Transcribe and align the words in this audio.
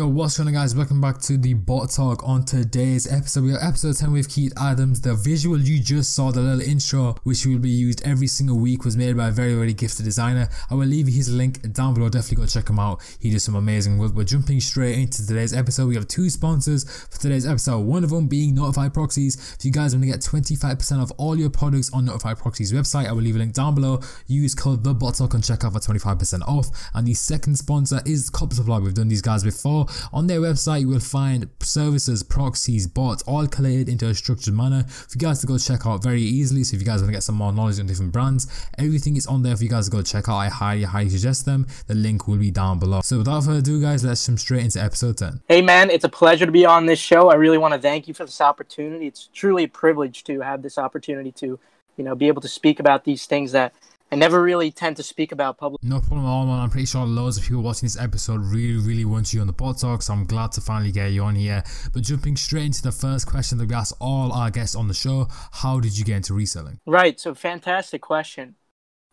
Yo, 0.00 0.06
what's 0.06 0.38
going 0.38 0.46
on, 0.46 0.54
guys? 0.54 0.74
Welcome 0.74 0.98
back 0.98 1.18
to 1.18 1.36
the 1.36 1.52
Bot 1.52 1.90
Talk. 1.90 2.26
On 2.26 2.42
today's 2.42 3.06
episode, 3.12 3.44
we 3.44 3.50
have 3.50 3.60
episode 3.62 3.98
10 3.98 4.12
with 4.12 4.30
Keith 4.30 4.54
Adams. 4.58 5.02
The 5.02 5.14
visual 5.14 5.60
you 5.60 5.78
just 5.78 6.14
saw, 6.14 6.30
the 6.30 6.40
little 6.40 6.62
intro, 6.62 7.16
which 7.24 7.44
will 7.44 7.58
be 7.58 7.68
used 7.68 8.00
every 8.02 8.26
single 8.26 8.58
week, 8.58 8.82
was 8.82 8.96
made 8.96 9.14
by 9.14 9.28
a 9.28 9.30
very, 9.30 9.52
very 9.52 9.74
gifted 9.74 10.06
designer. 10.06 10.48
I 10.70 10.74
will 10.74 10.86
leave 10.86 11.06
his 11.06 11.28
link 11.28 11.74
down 11.74 11.92
below. 11.92 12.08
Definitely 12.08 12.38
go 12.38 12.46
check 12.46 12.70
him 12.70 12.78
out. 12.78 13.02
He 13.20 13.28
does 13.28 13.44
some 13.44 13.56
amazing 13.56 13.98
work. 13.98 14.14
We're 14.14 14.24
jumping 14.24 14.58
straight 14.60 14.98
into 14.98 15.26
today's 15.26 15.52
episode. 15.52 15.86
We 15.88 15.96
have 15.96 16.08
two 16.08 16.30
sponsors 16.30 16.84
for 17.08 17.20
today's 17.20 17.46
episode. 17.46 17.80
One 17.80 18.02
of 18.02 18.08
them 18.08 18.26
being 18.26 18.54
Notify 18.54 18.88
Proxies. 18.88 19.54
If 19.58 19.66
you 19.66 19.70
guys 19.70 19.94
want 19.94 20.04
to 20.04 20.10
get 20.10 20.20
25% 20.20 21.02
off 21.02 21.12
all 21.18 21.36
your 21.36 21.50
products 21.50 21.92
on 21.92 22.06
Notify 22.06 22.32
Proxies 22.32 22.72
website, 22.72 23.06
I 23.06 23.12
will 23.12 23.20
leave 23.20 23.36
a 23.36 23.38
link 23.38 23.52
down 23.52 23.74
below. 23.74 24.00
Use 24.28 24.54
code 24.54 24.82
the 24.82 24.94
Bot 24.94 25.16
Talk 25.16 25.34
and 25.34 25.44
check 25.44 25.62
out 25.62 25.74
for 25.74 25.78
25% 25.78 26.40
off. 26.48 26.68
And 26.94 27.06
the 27.06 27.12
second 27.12 27.56
sponsor 27.56 28.00
is 28.06 28.30
Cop 28.30 28.54
Supply. 28.54 28.78
We've 28.78 28.94
done 28.94 29.08
these 29.08 29.20
guys 29.20 29.44
before. 29.44 29.88
On 30.12 30.26
their 30.26 30.40
website, 30.40 30.80
you 30.82 30.88
will 30.88 31.00
find 31.00 31.48
services, 31.60 32.22
proxies, 32.22 32.86
bots, 32.86 33.22
all 33.24 33.46
collated 33.46 33.88
into 33.88 34.06
a 34.06 34.14
structured 34.14 34.54
manner 34.54 34.84
for 34.88 35.16
you 35.16 35.20
guys 35.20 35.40
to 35.40 35.46
go 35.46 35.58
check 35.58 35.86
out 35.86 36.02
very 36.02 36.22
easily. 36.22 36.64
So 36.64 36.74
if 36.74 36.80
you 36.80 36.86
guys 36.86 37.00
want 37.00 37.08
to 37.08 37.12
get 37.12 37.22
some 37.22 37.34
more 37.34 37.52
knowledge 37.52 37.78
on 37.80 37.86
different 37.86 38.12
brands, 38.12 38.46
everything 38.78 39.16
is 39.16 39.26
on 39.26 39.42
there 39.42 39.56
for 39.56 39.64
you 39.64 39.70
guys 39.70 39.86
to 39.86 39.90
go 39.90 40.02
check 40.02 40.28
out. 40.28 40.36
I 40.36 40.48
highly, 40.48 40.84
highly 40.84 41.10
suggest 41.10 41.44
them. 41.46 41.66
The 41.86 41.94
link 41.94 42.28
will 42.28 42.38
be 42.38 42.50
down 42.50 42.78
below. 42.78 43.00
So 43.02 43.18
without 43.18 43.44
further 43.44 43.58
ado, 43.58 43.80
guys, 43.80 44.04
let's 44.04 44.24
jump 44.24 44.38
straight 44.38 44.64
into 44.64 44.82
episode 44.82 45.18
10. 45.18 45.42
Hey, 45.48 45.62
man, 45.62 45.90
it's 45.90 46.04
a 46.04 46.08
pleasure 46.08 46.46
to 46.46 46.52
be 46.52 46.64
on 46.64 46.86
this 46.86 46.98
show. 46.98 47.30
I 47.30 47.34
really 47.34 47.58
want 47.58 47.74
to 47.74 47.80
thank 47.80 48.08
you 48.08 48.14
for 48.14 48.24
this 48.24 48.40
opportunity. 48.40 49.06
It's 49.06 49.28
truly 49.32 49.64
a 49.64 49.68
privilege 49.68 50.24
to 50.24 50.40
have 50.40 50.62
this 50.62 50.78
opportunity 50.78 51.32
to, 51.32 51.58
you 51.96 52.04
know, 52.04 52.14
be 52.14 52.28
able 52.28 52.42
to 52.42 52.48
speak 52.48 52.80
about 52.80 53.04
these 53.04 53.26
things 53.26 53.52
that 53.52 53.74
I 54.12 54.16
never 54.16 54.42
really 54.42 54.72
tend 54.72 54.96
to 54.96 55.04
speak 55.04 55.30
about 55.30 55.56
public. 55.56 55.84
No 55.84 56.00
problem 56.00 56.26
at 56.26 56.28
all, 56.28 56.44
man. 56.44 56.58
I'm 56.58 56.68
pretty 56.68 56.86
sure 56.86 57.06
loads 57.06 57.36
of 57.36 57.44
people 57.44 57.62
watching 57.62 57.86
this 57.86 57.96
episode 57.96 58.40
really, 58.40 58.76
really 58.76 59.04
want 59.04 59.32
you 59.32 59.40
on 59.40 59.46
the 59.46 59.52
Bot 59.52 59.78
Talk, 59.78 60.02
so 60.02 60.12
I'm 60.12 60.26
glad 60.26 60.50
to 60.52 60.60
finally 60.60 60.90
get 60.90 61.12
you 61.12 61.22
on 61.22 61.36
here. 61.36 61.62
But 61.92 62.02
jumping 62.02 62.36
straight 62.36 62.64
into 62.64 62.82
the 62.82 62.90
first 62.90 63.28
question 63.28 63.58
that 63.58 63.68
we 63.68 63.74
ask 63.74 63.94
all 64.00 64.32
our 64.32 64.50
guests 64.50 64.74
on 64.74 64.88
the 64.88 64.94
show, 64.94 65.28
how 65.52 65.78
did 65.78 65.96
you 65.96 66.04
get 66.04 66.16
into 66.16 66.34
reselling? 66.34 66.80
Right, 66.86 67.20
so 67.20 67.36
fantastic 67.36 68.00
question. 68.02 68.56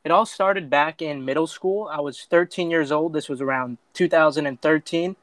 It 0.04 0.10
all 0.10 0.26
started 0.26 0.68
back 0.68 1.00
in 1.00 1.26
middle 1.26 1.48
school. 1.48 1.88
I 1.92 2.00
was 2.00 2.24
13 2.24 2.72
years 2.72 2.92
old. 2.92 3.14
This 3.14 3.30
was 3.30 3.40
around 3.40 3.78
2013. 3.94 5.16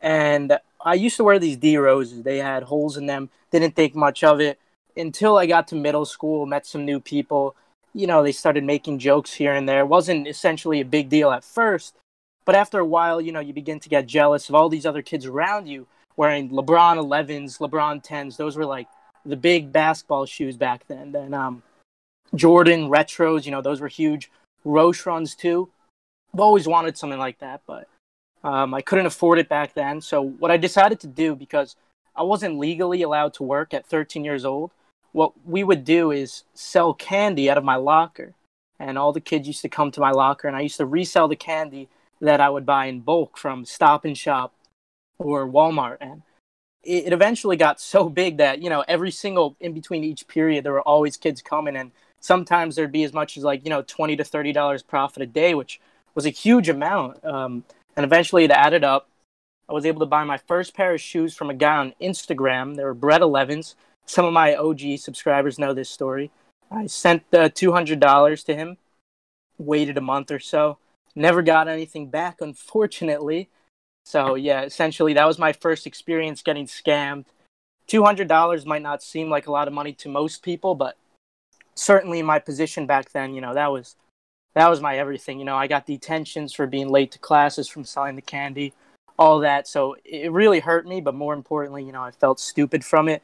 And 0.00 0.58
I 0.82 0.94
used 0.94 1.18
to 1.18 1.24
wear 1.24 1.38
these 1.38 1.58
D 1.58 1.76
roses. 1.76 2.22
They 2.22 2.38
had 2.38 2.62
holes 2.62 2.96
in 2.96 3.04
them. 3.04 3.28
Didn't 3.50 3.76
think 3.76 3.94
much 3.94 4.24
of 4.24 4.40
it 4.40 4.58
until 4.96 5.36
I 5.36 5.44
got 5.44 5.68
to 5.68 5.74
middle 5.74 6.06
school, 6.06 6.46
met 6.46 6.64
some 6.64 6.86
new 6.86 7.00
people 7.00 7.54
you 7.94 8.06
know, 8.06 8.22
they 8.22 8.32
started 8.32 8.64
making 8.64 8.98
jokes 8.98 9.32
here 9.32 9.52
and 9.52 9.68
there. 9.68 9.80
It 9.80 9.88
wasn't 9.88 10.28
essentially 10.28 10.80
a 10.80 10.84
big 10.84 11.08
deal 11.08 11.30
at 11.30 11.44
first, 11.44 11.94
but 12.44 12.54
after 12.54 12.78
a 12.78 12.84
while, 12.84 13.20
you 13.20 13.32
know, 13.32 13.40
you 13.40 13.52
begin 13.52 13.80
to 13.80 13.88
get 13.88 14.06
jealous 14.06 14.48
of 14.48 14.54
all 14.54 14.68
these 14.68 14.86
other 14.86 15.02
kids 15.02 15.26
around 15.26 15.66
you 15.66 15.86
wearing 16.16 16.50
LeBron 16.50 16.96
11s, 16.96 17.58
LeBron 17.58 18.04
10s. 18.04 18.36
Those 18.36 18.56
were 18.56 18.66
like 18.66 18.88
the 19.24 19.36
big 19.36 19.72
basketball 19.72 20.26
shoes 20.26 20.56
back 20.56 20.86
then. 20.86 21.12
Then 21.12 21.34
um, 21.34 21.62
Jordan 22.34 22.88
retros, 22.88 23.44
you 23.44 23.50
know, 23.50 23.62
those 23.62 23.80
were 23.80 23.88
huge. 23.88 24.30
Roshe 24.64 25.06
runs 25.06 25.34
too. 25.34 25.70
I've 26.32 26.40
always 26.40 26.68
wanted 26.68 26.96
something 26.96 27.18
like 27.18 27.38
that, 27.40 27.62
but 27.66 27.88
um, 28.44 28.74
I 28.74 28.82
couldn't 28.82 29.06
afford 29.06 29.38
it 29.38 29.48
back 29.48 29.74
then. 29.74 30.00
So 30.00 30.22
what 30.22 30.50
I 30.50 30.56
decided 30.56 31.00
to 31.00 31.06
do 31.06 31.34
because 31.34 31.76
I 32.14 32.22
wasn't 32.22 32.58
legally 32.58 33.02
allowed 33.02 33.34
to 33.34 33.42
work 33.42 33.74
at 33.74 33.86
13 33.86 34.24
years 34.24 34.44
old, 34.44 34.70
what 35.12 35.32
we 35.46 35.64
would 35.64 35.84
do 35.84 36.10
is 36.10 36.44
sell 36.54 36.94
candy 36.94 37.50
out 37.50 37.58
of 37.58 37.64
my 37.64 37.76
locker. 37.76 38.34
And 38.78 38.96
all 38.96 39.12
the 39.12 39.20
kids 39.20 39.46
used 39.46 39.62
to 39.62 39.68
come 39.68 39.90
to 39.90 40.00
my 40.00 40.10
locker, 40.10 40.48
and 40.48 40.56
I 40.56 40.62
used 40.62 40.78
to 40.78 40.86
resell 40.86 41.28
the 41.28 41.36
candy 41.36 41.88
that 42.20 42.40
I 42.40 42.48
would 42.48 42.64
buy 42.64 42.86
in 42.86 43.00
bulk 43.00 43.36
from 43.36 43.66
Stop 43.66 44.06
and 44.06 44.16
Shop 44.16 44.54
or 45.18 45.46
Walmart. 45.46 45.98
And 46.00 46.22
it, 46.82 47.12
eventually 47.12 47.56
got 47.56 47.80
so 47.80 48.08
big 48.22 48.38
that, 48.38 48.62
you 48.62 48.70
know, 48.70 48.84
every 48.88 49.10
single 49.10 49.56
in 49.60 49.74
between 49.74 50.02
each 50.02 50.26
period, 50.28 50.64
there 50.64 50.72
were 50.72 50.80
always 50.80 51.18
kids 51.18 51.42
coming. 51.42 51.76
And 51.76 51.92
sometimes 52.20 52.74
there'd 52.74 52.92
be 52.92 53.04
as 53.04 53.12
much 53.12 53.36
as 53.36 53.44
like, 53.44 53.64
you 53.64 53.70
know, 53.70 53.82
20 53.82 54.16
to 54.16 54.24
$30 54.24 54.86
profit 54.86 55.22
a 55.22 55.26
day, 55.26 55.54
which 55.54 55.78
was 56.14 56.24
a 56.24 56.30
huge 56.30 56.68
amount. 56.70 57.22
Um, 57.24 57.64
and 57.96 58.04
eventually 58.04 58.44
it 58.44 58.50
added 58.50 58.82
up. 58.82 59.08
I 59.68 59.72
was 59.72 59.86
able 59.86 60.00
to 60.00 60.06
buy 60.06 60.24
my 60.24 60.38
first 60.38 60.74
pair 60.74 60.94
of 60.94 61.00
shoes 61.00 61.34
from 61.34 61.50
a 61.50 61.54
guy 61.54 61.76
on 61.76 61.94
Instagram. 62.00 62.76
They 62.76 62.82
were 62.82 62.94
Bred 62.94 63.20
11s 63.20 63.74
some 64.10 64.24
of 64.24 64.32
my 64.32 64.56
OG 64.56 64.98
subscribers 64.98 65.56
know 65.56 65.72
this 65.72 65.88
story. 65.88 66.32
I 66.68 66.88
sent 66.88 67.30
the 67.30 67.48
$200 67.48 68.44
to 68.44 68.54
him, 68.56 68.76
waited 69.56 69.96
a 69.96 70.00
month 70.00 70.32
or 70.32 70.40
so, 70.40 70.78
never 71.14 71.42
got 71.42 71.68
anything 71.68 72.10
back, 72.10 72.40
unfortunately. 72.40 73.48
So, 74.04 74.34
yeah, 74.34 74.62
essentially, 74.62 75.14
that 75.14 75.28
was 75.28 75.38
my 75.38 75.52
first 75.52 75.86
experience 75.86 76.42
getting 76.42 76.66
scammed. 76.66 77.26
$200 77.88 78.66
might 78.66 78.82
not 78.82 79.00
seem 79.00 79.30
like 79.30 79.46
a 79.46 79.52
lot 79.52 79.68
of 79.68 79.74
money 79.74 79.92
to 79.92 80.08
most 80.08 80.42
people, 80.42 80.74
but 80.74 80.96
certainly 81.76 82.18
in 82.18 82.26
my 82.26 82.40
position 82.40 82.86
back 82.86 83.12
then, 83.12 83.32
you 83.32 83.40
know, 83.40 83.54
that 83.54 83.70
was 83.70 83.94
that 84.54 84.68
was 84.68 84.80
my 84.80 84.98
everything. 84.98 85.38
You 85.38 85.44
know, 85.44 85.56
I 85.56 85.68
got 85.68 85.86
detentions 85.86 86.52
for 86.52 86.66
being 86.66 86.88
late 86.88 87.12
to 87.12 87.20
classes 87.20 87.68
from 87.68 87.84
selling 87.84 88.16
the 88.16 88.22
candy, 88.22 88.74
all 89.16 89.38
that. 89.38 89.68
So 89.68 89.94
it 90.04 90.32
really 90.32 90.58
hurt 90.58 90.84
me, 90.84 91.00
but 91.00 91.14
more 91.14 91.34
importantly, 91.34 91.84
you 91.84 91.92
know, 91.92 92.02
I 92.02 92.10
felt 92.10 92.40
stupid 92.40 92.84
from 92.84 93.08
it. 93.08 93.22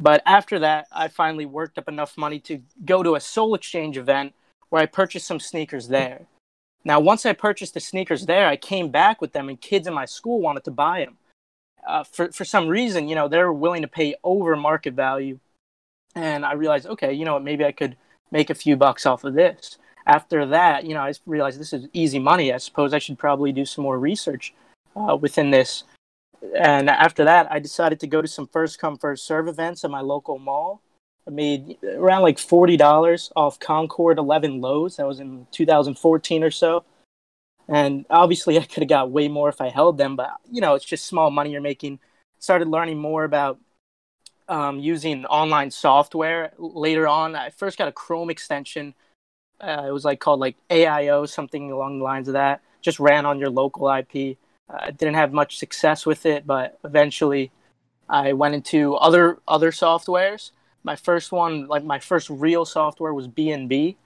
But 0.00 0.22
after 0.24 0.58
that, 0.60 0.86
I 0.92 1.08
finally 1.08 1.46
worked 1.46 1.78
up 1.78 1.88
enough 1.88 2.16
money 2.16 2.38
to 2.40 2.62
go 2.84 3.02
to 3.02 3.16
a 3.16 3.20
Sole 3.20 3.54
Exchange 3.54 3.98
event 3.98 4.34
where 4.70 4.82
I 4.82 4.86
purchased 4.86 5.26
some 5.26 5.40
sneakers 5.40 5.88
there. 5.88 6.26
Now, 6.84 7.00
once 7.00 7.26
I 7.26 7.32
purchased 7.32 7.74
the 7.74 7.80
sneakers 7.80 8.26
there, 8.26 8.46
I 8.46 8.56
came 8.56 8.90
back 8.90 9.20
with 9.20 9.32
them, 9.32 9.48
and 9.48 9.60
kids 9.60 9.86
in 9.86 9.94
my 9.94 10.04
school 10.04 10.40
wanted 10.40 10.64
to 10.64 10.70
buy 10.70 11.04
them. 11.04 11.16
Uh, 11.86 12.04
for 12.04 12.30
for 12.32 12.44
some 12.44 12.68
reason, 12.68 13.08
you 13.08 13.14
know, 13.14 13.28
they 13.28 13.38
were 13.38 13.52
willing 13.52 13.82
to 13.82 13.88
pay 13.88 14.14
over 14.22 14.54
market 14.56 14.94
value, 14.94 15.38
and 16.14 16.44
I 16.44 16.52
realized, 16.52 16.86
okay, 16.86 17.12
you 17.12 17.24
know 17.24 17.34
what, 17.34 17.44
maybe 17.44 17.64
I 17.64 17.72
could 17.72 17.96
make 18.30 18.50
a 18.50 18.54
few 18.54 18.76
bucks 18.76 19.06
off 19.06 19.24
of 19.24 19.34
this. 19.34 19.78
After 20.06 20.46
that, 20.46 20.84
you 20.84 20.94
know, 20.94 21.00
I 21.00 21.12
realized 21.26 21.58
this 21.60 21.72
is 21.72 21.88
easy 21.92 22.18
money. 22.18 22.52
I 22.52 22.58
suppose 22.58 22.94
I 22.94 22.98
should 22.98 23.18
probably 23.18 23.52
do 23.52 23.64
some 23.64 23.84
more 23.84 23.98
research 23.98 24.54
uh, 24.96 25.16
within 25.16 25.50
this 25.50 25.84
and 26.56 26.88
after 26.88 27.24
that, 27.24 27.50
I 27.50 27.58
decided 27.58 28.00
to 28.00 28.06
go 28.06 28.22
to 28.22 28.28
some 28.28 28.46
first 28.46 28.78
come 28.78 28.96
first 28.96 29.26
serve 29.26 29.48
events 29.48 29.84
at 29.84 29.90
my 29.90 30.00
local 30.00 30.38
mall. 30.38 30.82
I 31.26 31.30
made 31.30 31.76
around 31.84 32.22
like 32.22 32.38
forty 32.38 32.76
dollars 32.76 33.30
off 33.36 33.58
Concord 33.58 34.18
Eleven 34.18 34.60
lows. 34.60 34.96
That 34.96 35.06
was 35.06 35.20
in 35.20 35.46
2014 35.50 36.42
or 36.42 36.50
so. 36.50 36.84
And 37.68 38.06
obviously, 38.08 38.58
I 38.58 38.64
could 38.64 38.82
have 38.82 38.88
got 38.88 39.10
way 39.10 39.28
more 39.28 39.48
if 39.48 39.60
I 39.60 39.68
held 39.68 39.98
them, 39.98 40.16
but 40.16 40.30
you 40.50 40.60
know, 40.60 40.74
it's 40.74 40.84
just 40.84 41.06
small 41.06 41.30
money 41.30 41.52
you're 41.52 41.60
making. 41.60 42.00
Started 42.38 42.68
learning 42.68 42.98
more 42.98 43.24
about 43.24 43.58
um, 44.48 44.78
using 44.78 45.26
online 45.26 45.70
software 45.70 46.52
later 46.56 47.06
on. 47.06 47.36
I 47.36 47.50
first 47.50 47.76
got 47.76 47.88
a 47.88 47.92
Chrome 47.92 48.30
extension. 48.30 48.94
Uh, 49.60 49.84
it 49.88 49.90
was 49.90 50.04
like 50.04 50.20
called 50.20 50.40
like 50.40 50.56
AIO, 50.70 51.28
something 51.28 51.70
along 51.70 51.98
the 51.98 52.04
lines 52.04 52.28
of 52.28 52.34
that. 52.34 52.62
Just 52.80 53.00
ran 53.00 53.26
on 53.26 53.38
your 53.38 53.50
local 53.50 53.88
IP 53.88 54.38
I 54.70 54.90
didn't 54.90 55.14
have 55.14 55.32
much 55.32 55.58
success 55.58 56.04
with 56.04 56.26
it, 56.26 56.46
but 56.46 56.78
eventually 56.84 57.50
I 58.08 58.32
went 58.32 58.54
into 58.54 58.94
other 58.96 59.38
other 59.46 59.70
softwares. 59.70 60.50
My 60.84 60.96
first 60.96 61.32
one, 61.32 61.66
like 61.66 61.84
my 61.84 61.98
first 61.98 62.30
real 62.30 62.64
software, 62.64 63.12
was 63.12 63.28
BNB. 63.28 63.96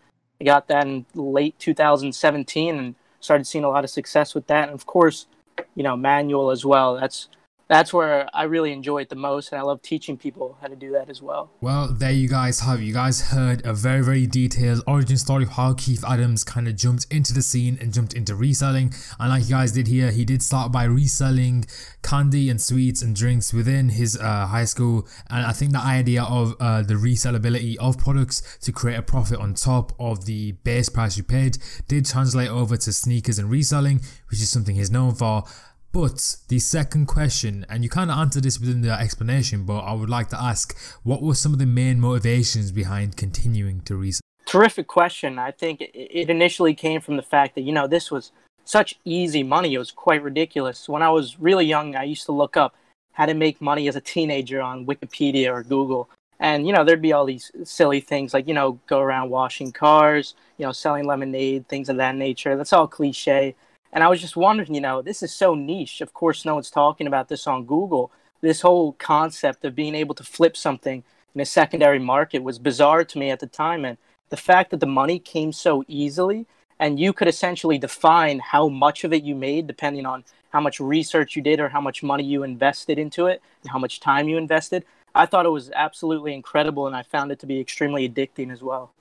I 0.40 0.44
got 0.44 0.68
that 0.68 0.86
in 0.86 1.06
late 1.14 1.58
2017 1.58 2.76
and 2.78 2.94
started 3.20 3.46
seeing 3.46 3.64
a 3.64 3.68
lot 3.68 3.84
of 3.84 3.90
success 3.90 4.34
with 4.34 4.46
that. 4.48 4.68
And 4.68 4.74
of 4.74 4.86
course, 4.86 5.26
you 5.74 5.82
know, 5.82 5.96
manual 5.96 6.50
as 6.50 6.64
well. 6.64 6.96
That's 6.96 7.28
that's 7.72 7.92
where 7.92 8.28
I 8.34 8.44
really 8.44 8.72
enjoy 8.72 9.02
it 9.02 9.08
the 9.08 9.16
most, 9.16 9.50
and 9.50 9.58
I 9.58 9.62
love 9.62 9.80
teaching 9.80 10.16
people 10.18 10.58
how 10.60 10.68
to 10.68 10.76
do 10.76 10.92
that 10.92 11.08
as 11.08 11.22
well. 11.22 11.50
Well, 11.60 11.88
there 11.88 12.12
you 12.12 12.28
guys 12.28 12.60
have. 12.60 12.82
You 12.82 12.92
guys 12.92 13.30
heard 13.30 13.64
a 13.64 13.72
very, 13.72 14.02
very 14.02 14.26
detailed 14.26 14.82
origin 14.86 15.16
story 15.16 15.44
of 15.44 15.50
how 15.50 15.72
Keith 15.74 16.04
Adams 16.06 16.44
kind 16.44 16.68
of 16.68 16.76
jumped 16.76 17.06
into 17.10 17.32
the 17.32 17.40
scene 17.40 17.78
and 17.80 17.92
jumped 17.92 18.12
into 18.12 18.34
reselling. 18.34 18.92
And 19.18 19.30
like 19.30 19.44
you 19.44 19.50
guys 19.50 19.72
did 19.72 19.86
here, 19.86 20.10
he 20.10 20.24
did 20.24 20.42
start 20.42 20.70
by 20.70 20.84
reselling 20.84 21.64
candy 22.02 22.50
and 22.50 22.60
sweets 22.60 23.00
and 23.00 23.16
drinks 23.16 23.52
within 23.52 23.88
his 23.88 24.18
uh, 24.18 24.46
high 24.46 24.66
school. 24.66 25.08
And 25.30 25.46
I 25.46 25.52
think 25.52 25.72
the 25.72 25.78
idea 25.78 26.24
of 26.24 26.54
uh, 26.60 26.82
the 26.82 26.94
resellability 26.94 27.76
of 27.78 27.96
products 27.96 28.58
to 28.62 28.72
create 28.72 28.98
a 28.98 29.02
profit 29.02 29.38
on 29.38 29.54
top 29.54 29.92
of 29.98 30.26
the 30.26 30.52
base 30.52 30.88
price 30.88 31.16
you 31.16 31.22
paid 31.22 31.58
did 31.88 32.04
translate 32.04 32.50
over 32.50 32.76
to 32.76 32.92
sneakers 32.92 33.38
and 33.38 33.50
reselling, 33.50 34.00
which 34.30 34.40
is 34.40 34.50
something 34.50 34.74
he's 34.74 34.90
known 34.90 35.14
for. 35.14 35.44
But 35.92 36.36
the 36.48 36.58
second 36.58 37.06
question, 37.06 37.66
and 37.68 37.84
you 37.84 37.90
kind 37.90 38.10
of 38.10 38.16
answered 38.16 38.44
this 38.44 38.58
within 38.58 38.80
the 38.80 38.92
explanation, 38.92 39.64
but 39.64 39.80
I 39.80 39.92
would 39.92 40.08
like 40.08 40.28
to 40.30 40.40
ask 40.40 40.74
what 41.02 41.22
were 41.22 41.34
some 41.34 41.52
of 41.52 41.58
the 41.58 41.66
main 41.66 42.00
motivations 42.00 42.72
behind 42.72 43.18
continuing 43.18 43.82
to 43.82 43.96
research? 43.96 44.22
Terrific 44.46 44.86
question. 44.86 45.38
I 45.38 45.50
think 45.50 45.82
it 45.82 46.30
initially 46.30 46.74
came 46.74 47.02
from 47.02 47.16
the 47.16 47.22
fact 47.22 47.54
that, 47.54 47.60
you 47.62 47.72
know, 47.72 47.86
this 47.86 48.10
was 48.10 48.32
such 48.64 48.98
easy 49.04 49.42
money. 49.42 49.74
It 49.74 49.78
was 49.78 49.90
quite 49.90 50.22
ridiculous. 50.22 50.88
When 50.88 51.02
I 51.02 51.10
was 51.10 51.38
really 51.38 51.66
young, 51.66 51.94
I 51.94 52.04
used 52.04 52.24
to 52.26 52.32
look 52.32 52.56
up 52.56 52.74
how 53.12 53.26
to 53.26 53.34
make 53.34 53.60
money 53.60 53.86
as 53.86 53.96
a 53.96 54.00
teenager 54.00 54.62
on 54.62 54.86
Wikipedia 54.86 55.52
or 55.52 55.62
Google. 55.62 56.08
And, 56.40 56.66
you 56.66 56.72
know, 56.72 56.84
there'd 56.84 57.02
be 57.02 57.12
all 57.12 57.26
these 57.26 57.52
silly 57.64 58.00
things 58.00 58.32
like, 58.32 58.48
you 58.48 58.54
know, 58.54 58.80
go 58.86 59.00
around 59.00 59.28
washing 59.28 59.72
cars, 59.72 60.34
you 60.56 60.64
know, 60.64 60.72
selling 60.72 61.06
lemonade, 61.06 61.68
things 61.68 61.88
of 61.90 61.98
that 61.98 62.16
nature. 62.16 62.56
That's 62.56 62.72
all 62.72 62.88
cliche 62.88 63.54
And 63.92 64.02
I 64.02 64.08
was 64.08 64.20
just 64.20 64.36
wondering, 64.36 64.74
you 64.74 64.80
know, 64.80 65.02
this 65.02 65.22
is 65.22 65.34
so 65.34 65.54
niche. 65.54 66.00
Of 66.00 66.14
course, 66.14 66.44
no 66.44 66.54
one's 66.54 66.70
talking 66.70 67.06
about 67.06 67.28
this 67.28 67.46
on 67.46 67.66
Google. 67.66 68.10
This 68.40 68.62
whole 68.62 68.92
concept 68.94 69.64
of 69.64 69.74
being 69.74 69.94
able 69.94 70.14
to 70.14 70.24
flip 70.24 70.56
something 70.56 71.04
in 71.34 71.40
a 71.40 71.44
secondary 71.44 71.98
market 71.98 72.42
was 72.42 72.58
bizarre 72.58 73.04
to 73.04 73.18
me 73.18 73.30
at 73.30 73.40
the 73.40 73.46
time. 73.46 73.84
And 73.84 73.98
the 74.30 74.36
fact 74.36 74.70
that 74.70 74.80
the 74.80 74.86
money 74.86 75.18
came 75.18 75.52
so 75.52 75.84
easily 75.88 76.46
and 76.78 76.98
you 76.98 77.12
could 77.12 77.28
essentially 77.28 77.78
define 77.78 78.38
how 78.40 78.68
much 78.68 79.04
of 79.04 79.12
it 79.12 79.22
you 79.22 79.34
made 79.34 79.66
depending 79.66 80.06
on 80.06 80.24
how 80.50 80.60
much 80.60 80.80
research 80.80 81.36
you 81.36 81.42
did 81.42 81.60
or 81.60 81.68
how 81.68 81.80
much 81.80 82.02
money 82.02 82.24
you 82.24 82.42
invested 82.42 82.98
into 82.98 83.26
it 83.26 83.42
and 83.62 83.70
how 83.70 83.78
much 83.78 84.00
time 84.00 84.28
you 84.28 84.38
invested. 84.38 84.84
I 85.14 85.26
thought 85.26 85.46
it 85.46 85.50
was 85.50 85.70
absolutely 85.74 86.34
incredible 86.34 86.86
and 86.86 86.96
I 86.96 87.02
found 87.02 87.30
it 87.30 87.38
to 87.40 87.46
be 87.46 87.60
extremely 87.60 88.08
addicting 88.08 88.50
as 88.50 88.62
well. 88.62 88.92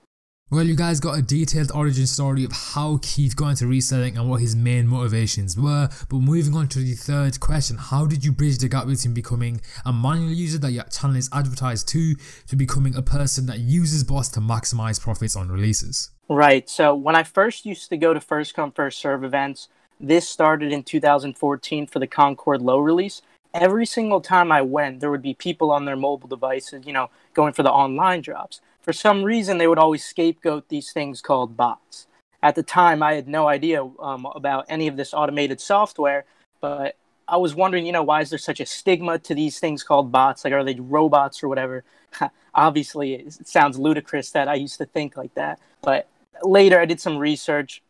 Well, 0.52 0.66
you 0.66 0.76
guys 0.76 1.00
got 1.00 1.18
a 1.18 1.22
detailed 1.22 1.72
origin 1.74 2.06
story 2.06 2.44
of 2.44 2.52
how 2.52 3.00
Keith 3.02 3.38
got 3.38 3.52
into 3.52 3.68
reselling 3.68 4.18
and 4.18 4.30
what 4.30 4.42
his 4.42 4.54
main 4.54 4.86
motivations 4.86 5.58
were. 5.58 5.88
But 6.10 6.18
moving 6.18 6.54
on 6.56 6.68
to 6.68 6.80
the 6.80 6.92
third 6.92 7.40
question, 7.40 7.78
how 7.78 8.06
did 8.06 8.26
you 8.26 8.34
bridge 8.34 8.58
the 8.58 8.68
gap 8.68 8.86
between 8.86 9.14
becoming 9.14 9.62
a 9.86 9.94
manual 9.94 10.34
user 10.34 10.58
that 10.58 10.74
your 10.74 10.84
channel 10.84 11.16
is 11.16 11.30
advertised 11.32 11.88
to, 11.90 12.16
to 12.48 12.58
becoming 12.58 12.96
a 12.96 13.02
person 13.02 13.46
that 13.46 13.60
uses 13.60 14.04
bots 14.04 14.28
to 14.28 14.42
maximize 14.42 15.00
profits 15.00 15.38
on 15.38 15.48
releases? 15.48 16.12
Right. 16.28 16.70
So 16.70 16.96
when 16.96 17.16
I 17.16 17.24
first 17.24 17.66
used 17.66 17.88
to 17.88 17.96
go 17.96 18.14
to 18.14 18.20
first 18.20 18.54
come 18.54 18.74
first 18.74 19.00
serve 19.00 19.24
events, 19.24 19.70
this 20.02 20.28
started 20.28 20.74
in 20.74 20.84
2014 20.84 21.88
for 21.88 22.00
the 22.00 22.08
Concord 22.08 22.62
Low 22.62 22.80
release. 22.80 23.22
Every 23.54 23.86
single 23.86 24.20
time 24.20 24.52
I 24.52 24.64
went, 24.64 25.00
there 25.00 25.12
would 25.12 25.22
be 25.22 25.34
people 25.34 25.72
on 25.72 25.86
their 25.86 25.96
mobile 25.96 26.28
devices, 26.28 26.86
you 26.86 26.92
know, 26.92 27.10
going 27.34 27.54
for 27.54 27.64
the 27.64 27.72
online 27.72 28.20
drops 28.20 28.60
for 28.82 28.94
some 28.94 29.24
reason 29.24 29.58
they 29.58 29.68
would 29.68 29.80
always 29.80 30.04
scapegoat 30.04 30.70
these 30.70 30.92
things 30.92 31.22
called 31.22 31.56
bots. 31.56 32.08
At 32.44 32.56
the 32.56 32.64
time, 32.64 33.04
I 33.04 33.14
had 33.14 33.28
no 33.28 33.48
idea 33.48 33.88
um, 34.00 34.26
about 34.26 34.66
any 34.68 34.88
of 34.88 34.98
this 34.98 35.14
automated 35.14 35.62
software, 35.62 36.26
but 36.60 36.96
I 37.28 37.38
was 37.38 37.54
wondering, 37.54 37.86
you 37.86 37.92
know, 37.92 38.04
why 38.04 38.22
is 38.22 38.32
there 38.32 38.40
such 38.40 38.60
a 38.60 38.66
stigma 38.66 39.20
to 39.20 39.36
these 39.36 39.60
things 39.60 39.84
called 39.84 40.12
bots? 40.12 40.44
Like, 40.44 40.54
are 40.54 40.64
they 40.64 40.76
robots 40.76 41.44
or 41.44 41.48
whatever? 41.48 41.84
Obviously, 42.56 43.14
it 43.14 43.48
sounds 43.48 43.78
ludicrous 43.78 44.32
that 44.32 44.48
I 44.48 44.56
used 44.56 44.80
to 44.80 44.86
think 44.86 45.16
like 45.16 45.34
that. 45.36 45.60
But 45.82 46.10
later, 46.42 46.80
I 46.80 46.86
did 46.86 47.00
some 47.00 47.18
research. 47.18 47.84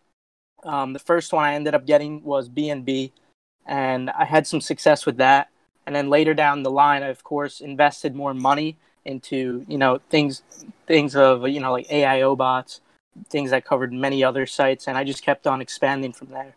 Um, 0.64 0.94
the 0.94 1.00
first 1.00 1.32
one 1.34 1.46
I 1.46 1.56
ended 1.56 1.74
up 1.74 1.88
getting 1.88 2.22
was 2.24 2.50
BNB, 2.50 3.12
and 3.66 4.10
I 4.10 4.26
had 4.26 4.46
some 4.46 4.62
success 4.62 5.06
with 5.06 5.18
that. 5.18 5.48
And 5.88 5.96
then 5.96 6.10
later 6.10 6.34
down 6.34 6.62
the 6.62 6.70
line, 6.70 7.02
I, 7.02 7.08
of 7.08 7.24
course, 7.24 7.62
invested 7.62 8.16
more 8.16 8.34
money 8.34 8.78
into 9.06 9.66
you 9.68 9.78
know 9.78 10.00
things 10.10 10.44
things 10.88 11.16
of 11.16 11.48
you 11.48 11.60
know 11.60 11.72
like 11.72 11.88
AIO 11.90 12.38
bots, 12.38 12.82
things 13.30 13.52
that 13.52 13.66
covered 13.66 13.94
many 13.94 14.24
other 14.24 14.46
sites, 14.46 14.88
and 14.88 14.98
I 14.98 15.04
just 15.04 15.24
kept 15.24 15.48
on 15.48 15.62
expanding 15.62 16.14
from 16.14 16.30
there. 16.30 16.56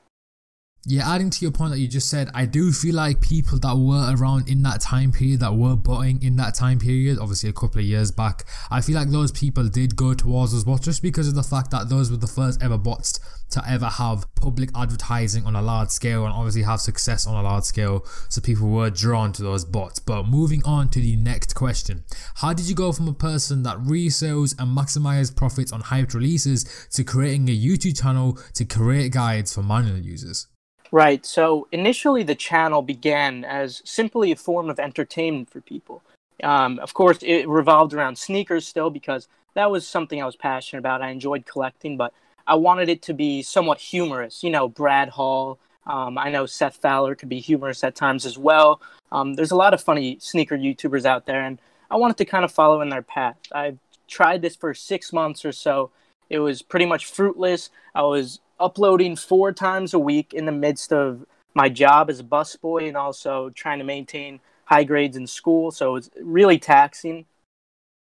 Yeah, 0.87 1.11
adding 1.11 1.31
to 1.31 1.41
your 1.41 1.51
point 1.51 1.73
that 1.73 1.79
you 1.79 1.89
just 1.89 2.11
said, 2.11 2.29
I 2.35 2.45
do 2.45 2.71
feel 2.71 2.95
like 2.95 3.23
people 3.23 3.59
that 3.61 3.75
were 3.75 4.15
around 4.15 4.51
in 4.51 4.63
that 4.65 4.83
time 4.83 5.13
period, 5.13 5.41
that 5.41 5.55
were 5.55 5.77
botting 5.77 6.23
in 6.23 6.37
that 6.37 6.55
time 6.55 6.79
period, 6.79 7.19
obviously 7.19 7.49
a 7.49 7.55
couple 7.55 7.79
of 7.79 7.87
years 7.87 8.11
back, 8.11 8.45
I 8.71 8.83
feel 8.83 8.95
like 8.95 9.09
those 9.09 9.33
people 9.33 9.67
did 9.67 9.97
go 9.97 10.13
towards 10.13 10.53
those 10.53 10.65
bots 10.65 10.85
just 10.85 11.01
because 11.01 11.27
of 11.27 11.37
the 11.37 11.43
fact 11.43 11.71
that 11.71 11.89
those 11.89 12.11
were 12.11 12.19
the 12.19 12.27
first 12.27 12.63
ever 12.63 12.77
bots 12.77 13.19
to 13.51 13.63
ever 13.67 13.87
have 13.87 14.27
public 14.35 14.69
advertising 14.77 15.47
on 15.47 15.57
a 15.57 15.63
large 15.63 15.89
scale 15.89 16.25
and 16.27 16.35
obviously 16.35 16.63
have 16.63 16.81
success 16.83 17.27
on 17.27 17.35
a 17.35 17.43
large 17.43 17.65
scale. 17.65 18.05
So 18.29 18.43
people 18.43 18.69
were 18.69 18.91
drawn 18.91 19.33
to 19.35 19.43
those 19.43 19.65
bots. 19.65 20.01
But 20.01 20.25
moving 20.25 20.61
on 20.67 20.91
to 20.91 21.01
the 21.01 21.17
next 21.17 21.55
question 21.55 22.05
How 22.37 22.53
did 22.53 22.69
you 22.69 22.75
go 22.75 22.93
from 22.93 23.09
a 23.09 23.15
person 23.15 23.63
that 23.63 23.79
resells 23.79 24.55
and 24.59 24.77
maximizes 24.77 25.35
profits 25.35 25.73
on 25.73 25.83
hyped 25.83 26.13
releases 26.13 26.89
to 26.91 27.05
creating 27.05 27.49
a 27.49 27.59
YouTube 27.59 27.99
channel 27.99 28.39
to 28.53 28.67
create 28.67 29.13
guides 29.13 29.55
for 29.55 29.63
manual 29.63 29.99
users? 29.99 30.47
Right. 30.95 31.27
So 31.27 31.67
initially, 31.73 32.23
the 32.23 32.37
channel 32.37 32.81
began 32.81 33.45
as 33.45 33.83
simply 33.85 34.31
a 34.31 34.37
form 34.37 34.71
of 34.71 34.79
entertainment 34.79 35.51
for 35.51 35.61
people. 35.61 36.05
Um, 36.45 36.79
of 36.79 36.95
course, 36.95 37.19
it 37.21 37.49
revolved 37.49 37.93
around 37.93 38.17
sneakers 38.17 38.65
still 38.65 38.91
because 38.91 39.27
that 39.55 39.73
was 39.73 39.89
something 39.89 40.23
I 40.23 40.25
was 40.25 40.37
passionate 40.37 40.79
about. 40.79 41.03
I 41.03 41.11
enjoyed 41.11 41.47
collecting, 41.47 41.97
but 41.97 42.15
I 42.47 42.55
wanted 42.55 42.89
it 42.89 43.03
to 43.03 43.13
be 43.13 43.43
somewhat 43.43 43.79
humorous. 43.79 44.45
You 44.45 44.51
know, 44.51 44.69
Brad 44.69 45.09
Hall. 45.09 45.59
Um, 45.85 46.17
I 46.17 46.31
know 46.31 46.47
Seth 46.47 46.77
Fowler 46.77 47.17
could 47.17 47.29
be 47.29 47.41
humorous 47.41 47.83
at 47.83 47.97
times 47.97 48.25
as 48.25 48.39
well. 48.39 48.81
Um, 49.11 49.35
there's 49.35 49.51
a 49.51 49.57
lot 49.57 49.75
of 49.75 49.83
funny 49.83 50.19
sneaker 50.21 50.57
YouTubers 50.57 51.05
out 51.05 51.27
there, 51.27 51.43
and 51.43 51.59
I 51.91 51.97
wanted 51.97 52.19
to 52.19 52.25
kind 52.25 52.45
of 52.45 52.53
follow 52.53 52.81
in 52.83 52.91
their 52.91 53.03
path. 53.03 53.39
I 53.53 53.79
tried 54.07 54.43
this 54.43 54.55
for 54.55 54.73
six 54.75 55.13
months 55.13 55.45
or 55.45 55.51
so. 55.51 55.91
It 56.31 56.39
was 56.39 56.63
pretty 56.63 56.87
much 56.87 57.07
fruitless. 57.07 57.71
I 57.97 58.03
was 58.03 58.39
uploading 58.65 59.15
four 59.15 59.53
times 59.53 59.93
a 59.93 59.99
week 59.99 60.33
in 60.33 60.47
the 60.47 60.53
midst 60.53 60.93
of 60.93 61.27
my 61.55 61.69
job 61.69 62.09
as 62.09 62.21
a 62.21 62.25
busboy 62.25 62.89
and 62.89 62.97
also 62.97 63.51
trying 63.51 63.79
to 63.79 63.85
maintain 63.85 64.41
high 64.65 64.85
grades 64.85 65.17
in 65.17 65.27
school. 65.27 65.71
So 65.71 65.91
it 65.91 65.93
was 65.93 66.11
really 66.21 66.59
taxing. 66.59 67.27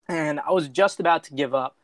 And 0.07 0.39
I 0.39 0.51
was 0.51 0.69
just 0.69 0.99
about 0.99 1.23
to 1.25 1.33
give 1.33 1.53
up 1.53 1.75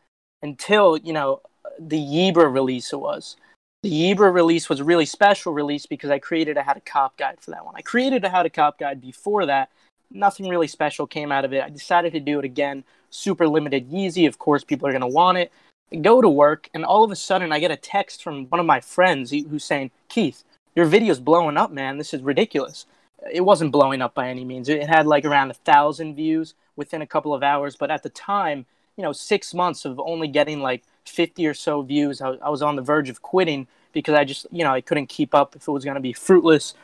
until, 0.41 0.97
you 0.97 1.13
know, 1.13 1.41
the 1.77 2.05
Zebra 2.07 2.47
release 2.47 2.93
it 2.93 2.99
was. 2.99 3.35
The 3.83 3.89
Zebra 3.89 4.31
release 4.31 4.69
was 4.69 4.79
a 4.79 4.83
really 4.83 5.05
special 5.05 5.53
release 5.53 5.85
because 5.85 6.09
I 6.09 6.19
created 6.19 6.57
a 6.57 6.63
how 6.63 6.73
to 6.73 6.81
cop 6.81 7.17
guide 7.17 7.39
for 7.41 7.51
that 7.51 7.65
one. 7.65 7.75
I 7.77 7.81
created 7.81 8.23
a 8.23 8.29
how 8.29 8.43
to 8.43 8.49
cop 8.49 8.79
guide 8.79 9.01
before 9.01 9.45
that. 9.45 9.69
Nothing 10.11 10.49
really 10.49 10.67
special 10.67 11.05
came 11.05 11.31
out 11.31 11.45
of 11.45 11.53
it. 11.53 11.63
I 11.63 11.69
decided 11.69 12.13
to 12.13 12.19
do 12.19 12.39
it 12.39 12.45
again. 12.45 12.83
Super 13.09 13.47
limited 13.47 13.89
Yeezy. 13.89 14.27
Of 14.27 14.39
course, 14.39 14.63
people 14.63 14.87
are 14.87 14.91
going 14.91 15.01
to 15.01 15.07
want 15.07 15.37
it 15.37 15.51
go 16.01 16.21
to 16.21 16.29
work, 16.29 16.69
and 16.73 16.85
all 16.85 17.03
of 17.03 17.11
a 17.11 17.15
sudden 17.15 17.51
I 17.51 17.59
get 17.59 17.71
a 17.71 17.77
text 17.77 18.23
from 18.23 18.45
one 18.47 18.59
of 18.59 18.65
my 18.65 18.79
friends 18.79 19.31
who's 19.31 19.63
saying, 19.63 19.91
Keith, 20.07 20.43
your 20.75 20.85
video's 20.85 21.19
blowing 21.19 21.57
up, 21.57 21.71
man. 21.71 21.97
This 21.97 22.13
is 22.13 22.21
ridiculous. 22.21 22.85
It 23.31 23.41
wasn't 23.41 23.71
blowing 23.71 24.01
up 24.01 24.13
by 24.13 24.29
any 24.29 24.45
means. 24.45 24.69
It 24.69 24.87
had 24.87 25.05
like 25.05 25.25
around 25.25 25.51
a 25.51 25.55
thousand 25.55 26.15
views 26.15 26.53
within 26.75 27.01
a 27.01 27.07
couple 27.07 27.33
of 27.33 27.43
hours, 27.43 27.75
but 27.75 27.91
at 27.91 28.03
the 28.03 28.09
time, 28.09 28.65
you 28.95 29.03
know, 29.03 29.11
six 29.11 29.53
months 29.53 29.85
of 29.85 29.99
only 29.99 30.27
getting 30.27 30.61
like 30.61 30.83
50 31.05 31.45
or 31.47 31.53
so 31.53 31.81
views, 31.81 32.21
I, 32.21 32.49
was 32.49 32.61
on 32.61 32.75
the 32.75 32.81
verge 32.81 33.09
of 33.09 33.21
quitting 33.21 33.67
because 33.91 34.15
I 34.15 34.23
just, 34.23 34.45
you 34.51 34.63
know, 34.63 34.71
I 34.71 34.81
couldn't 34.81 35.07
keep 35.07 35.33
up 35.33 35.55
if 35.55 35.67
it 35.67 35.71
was 35.71 35.83
going 35.83 35.95
to 35.95 36.01
be 36.01 36.13
fruitless. 36.13 36.75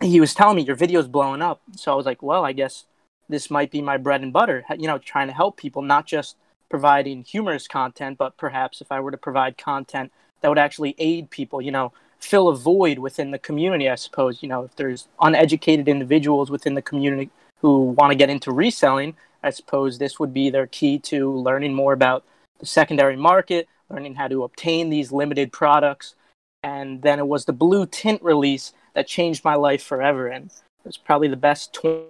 He 0.00 0.20
was 0.20 0.34
telling 0.34 0.56
me 0.56 0.62
your 0.62 0.76
video's 0.76 1.08
blowing 1.08 1.42
up. 1.42 1.62
So 1.76 1.92
I 1.92 1.94
was 1.94 2.06
like, 2.06 2.22
well, 2.22 2.44
I 2.44 2.52
guess 2.52 2.84
this 3.28 3.50
might 3.50 3.70
be 3.70 3.80
my 3.80 3.96
bread 3.96 4.22
and 4.22 4.32
butter, 4.32 4.64
you 4.78 4.86
know, 4.86 4.98
trying 4.98 5.28
to 5.28 5.32
help 5.32 5.56
people, 5.56 5.82
not 5.82 6.06
just 6.06 6.36
providing 6.72 7.22
humorous 7.22 7.68
content, 7.68 8.16
but 8.16 8.34
perhaps 8.38 8.80
if 8.80 8.90
I 8.90 8.98
were 8.98 9.10
to 9.10 9.18
provide 9.18 9.58
content 9.58 10.10
that 10.40 10.48
would 10.48 10.56
actually 10.56 10.94
aid 10.96 11.28
people, 11.28 11.60
you 11.60 11.70
know, 11.70 11.92
fill 12.18 12.48
a 12.48 12.56
void 12.56 12.98
within 12.98 13.30
the 13.30 13.38
community, 13.38 13.90
I 13.90 13.96
suppose, 13.96 14.42
you 14.42 14.48
know, 14.48 14.62
if 14.62 14.74
there's 14.76 15.06
uneducated 15.20 15.86
individuals 15.86 16.50
within 16.50 16.72
the 16.72 16.80
community 16.80 17.28
who 17.60 17.90
want 17.98 18.10
to 18.10 18.16
get 18.16 18.30
into 18.30 18.50
reselling, 18.52 19.14
I 19.42 19.50
suppose 19.50 19.98
this 19.98 20.18
would 20.18 20.32
be 20.32 20.48
their 20.48 20.66
key 20.66 20.98
to 21.00 21.30
learning 21.30 21.74
more 21.74 21.92
about 21.92 22.24
the 22.58 22.64
secondary 22.64 23.16
market, 23.16 23.68
learning 23.90 24.14
how 24.14 24.28
to 24.28 24.42
obtain 24.42 24.88
these 24.88 25.12
limited 25.12 25.52
products. 25.52 26.14
And 26.62 27.02
then 27.02 27.18
it 27.18 27.28
was 27.28 27.44
the 27.44 27.52
blue 27.52 27.84
tint 27.84 28.22
release 28.22 28.72
that 28.94 29.06
changed 29.06 29.44
my 29.44 29.56
life 29.56 29.82
forever. 29.82 30.26
And 30.26 30.46
it 30.46 30.86
was 30.86 30.96
probably 30.96 31.28
the 31.28 31.36
best 31.36 31.74
20 31.74 32.06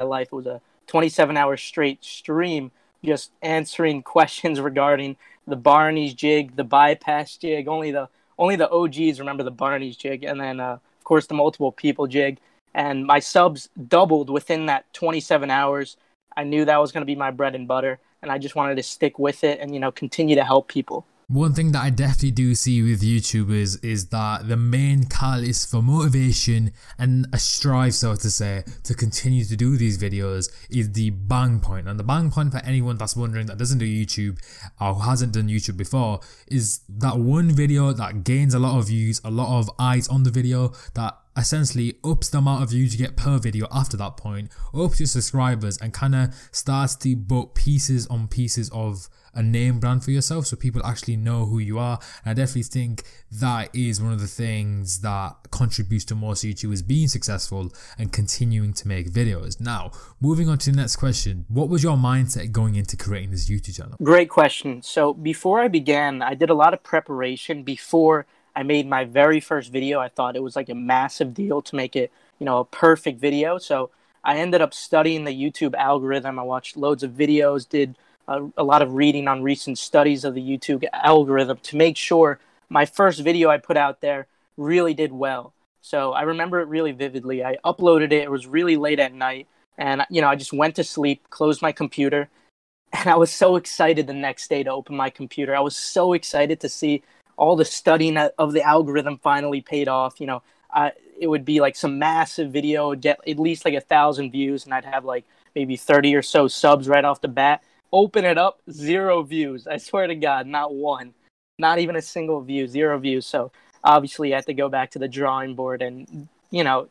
my 0.00 0.06
life. 0.06 0.28
It 0.32 0.36
was 0.36 0.46
a 0.46 0.62
27 0.86 1.36
hour 1.36 1.58
straight 1.58 2.02
stream 2.02 2.72
just 3.04 3.30
answering 3.42 4.02
questions 4.14 4.60
regarding 4.60 5.16
the 5.46 5.56
Barney's 5.56 6.14
jig, 6.14 6.56
the 6.56 6.64
bypass 6.64 7.36
jig. 7.36 7.68
Only 7.68 7.90
the 7.90 8.08
only 8.38 8.56
the 8.56 8.70
OGs 8.70 9.20
remember 9.20 9.42
the 9.42 9.50
Barney's 9.50 9.96
jig, 9.96 10.24
and 10.24 10.40
then 10.40 10.60
uh, 10.60 10.72
of 10.74 11.04
course 11.04 11.26
the 11.26 11.34
multiple 11.34 11.72
people 11.72 12.06
jig. 12.06 12.38
And 12.74 13.06
my 13.06 13.20
subs 13.20 13.68
doubled 13.88 14.30
within 14.30 14.66
that 14.66 14.92
27 14.94 15.48
hours. 15.48 15.96
I 16.36 16.42
knew 16.42 16.64
that 16.64 16.80
was 16.80 16.90
going 16.90 17.02
to 17.02 17.06
be 17.06 17.14
my 17.14 17.30
bread 17.30 17.54
and 17.54 17.68
butter, 17.68 18.00
and 18.22 18.32
I 18.32 18.38
just 18.38 18.56
wanted 18.56 18.74
to 18.76 18.82
stick 18.82 19.18
with 19.18 19.44
it 19.44 19.60
and 19.60 19.72
you 19.72 19.80
know 19.80 19.92
continue 19.92 20.36
to 20.36 20.44
help 20.44 20.68
people. 20.68 21.06
One 21.28 21.54
thing 21.54 21.72
that 21.72 21.82
I 21.82 21.88
definitely 21.88 22.32
do 22.32 22.54
see 22.54 22.82
with 22.82 23.00
YouTubers 23.00 23.82
is 23.82 24.08
that 24.08 24.46
the 24.46 24.58
main 24.58 25.04
catalyst 25.04 25.70
for 25.70 25.80
motivation 25.80 26.72
and 26.98 27.26
a 27.32 27.38
strive, 27.38 27.94
so 27.94 28.14
to 28.14 28.30
say, 28.30 28.62
to 28.82 28.94
continue 28.94 29.42
to 29.44 29.56
do 29.56 29.78
these 29.78 29.96
videos 29.96 30.52
is 30.68 30.92
the 30.92 31.10
bang 31.10 31.60
point. 31.60 31.88
And 31.88 31.98
the 31.98 32.04
bang 32.04 32.30
point 32.30 32.52
for 32.52 32.58
anyone 32.58 32.98
that's 32.98 33.16
wondering 33.16 33.46
that 33.46 33.56
doesn't 33.56 33.78
do 33.78 33.86
YouTube 33.86 34.38
or 34.78 35.02
hasn't 35.02 35.32
done 35.32 35.48
YouTube 35.48 35.78
before 35.78 36.20
is 36.48 36.80
that 36.90 37.18
one 37.18 37.50
video 37.50 37.94
that 37.94 38.24
gains 38.24 38.52
a 38.52 38.58
lot 38.58 38.78
of 38.78 38.88
views, 38.88 39.22
a 39.24 39.30
lot 39.30 39.58
of 39.58 39.70
eyes 39.78 40.06
on 40.08 40.24
the 40.24 40.30
video 40.30 40.72
that 40.92 41.16
essentially 41.36 41.98
ups 42.04 42.28
the 42.28 42.38
amount 42.38 42.62
of 42.62 42.70
views 42.70 42.94
you 42.94 43.06
get 43.06 43.16
per 43.16 43.38
video 43.38 43.66
after 43.72 43.96
that 43.96 44.18
point, 44.18 44.50
ups 44.74 45.00
your 45.00 45.06
subscribers, 45.06 45.78
and 45.78 45.92
kind 45.92 46.14
of 46.14 46.34
starts 46.52 46.94
to 46.96 47.16
put 47.16 47.54
pieces 47.54 48.06
on 48.08 48.28
pieces 48.28 48.68
of 48.70 49.08
a 49.34 49.42
name 49.42 49.80
brand 49.80 50.04
for 50.04 50.10
yourself 50.10 50.46
so 50.46 50.56
people 50.56 50.84
actually 50.84 51.16
know 51.16 51.46
who 51.46 51.58
you 51.58 51.78
are. 51.78 51.98
And 52.24 52.30
I 52.30 52.34
definitely 52.34 52.62
think 52.62 53.02
that 53.32 53.74
is 53.74 54.00
one 54.00 54.12
of 54.12 54.20
the 54.20 54.26
things 54.26 55.00
that 55.00 55.34
contributes 55.50 56.04
to 56.06 56.14
most 56.14 56.44
YouTubers 56.44 56.86
being 56.86 57.08
successful 57.08 57.72
and 57.98 58.12
continuing 58.12 58.72
to 58.74 58.88
make 58.88 59.10
videos. 59.10 59.60
Now, 59.60 59.90
moving 60.20 60.48
on 60.48 60.58
to 60.58 60.70
the 60.70 60.76
next 60.76 60.96
question, 60.96 61.44
what 61.48 61.68
was 61.68 61.82
your 61.82 61.96
mindset 61.96 62.52
going 62.52 62.76
into 62.76 62.96
creating 62.96 63.30
this 63.30 63.48
YouTube 63.48 63.76
channel? 63.76 63.96
Great 64.02 64.28
question. 64.28 64.82
So 64.82 65.14
before 65.14 65.60
I 65.60 65.68
began, 65.68 66.22
I 66.22 66.34
did 66.34 66.50
a 66.50 66.54
lot 66.54 66.74
of 66.74 66.82
preparation 66.82 67.62
before 67.62 68.26
I 68.56 68.62
made 68.62 68.88
my 68.88 69.04
very 69.04 69.40
first 69.40 69.72
video. 69.72 70.00
I 70.00 70.08
thought 70.08 70.36
it 70.36 70.42
was 70.42 70.56
like 70.56 70.68
a 70.68 70.74
massive 70.74 71.34
deal 71.34 71.60
to 71.62 71.76
make 71.76 71.96
it, 71.96 72.12
you 72.38 72.46
know, 72.46 72.58
a 72.58 72.64
perfect 72.64 73.20
video. 73.20 73.58
So 73.58 73.90
I 74.22 74.36
ended 74.38 74.60
up 74.60 74.72
studying 74.72 75.24
the 75.24 75.32
YouTube 75.32 75.74
algorithm. 75.74 76.38
I 76.38 76.42
watched 76.42 76.76
loads 76.76 77.02
of 77.02 77.10
videos, 77.10 77.68
did 77.68 77.96
a, 78.28 78.46
a 78.56 78.64
lot 78.64 78.82
of 78.82 78.94
reading 78.94 79.28
on 79.28 79.42
recent 79.42 79.78
studies 79.78 80.24
of 80.24 80.34
the 80.34 80.42
YouTube 80.42 80.84
algorithm 80.92 81.58
to 81.64 81.76
make 81.76 81.96
sure 81.96 82.38
my 82.68 82.86
first 82.86 83.20
video 83.20 83.50
I 83.50 83.58
put 83.58 83.76
out 83.76 84.00
there 84.00 84.26
really 84.56 84.94
did 84.94 85.12
well. 85.12 85.52
So 85.80 86.12
I 86.12 86.22
remember 86.22 86.60
it 86.60 86.68
really 86.68 86.92
vividly. 86.92 87.44
I 87.44 87.56
uploaded 87.64 88.06
it. 88.06 88.22
It 88.22 88.30
was 88.30 88.46
really 88.46 88.76
late 88.76 88.98
at 88.98 89.12
night. 89.12 89.46
And, 89.76 90.06
you 90.08 90.20
know, 90.20 90.28
I 90.28 90.36
just 90.36 90.52
went 90.52 90.76
to 90.76 90.84
sleep, 90.84 91.28
closed 91.30 91.60
my 91.60 91.72
computer, 91.72 92.30
and 92.92 93.08
I 93.08 93.16
was 93.16 93.30
so 93.30 93.56
excited 93.56 94.06
the 94.06 94.14
next 94.14 94.48
day 94.48 94.62
to 94.62 94.70
open 94.70 94.96
my 94.96 95.10
computer. 95.10 95.54
I 95.54 95.60
was 95.60 95.76
so 95.76 96.12
excited 96.12 96.60
to 96.60 96.68
see 96.68 97.02
all 97.36 97.56
the 97.56 97.64
studying 97.64 98.16
of 98.16 98.52
the 98.52 98.62
algorithm 98.62 99.18
finally 99.18 99.60
paid 99.60 99.88
off. 99.88 100.20
You 100.20 100.28
know, 100.28 100.42
uh, 100.72 100.90
it 101.18 101.26
would 101.26 101.44
be 101.44 101.60
like 101.60 101.76
some 101.76 101.98
massive 101.98 102.50
video, 102.50 102.94
get 102.94 103.18
at 103.26 103.38
least 103.38 103.64
like 103.64 103.74
a 103.74 103.80
thousand 103.80 104.30
views, 104.30 104.64
and 104.64 104.72
I'd 104.72 104.84
have 104.84 105.04
like 105.04 105.24
maybe 105.54 105.76
30 105.76 106.14
or 106.14 106.22
so 106.22 106.48
subs 106.48 106.88
right 106.88 107.04
off 107.04 107.20
the 107.20 107.28
bat. 107.28 107.62
Open 107.94 108.24
it 108.24 108.36
up, 108.36 108.60
zero 108.72 109.22
views. 109.22 109.68
I 109.68 109.76
swear 109.76 110.08
to 110.08 110.16
God, 110.16 110.48
not 110.48 110.74
one, 110.74 111.14
not 111.60 111.78
even 111.78 111.94
a 111.94 112.02
single 112.02 112.40
view, 112.40 112.66
zero 112.66 112.98
views. 112.98 113.24
So 113.24 113.52
obviously, 113.84 114.34
I 114.34 114.38
had 114.38 114.46
to 114.46 114.54
go 114.54 114.68
back 114.68 114.90
to 114.92 114.98
the 114.98 115.06
drawing 115.06 115.54
board, 115.54 115.80
and 115.80 116.28
you 116.50 116.64
know, 116.64 116.88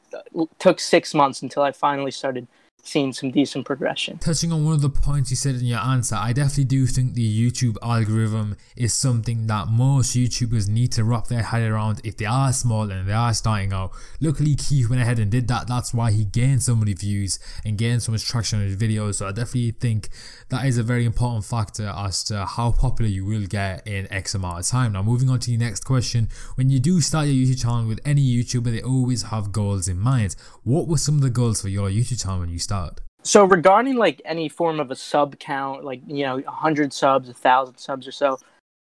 took 0.60 0.80
six 0.80 1.14
months 1.14 1.42
until 1.42 1.62
I 1.62 1.74
finally 1.74 2.12
started 2.12 2.48
seen 2.84 3.14
some 3.14 3.32
decent 3.32 3.66
progression. 3.66 4.18
Touching 4.18 4.52
on 4.52 4.66
one 4.66 4.74
of 4.74 4.82
the 4.82 4.90
points 4.90 5.30
you 5.30 5.38
said 5.38 5.56
in 5.56 5.66
your 5.66 5.80
answer, 5.80 6.16
I 6.16 6.34
definitely 6.34 6.66
do 6.66 6.86
think 6.86 7.14
the 7.14 7.52
YouTube 7.52 7.78
algorithm 7.82 8.58
is 8.76 8.94
something 8.94 9.48
that 9.48 9.70
most 9.70 10.16
YouTubers 10.16 10.68
need 10.68 10.92
to 10.94 11.04
wrap 11.06 11.28
their 11.28 11.44
head 11.44 11.64
around 11.64 12.02
if 12.04 12.18
they 12.18 12.26
are 12.26 12.52
small 12.52 12.92
and 12.92 13.08
they 13.08 13.14
are 13.14 13.34
starting 13.34 13.72
out. 13.72 13.92
Luckily, 14.20 14.56
Keith 14.56 14.90
went 14.90 15.02
ahead 15.02 15.18
and 15.18 15.32
did 15.32 15.48
that. 15.48 15.68
That's 15.68 15.94
why 15.94 16.12
he 16.12 16.26
gained 16.26 16.62
so 16.62 16.76
many 16.76 16.94
views 16.94 17.40
and 17.64 17.78
gained 17.78 18.04
so 18.04 18.12
much 18.12 18.26
traction 18.26 18.60
on 18.60 18.66
his 18.66 18.76
videos. 18.76 19.16
So 19.16 19.28
I 19.28 19.32
definitely 19.32 19.72
think 19.72 20.10
that 20.50 20.66
is 20.66 20.78
a 20.78 20.84
very 20.84 21.06
important 21.06 21.46
factor 21.46 21.88
as 21.96 22.22
to 22.26 22.46
how 22.46 22.74
popular 22.74 23.10
you 23.10 23.26
will 23.26 23.48
get 23.48 23.88
in 23.88 24.12
X 24.12 24.36
amount 24.36 24.60
of 24.60 24.68
time. 24.68 24.92
Now, 24.92 25.04
moving 25.04 25.30
on 25.30 25.40
to 25.40 25.52
the 25.52 25.58
next 25.58 25.86
question. 25.86 26.28
When 26.56 26.70
you 26.70 26.80
do 26.80 27.00
start 27.00 27.28
your 27.28 27.36
YouTube 27.36 27.62
channel 27.62 27.88
with 27.88 28.02
any 28.04 28.22
YouTuber, 28.22 28.66
they 28.66 28.82
always 28.82 29.24
have 29.24 29.54
goals 29.54 29.88
in 29.88 29.98
mind. 29.98 30.36
What 30.64 30.90
were 30.90 30.98
some 30.98 31.16
of 31.16 31.22
the 31.22 31.30
goals 31.30 31.62
for 31.62 31.70
your 31.70 31.90
YouTube 31.90 32.22
channel 32.22 32.42
when 32.42 32.50
you 32.50 32.60
started? 32.60 32.73
Start? 32.74 33.02
So 33.24 33.46
regarding 33.46 33.96
like 33.96 34.22
any 34.26 34.50
form 34.50 34.80
of 34.80 34.92
a 34.92 34.96
sub 34.96 35.40
count, 35.40 35.84
like 35.84 36.02
you 36.08 36.24
know, 36.24 36.42
hundred 36.48 36.92
subs, 36.92 37.30
a 37.30 37.34
thousand 37.34 37.78
subs 37.78 38.08
or 38.08 38.12
so, 38.12 38.38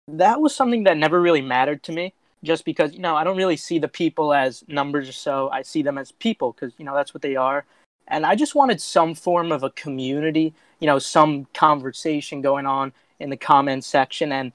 that 0.08 0.42
was 0.42 0.56
something 0.56 0.84
that 0.84 0.98
never 0.98 1.22
really 1.22 1.42
mattered 1.42 1.84
to 1.84 1.92
me. 1.92 2.14
Just 2.44 2.66
because 2.66 2.94
you 2.94 3.00
know, 3.00 3.16
I 3.16 3.24
don't 3.24 3.38
really 3.38 3.56
see 3.56 3.80
the 3.80 3.88
people 3.88 4.34
as 4.34 4.64
numbers 4.68 5.08
or 5.08 5.14
so. 5.14 5.50
I 5.50 5.62
see 5.62 5.82
them 5.82 5.98
as 5.98 6.12
people 6.12 6.52
because 6.52 6.74
you 6.78 6.86
know 6.86 6.96
that's 6.96 7.14
what 7.14 7.22
they 7.22 7.36
are. 7.36 7.66
And 8.10 8.26
I 8.26 8.36
just 8.36 8.54
wanted 8.54 8.82
some 8.82 9.16
form 9.16 9.52
of 9.54 9.64
a 9.64 9.70
community, 9.70 10.54
you 10.82 10.88
know, 10.88 11.00
some 11.00 11.46
conversation 11.54 12.42
going 12.42 12.66
on 12.66 12.92
in 13.20 13.30
the 13.30 13.38
comment 13.38 13.86
section. 13.86 14.34
And 14.34 14.52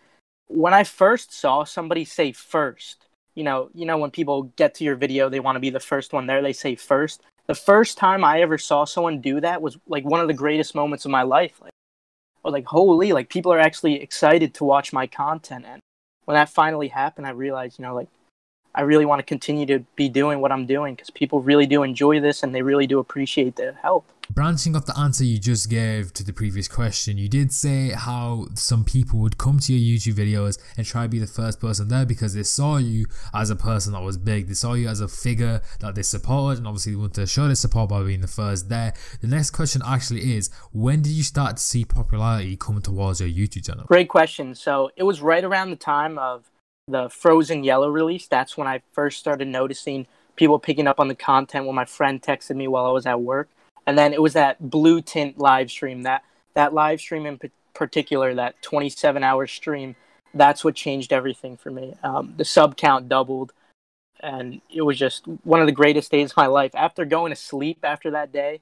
when 0.49 0.75
I 0.75 0.85
first 0.85 1.33
saw 1.33 1.65
somebody 1.65 2.05
say 2.05 2.33
first, 2.33 3.07
you 3.35 3.45
know, 3.45 3.71
you 3.73 3.87
know 3.87 3.97
when 3.97 4.11
people 4.11 4.43
get 4.57 4.75
to 4.75 4.85
your 4.85 4.97
video, 4.97 5.31
they 5.31 5.41
want 5.41 5.57
to 5.57 5.61
be 5.61 5.71
the 5.71 5.81
first 5.81 6.13
one 6.13 6.27
there. 6.27 6.43
They 6.43 6.53
say 6.53 6.75
first 6.75 7.23
the 7.49 7.55
first 7.55 7.99
time 7.99 8.23
I 8.23 8.43
ever 8.43 8.59
saw 8.59 8.85
someone 8.85 9.21
do 9.21 9.41
that 9.41 9.61
was 9.63 9.79
like 9.89 10.05
one 10.05 10.21
of 10.21 10.29
the 10.29 10.35
greatest 10.35 10.75
moments 10.75 11.05
of 11.05 11.11
my 11.11 11.23
life. 11.23 11.61
Like, 11.61 11.73
like, 12.45 12.67
holy, 12.67 13.13
like 13.13 13.29
people 13.29 13.53
are 13.53 13.59
actually 13.59 14.01
excited 14.01 14.55
to 14.55 14.65
watch 14.65 14.93
my 14.93 15.07
content. 15.07 15.65
And 15.67 15.81
when 16.27 16.35
that 16.35 16.49
finally 16.51 16.89
happened, 16.89 17.27
I 17.27 17.31
realized, 17.31 17.79
you 17.79 17.85
know, 17.85 17.95
like 17.95 18.09
I 18.79 18.83
really 18.83 19.05
want 19.05 19.19
to 19.19 19.25
continue 19.25 19.67
to 19.67 19.81
be 19.97 20.09
doing 20.09 20.41
what 20.41 20.53
I'm 20.53 20.65
doing 20.65 20.95
because 20.95 21.11
people 21.11 21.43
really 21.43 21.67
do 21.67 21.83
enjoy 21.83 22.21
this 22.21 22.45
and 22.45 22.55
they 22.55 22.63
really 22.63 22.87
do 22.87 23.01
appreciate 23.01 23.57
the 23.57 23.75
help. 23.83 24.07
Branching 24.31 24.77
off 24.77 24.87
the 24.87 24.97
answer 24.97 25.25
you 25.25 25.37
just 25.37 25.69
gave 25.69 26.13
to 26.13 26.23
the 26.23 26.33
previous 26.33 26.69
question, 26.69 27.19
you 27.19 27.29
did 27.29 27.53
say 27.53 27.89
how 27.89 28.47
some 28.55 28.85
people 28.85 29.19
would 29.19 29.37
come 29.37 29.59
to 29.59 29.73
your 29.73 29.99
YouTube 29.99 30.15
videos 30.15 30.61
and 30.77 30.87
try 30.87 31.03
to 31.03 31.09
be 31.09 31.19
the 31.19 31.27
first 31.27 31.59
person 31.59 31.89
there 31.89 32.07
because 32.07 32.35
they 32.35 32.45
saw 32.45 32.77
you 32.77 33.07
as 33.35 33.51
a 33.51 33.57
person 33.57 33.95
that 33.95 34.03
was 34.03 34.17
big. 34.17 34.47
They 34.47 34.55
saw 34.55 34.75
you 34.75 34.87
as 34.87 35.01
a 35.01 35.09
figure 35.09 35.61
that 35.81 35.97
they 35.97 36.03
supported, 36.03 36.59
and 36.59 36.69
obviously 36.69 36.93
they 36.93 36.99
want 36.99 37.15
to 37.15 37.27
show 37.27 37.47
their 37.47 37.57
support 37.57 37.89
by 37.91 38.05
being 38.05 38.21
the 38.21 38.29
first 38.29 38.69
there. 38.69 38.95
The 39.21 39.27
next 39.27 39.51
question 39.51 39.83
actually 39.85 40.37
is 40.37 40.51
when 40.73 41.03
did 41.03 41.15
you 41.15 41.25
start 41.25 41.57
to 41.57 41.63
see 41.63 41.85
popularity 41.85 42.57
coming 42.57 42.83
towards 42.83 43.21
your 43.21 43.31
YouTube 43.31 43.67
channel? 43.67 43.87
Great 43.87 44.09
question. 44.09 44.55
So 44.55 44.93
it 44.95 45.03
was 45.03 45.21
right 45.21 45.43
around 45.43 45.71
the 45.71 45.77
time 45.77 46.17
of 46.17 46.49
the 46.89 47.09
Frozen 47.09 47.65
Yellow 47.65 47.89
release. 47.91 48.27
That's 48.27 48.57
when 48.57 48.67
I 48.67 48.83
first 48.93 49.19
started 49.19 49.49
noticing 49.49 50.07
people 50.37 50.59
picking 50.59 50.87
up 50.87 50.99
on 50.99 51.09
the 51.09 51.15
content 51.15 51.67
when 51.67 51.75
my 51.75 51.85
friend 51.85 52.23
texted 52.23 52.57
me 52.57 52.67
while 52.67 52.87
I 52.87 52.91
was 52.91 53.07
at 53.07 53.21
work 53.21 53.49
and 53.89 53.97
then 53.97 54.13
it 54.13 54.21
was 54.21 54.35
that 54.35 54.71
blue 54.71 55.01
tint 55.01 55.39
live 55.39 55.71
stream 55.71 56.03
that 56.03 56.23
that 56.55 56.75
live 56.75 57.01
stream 57.01 57.25
in 57.27 57.41
particular 57.75 58.35
that 58.35 58.61
27 58.63 59.25
hour 59.25 59.47
stream 59.47 59.97
that's 60.35 60.63
what 60.63 60.75
changed 60.75 61.13
everything 61.13 61.57
for 61.57 61.71
me 61.71 61.95
um, 62.05 62.35
the 62.37 62.45
sub 62.45 62.77
count 62.77 63.09
doubled 63.09 63.53
and 64.21 64.61
it 64.71 64.83
was 64.83 64.99
just 64.99 65.27
one 65.43 65.61
of 65.61 65.67
the 65.67 65.73
greatest 65.73 66.11
days 66.11 66.31
of 66.31 66.37
my 66.37 66.47
life 66.47 66.73
after 66.75 67.05
going 67.05 67.31
to 67.31 67.37
sleep 67.37 67.79
after 67.83 68.11
that 68.11 68.31
day 68.31 68.61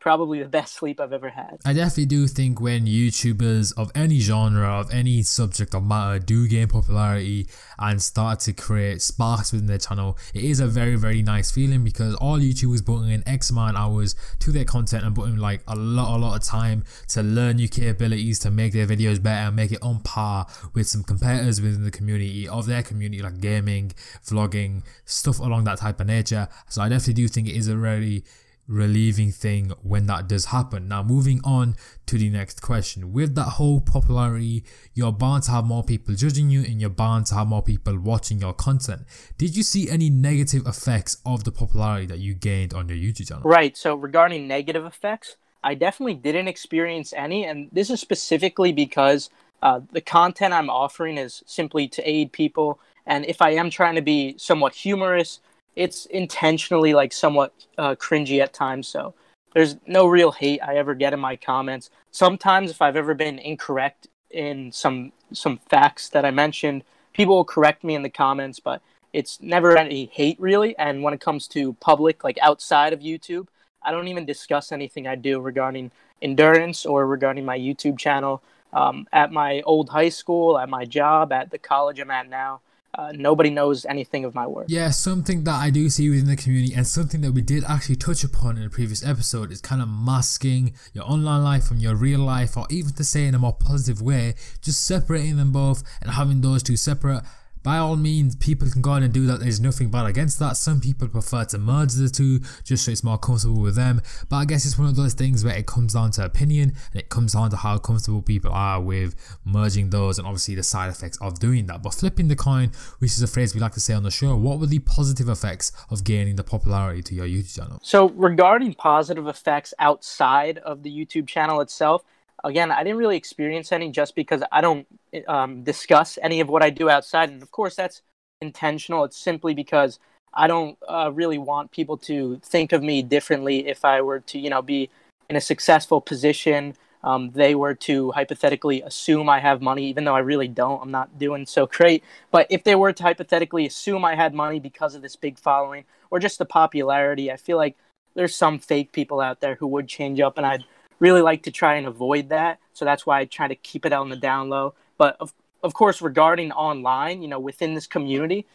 probably 0.00 0.42
the 0.42 0.48
best 0.48 0.74
sleep 0.74 1.00
I've 1.00 1.12
ever 1.12 1.28
had. 1.28 1.58
I 1.64 1.72
definitely 1.72 2.06
do 2.06 2.26
think 2.26 2.60
when 2.60 2.86
YouTubers 2.86 3.76
of 3.76 3.90
any 3.94 4.18
genre, 4.18 4.68
of 4.68 4.92
any 4.92 5.22
subject 5.22 5.74
of 5.74 5.84
matter, 5.84 6.18
do 6.18 6.48
gain 6.48 6.68
popularity 6.68 7.48
and 7.78 8.02
start 8.02 8.40
to 8.40 8.52
create 8.52 9.02
sparks 9.02 9.52
within 9.52 9.66
their 9.66 9.78
channel, 9.78 10.18
it 10.34 10.44
is 10.44 10.60
a 10.60 10.66
very, 10.66 10.96
very 10.96 11.22
nice 11.22 11.50
feeling 11.50 11.84
because 11.84 12.14
all 12.16 12.38
YouTubers 12.38 12.84
putting 12.84 13.10
in 13.10 13.26
X 13.26 13.50
amount 13.50 13.76
of 13.76 13.82
hours 13.82 14.14
to 14.40 14.52
their 14.52 14.64
content 14.64 15.04
and 15.04 15.14
putting 15.14 15.36
like 15.36 15.62
a 15.68 15.76
lot, 15.76 16.16
a 16.16 16.18
lot 16.18 16.36
of 16.36 16.42
time 16.42 16.84
to 17.08 17.22
learn 17.22 17.56
new 17.56 17.68
capabilities 17.68 18.38
to 18.40 18.50
make 18.50 18.72
their 18.72 18.86
videos 18.86 19.22
better 19.22 19.48
and 19.48 19.56
make 19.56 19.72
it 19.72 19.82
on 19.82 20.00
par 20.00 20.46
with 20.74 20.86
some 20.86 21.02
competitors 21.02 21.60
within 21.60 21.84
the 21.84 21.90
community 21.90 22.48
of 22.48 22.66
their 22.66 22.82
community, 22.82 23.22
like 23.22 23.40
gaming, 23.40 23.92
vlogging, 24.24 24.82
stuff 25.04 25.38
along 25.38 25.64
that 25.64 25.78
type 25.78 26.00
of 26.00 26.06
nature. 26.06 26.48
So 26.68 26.82
I 26.82 26.88
definitely 26.88 27.14
do 27.14 27.28
think 27.28 27.48
it 27.48 27.56
is 27.56 27.68
a 27.68 27.76
really 27.76 28.24
relieving 28.68 29.32
thing 29.32 29.72
when 29.82 30.06
that 30.06 30.28
does 30.28 30.46
happen. 30.46 30.88
Now, 30.88 31.02
moving 31.02 31.40
on 31.44 31.76
to 32.06 32.16
the 32.16 32.30
next 32.30 32.62
question. 32.62 33.12
With 33.12 33.34
that 33.34 33.50
whole 33.58 33.80
popularity, 33.80 34.64
you're 34.94 35.12
bound 35.12 35.44
to 35.44 35.50
have 35.50 35.64
more 35.64 35.82
people 35.82 36.14
judging 36.14 36.50
you 36.50 36.62
and 36.62 36.80
you're 36.80 36.90
bound 36.90 37.26
to 37.26 37.34
have 37.34 37.48
more 37.48 37.62
people 37.62 37.98
watching 37.98 38.40
your 38.40 38.52
content. 38.52 39.02
Did 39.36 39.56
you 39.56 39.62
see 39.62 39.90
any 39.90 40.10
negative 40.10 40.66
effects 40.66 41.18
of 41.26 41.44
the 41.44 41.52
popularity 41.52 42.06
that 42.06 42.18
you 42.18 42.34
gained 42.34 42.72
on 42.72 42.88
your 42.88 42.98
YouTube 42.98 43.28
channel? 43.28 43.42
Right. 43.44 43.76
So, 43.76 43.94
regarding 43.94 44.46
negative 44.46 44.84
effects, 44.84 45.36
I 45.64 45.74
definitely 45.74 46.14
didn't 46.14 46.48
experience 46.48 47.12
any. 47.12 47.44
And 47.44 47.68
this 47.72 47.90
is 47.90 48.00
specifically 48.00 48.72
because 48.72 49.30
uh, 49.62 49.80
the 49.92 50.00
content 50.00 50.52
I'm 50.52 50.70
offering 50.70 51.18
is 51.18 51.42
simply 51.46 51.88
to 51.88 52.08
aid 52.08 52.32
people. 52.32 52.80
And 53.06 53.24
if 53.26 53.42
I 53.42 53.50
am 53.50 53.70
trying 53.70 53.94
to 53.94 54.02
be 54.02 54.36
somewhat 54.38 54.74
humorous, 54.74 55.40
it's 55.76 56.06
intentionally 56.06 56.94
like 56.94 57.12
somewhat 57.12 57.52
uh, 57.78 57.94
cringy 57.94 58.40
at 58.40 58.52
times. 58.52 58.88
So 58.88 59.14
there's 59.54 59.76
no 59.86 60.06
real 60.06 60.32
hate 60.32 60.60
I 60.62 60.76
ever 60.76 60.94
get 60.94 61.12
in 61.12 61.20
my 61.20 61.36
comments. 61.36 61.90
Sometimes 62.10 62.70
if 62.70 62.82
I've 62.82 62.96
ever 62.96 63.14
been 63.14 63.38
incorrect 63.38 64.08
in 64.30 64.72
some 64.72 65.12
some 65.32 65.58
facts 65.68 66.08
that 66.10 66.24
I 66.24 66.30
mentioned, 66.30 66.84
people 67.12 67.36
will 67.36 67.44
correct 67.44 67.84
me 67.84 67.94
in 67.94 68.02
the 68.02 68.10
comments, 68.10 68.60
but 68.60 68.82
it's 69.12 69.40
never 69.40 69.76
any 69.76 70.06
hate 70.12 70.38
really. 70.40 70.76
And 70.78 71.02
when 71.02 71.14
it 71.14 71.20
comes 71.20 71.46
to 71.48 71.74
public, 71.74 72.24
like 72.24 72.38
outside 72.40 72.92
of 72.92 73.00
YouTube, 73.00 73.48
I 73.82 73.90
don't 73.90 74.08
even 74.08 74.26
discuss 74.26 74.72
anything 74.72 75.06
I 75.06 75.16
do 75.16 75.40
regarding 75.40 75.90
endurance 76.20 76.86
or 76.86 77.06
regarding 77.06 77.44
my 77.44 77.58
YouTube 77.58 77.98
channel. 77.98 78.42
Um, 78.74 79.06
at 79.12 79.30
my 79.30 79.60
old 79.66 79.90
high 79.90 80.08
school, 80.08 80.58
at 80.58 80.70
my 80.70 80.86
job, 80.86 81.30
at 81.30 81.50
the 81.50 81.58
college 81.58 82.00
I'm 82.00 82.10
at 82.10 82.30
now, 82.30 82.62
uh, 82.94 83.12
nobody 83.14 83.50
knows 83.50 83.84
anything 83.86 84.24
of 84.24 84.34
my 84.34 84.46
work. 84.46 84.66
Yeah, 84.68 84.90
something 84.90 85.44
that 85.44 85.54
I 85.54 85.70
do 85.70 85.88
see 85.88 86.10
within 86.10 86.26
the 86.26 86.36
community, 86.36 86.74
and 86.74 86.86
something 86.86 87.20
that 87.22 87.32
we 87.32 87.40
did 87.40 87.64
actually 87.64 87.96
touch 87.96 88.22
upon 88.22 88.58
in 88.58 88.64
a 88.64 88.70
previous 88.70 89.04
episode, 89.04 89.50
is 89.50 89.60
kind 89.60 89.80
of 89.80 89.88
masking 89.88 90.74
your 90.92 91.04
online 91.04 91.42
life 91.42 91.64
from 91.64 91.78
your 91.78 91.94
real 91.94 92.20
life, 92.20 92.56
or 92.56 92.66
even 92.70 92.92
to 92.94 93.04
say 93.04 93.26
in 93.26 93.34
a 93.34 93.38
more 93.38 93.54
positive 93.54 94.02
way, 94.02 94.34
just 94.60 94.84
separating 94.84 95.36
them 95.36 95.52
both 95.52 95.82
and 96.00 96.10
having 96.10 96.40
those 96.40 96.62
two 96.62 96.76
separate 96.76 97.22
by 97.62 97.78
all 97.78 97.96
means, 97.96 98.34
people 98.36 98.68
can 98.68 98.82
go 98.82 98.90
on 98.90 99.02
and 99.02 99.12
do 99.12 99.26
that. 99.26 99.40
There's 99.40 99.60
nothing 99.60 99.90
bad 99.90 100.06
against 100.06 100.38
that. 100.40 100.56
Some 100.56 100.80
people 100.80 101.08
prefer 101.08 101.44
to 101.46 101.58
merge 101.58 101.92
the 101.92 102.08
two 102.08 102.40
just 102.64 102.84
so 102.84 102.92
it's 102.92 103.04
more 103.04 103.18
comfortable 103.18 103.60
with 103.60 103.76
them. 103.76 104.02
But 104.28 104.36
I 104.36 104.44
guess 104.44 104.66
it's 104.66 104.78
one 104.78 104.88
of 104.88 104.96
those 104.96 105.14
things 105.14 105.44
where 105.44 105.56
it 105.56 105.66
comes 105.66 105.94
down 105.94 106.10
to 106.12 106.24
opinion 106.24 106.74
and 106.92 107.00
it 107.00 107.08
comes 107.08 107.34
down 107.34 107.50
to 107.50 107.56
how 107.56 107.78
comfortable 107.78 108.22
people 108.22 108.50
are 108.52 108.80
with 108.80 109.14
merging 109.44 109.90
those 109.90 110.18
and 110.18 110.26
obviously 110.26 110.54
the 110.54 110.62
side 110.62 110.90
effects 110.90 111.18
of 111.20 111.38
doing 111.38 111.66
that. 111.66 111.82
But 111.82 111.94
flipping 111.94 112.28
the 112.28 112.36
coin, 112.36 112.72
which 112.98 113.12
is 113.12 113.22
a 113.22 113.26
phrase 113.26 113.54
we 113.54 113.60
like 113.60 113.72
to 113.72 113.80
say 113.80 113.94
on 113.94 114.02
the 114.02 114.10
show, 114.10 114.36
what 114.36 114.58
were 114.58 114.66
the 114.66 114.80
positive 114.80 115.28
effects 115.28 115.72
of 115.90 116.04
gaining 116.04 116.36
the 116.36 116.44
popularity 116.44 117.02
to 117.02 117.14
your 117.14 117.26
YouTube 117.26 117.54
channel? 117.54 117.78
So, 117.82 118.10
regarding 118.10 118.74
positive 118.74 119.26
effects 119.26 119.74
outside 119.78 120.58
of 120.58 120.82
the 120.82 120.90
YouTube 120.90 121.26
channel 121.26 121.60
itself, 121.60 122.04
again, 122.44 122.70
I 122.70 122.82
didn't 122.82 122.98
really 122.98 123.16
experience 123.16 123.72
any 123.72 123.90
just 123.90 124.14
because 124.14 124.42
I 124.50 124.60
don't 124.60 124.86
um, 125.28 125.62
discuss 125.62 126.18
any 126.22 126.40
of 126.40 126.48
what 126.48 126.62
I 126.62 126.70
do 126.70 126.90
outside. 126.90 127.30
And 127.30 127.42
of 127.42 127.50
course, 127.50 127.76
that's 127.76 128.02
intentional. 128.40 129.04
It's 129.04 129.16
simply 129.16 129.54
because 129.54 129.98
I 130.34 130.46
don't 130.46 130.78
uh, 130.88 131.10
really 131.12 131.38
want 131.38 131.70
people 131.70 131.96
to 131.98 132.38
think 132.42 132.72
of 132.72 132.82
me 132.82 133.02
differently 133.02 133.66
if 133.68 133.84
I 133.84 134.00
were 134.00 134.20
to, 134.20 134.38
you 134.38 134.50
know, 134.50 134.62
be 134.62 134.90
in 135.28 135.36
a 135.36 135.40
successful 135.40 136.00
position. 136.00 136.74
Um, 137.04 137.30
they 137.30 137.54
were 137.54 137.74
to 137.74 138.12
hypothetically 138.12 138.80
assume 138.82 139.28
I 139.28 139.40
have 139.40 139.60
money, 139.60 139.86
even 139.88 140.04
though 140.04 140.14
I 140.14 140.20
really 140.20 140.48
don't. 140.48 140.80
I'm 140.80 140.90
not 140.90 141.18
doing 141.18 141.46
so 141.46 141.66
great. 141.78 142.02
But 142.30 142.46
if 142.50 142.64
they 142.64 142.74
were 142.74 142.92
to 142.92 143.02
hypothetically 143.02 143.66
assume 143.66 144.04
I 144.04 144.14
had 144.14 144.34
money 144.34 144.60
because 144.60 144.94
of 144.94 145.02
this 145.02 145.16
big 145.16 145.38
following 145.38 145.84
or 146.10 146.18
just 146.18 146.38
the 146.38 146.44
popularity, 146.44 147.30
I 147.30 147.36
feel 147.36 147.56
like 147.56 147.76
there's 148.14 148.34
some 148.34 148.58
fake 148.58 148.92
people 148.92 149.20
out 149.20 149.40
there 149.40 149.54
who 149.54 149.66
would 149.68 149.88
change 149.88 150.20
up, 150.20 150.36
and 150.36 150.46
I'd 150.46 150.64
really 151.02 151.20
like 151.20 151.42
to 151.42 151.50
try 151.50 151.74
and 151.74 151.86
avoid 151.88 152.28
that. 152.28 152.60
So 152.74 152.84
that's 152.84 153.04
why 153.04 153.18
I 153.18 153.24
try 153.24 153.48
to 153.48 153.56
keep 153.56 153.84
it 153.84 153.92
on 153.92 154.08
the 154.08 154.16
down 154.16 154.48
low. 154.48 154.74
But 154.98 155.16
of, 155.18 155.34
of 155.64 155.74
course, 155.74 156.00
regarding 156.00 156.52
online, 156.52 157.22
you 157.22 157.28
know, 157.28 157.40
within 157.40 157.74
this 157.74 157.88
community, 157.88 158.46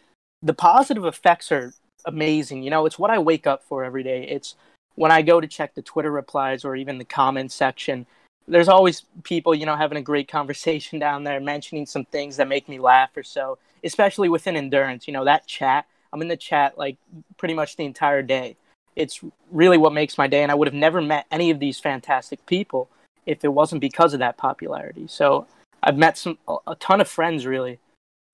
the 0.42 0.54
positive 0.54 1.04
effects 1.04 1.52
are 1.52 1.74
amazing. 2.06 2.62
You 2.62 2.70
know, 2.70 2.86
it's 2.86 2.98
what 2.98 3.10
I 3.10 3.18
wake 3.18 3.46
up 3.46 3.62
for 3.64 3.84
every 3.84 4.02
day. 4.02 4.26
It's 4.26 4.54
when 4.94 5.12
I 5.12 5.20
go 5.20 5.42
to 5.42 5.46
check 5.46 5.74
the 5.74 5.82
Twitter 5.82 6.10
replies 6.10 6.64
or 6.64 6.74
even 6.74 6.96
the 6.96 7.04
comment 7.04 7.52
section. 7.52 8.06
There's 8.46 8.68
always 8.68 9.04
people, 9.24 9.54
you 9.54 9.66
know, 9.66 9.76
having 9.76 9.98
a 9.98 10.02
great 10.02 10.26
conversation 10.26 10.98
down 11.06 11.24
there, 11.24 11.40
mentioning 11.40 11.84
some 11.84 12.06
things 12.06 12.38
that 12.38 12.48
make 12.48 12.66
me 12.66 12.78
laugh 12.78 13.10
or 13.14 13.22
so, 13.22 13.58
especially 13.84 14.30
within 14.30 14.56
endurance. 14.56 15.06
You 15.06 15.12
know, 15.12 15.26
that 15.26 15.46
chat, 15.46 15.84
I'm 16.14 16.22
in 16.22 16.28
the 16.28 16.36
chat 16.36 16.78
like 16.78 16.96
pretty 17.36 17.52
much 17.52 17.76
the 17.76 17.84
entire 17.84 18.22
day. 18.22 18.56
It's 18.98 19.20
really 19.50 19.78
what 19.78 19.92
makes 19.92 20.18
my 20.18 20.26
day. 20.26 20.42
And 20.42 20.52
I 20.52 20.54
would 20.54 20.68
have 20.68 20.74
never 20.74 21.00
met 21.00 21.26
any 21.30 21.50
of 21.50 21.58
these 21.58 21.78
fantastic 21.78 22.44
people 22.46 22.90
if 23.24 23.44
it 23.44 23.48
wasn't 23.48 23.80
because 23.80 24.12
of 24.12 24.20
that 24.20 24.36
popularity. 24.36 25.06
So 25.06 25.46
I've 25.82 25.96
met 25.96 26.18
some 26.18 26.38
a 26.66 26.74
ton 26.74 27.00
of 27.00 27.08
friends 27.08 27.46
really 27.46 27.78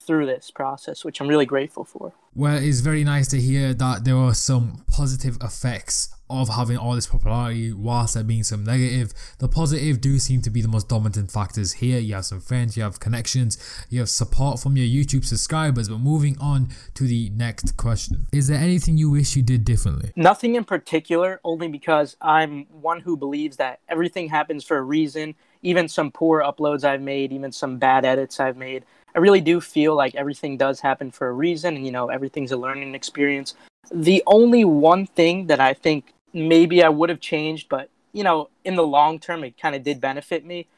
through 0.06 0.26
this 0.26 0.50
process, 0.50 1.04
which 1.04 1.20
I'm 1.20 1.28
really 1.28 1.46
grateful 1.46 1.84
for. 1.84 2.12
Well, 2.34 2.56
it's 2.56 2.80
very 2.80 3.04
nice 3.04 3.28
to 3.28 3.40
hear 3.40 3.74
that 3.74 4.04
there 4.04 4.16
are 4.16 4.34
some 4.34 4.84
positive 4.90 5.36
effects 5.40 6.14
of 6.34 6.48
having 6.48 6.76
all 6.76 6.94
this 6.94 7.06
popularity 7.06 7.72
whilst 7.72 8.14
there 8.14 8.24
being 8.24 8.42
some 8.42 8.64
negative. 8.64 9.12
The 9.38 9.48
positive 9.48 10.00
do 10.00 10.18
seem 10.18 10.42
to 10.42 10.50
be 10.50 10.60
the 10.60 10.68
most 10.68 10.88
dominant 10.88 11.30
factors 11.30 11.74
here. 11.74 11.98
You 11.98 12.14
have 12.14 12.26
some 12.26 12.40
friends, 12.40 12.76
you 12.76 12.82
have 12.82 13.00
connections, 13.00 13.58
you 13.90 14.00
have 14.00 14.08
support 14.08 14.60
from 14.60 14.76
your 14.76 14.86
YouTube 14.86 15.24
subscribers. 15.24 15.88
But 15.88 15.98
moving 15.98 16.36
on 16.40 16.68
to 16.94 17.04
the 17.04 17.30
next 17.30 17.76
question 17.76 18.26
Is 18.32 18.48
there 18.48 18.58
anything 18.58 18.96
you 18.96 19.10
wish 19.10 19.36
you 19.36 19.42
did 19.42 19.64
differently? 19.64 20.12
Nothing 20.16 20.54
in 20.54 20.64
particular, 20.64 21.40
only 21.44 21.68
because 21.68 22.16
I'm 22.20 22.66
one 22.70 23.00
who 23.00 23.16
believes 23.16 23.56
that 23.58 23.80
everything 23.88 24.28
happens 24.28 24.64
for 24.64 24.76
a 24.76 24.82
reason. 24.82 25.34
Even 25.62 25.88
some 25.88 26.10
poor 26.10 26.42
uploads 26.42 26.84
I've 26.84 27.00
made, 27.00 27.32
even 27.32 27.50
some 27.50 27.78
bad 27.78 28.04
edits 28.04 28.38
I've 28.38 28.56
made. 28.56 28.84
I 29.14 29.20
really 29.20 29.40
do 29.40 29.60
feel 29.60 29.94
like 29.94 30.14
everything 30.16 30.56
does 30.56 30.80
happen 30.80 31.10
for 31.10 31.28
a 31.28 31.32
reason, 31.32 31.76
and 31.76 31.86
you 31.86 31.92
know, 31.92 32.08
everything's 32.08 32.52
a 32.52 32.56
learning 32.56 32.94
experience. 32.94 33.54
The 33.92 34.22
only 34.26 34.64
one 34.64 35.06
thing 35.06 35.46
that 35.46 35.60
I 35.60 35.74
think 35.74 36.13
maybe 36.34 36.82
I 36.82 36.90
would 36.90 37.08
have 37.08 37.20
changed, 37.20 37.68
but 37.68 37.88
you 38.12 38.22
know, 38.22 38.50
in 38.64 38.76
the 38.76 38.86
long 38.86 39.18
term, 39.18 39.42
it 39.42 39.58
kind 39.58 39.74
of 39.74 39.82
did 39.82 40.00
benefit 40.00 40.44
me. 40.44 40.68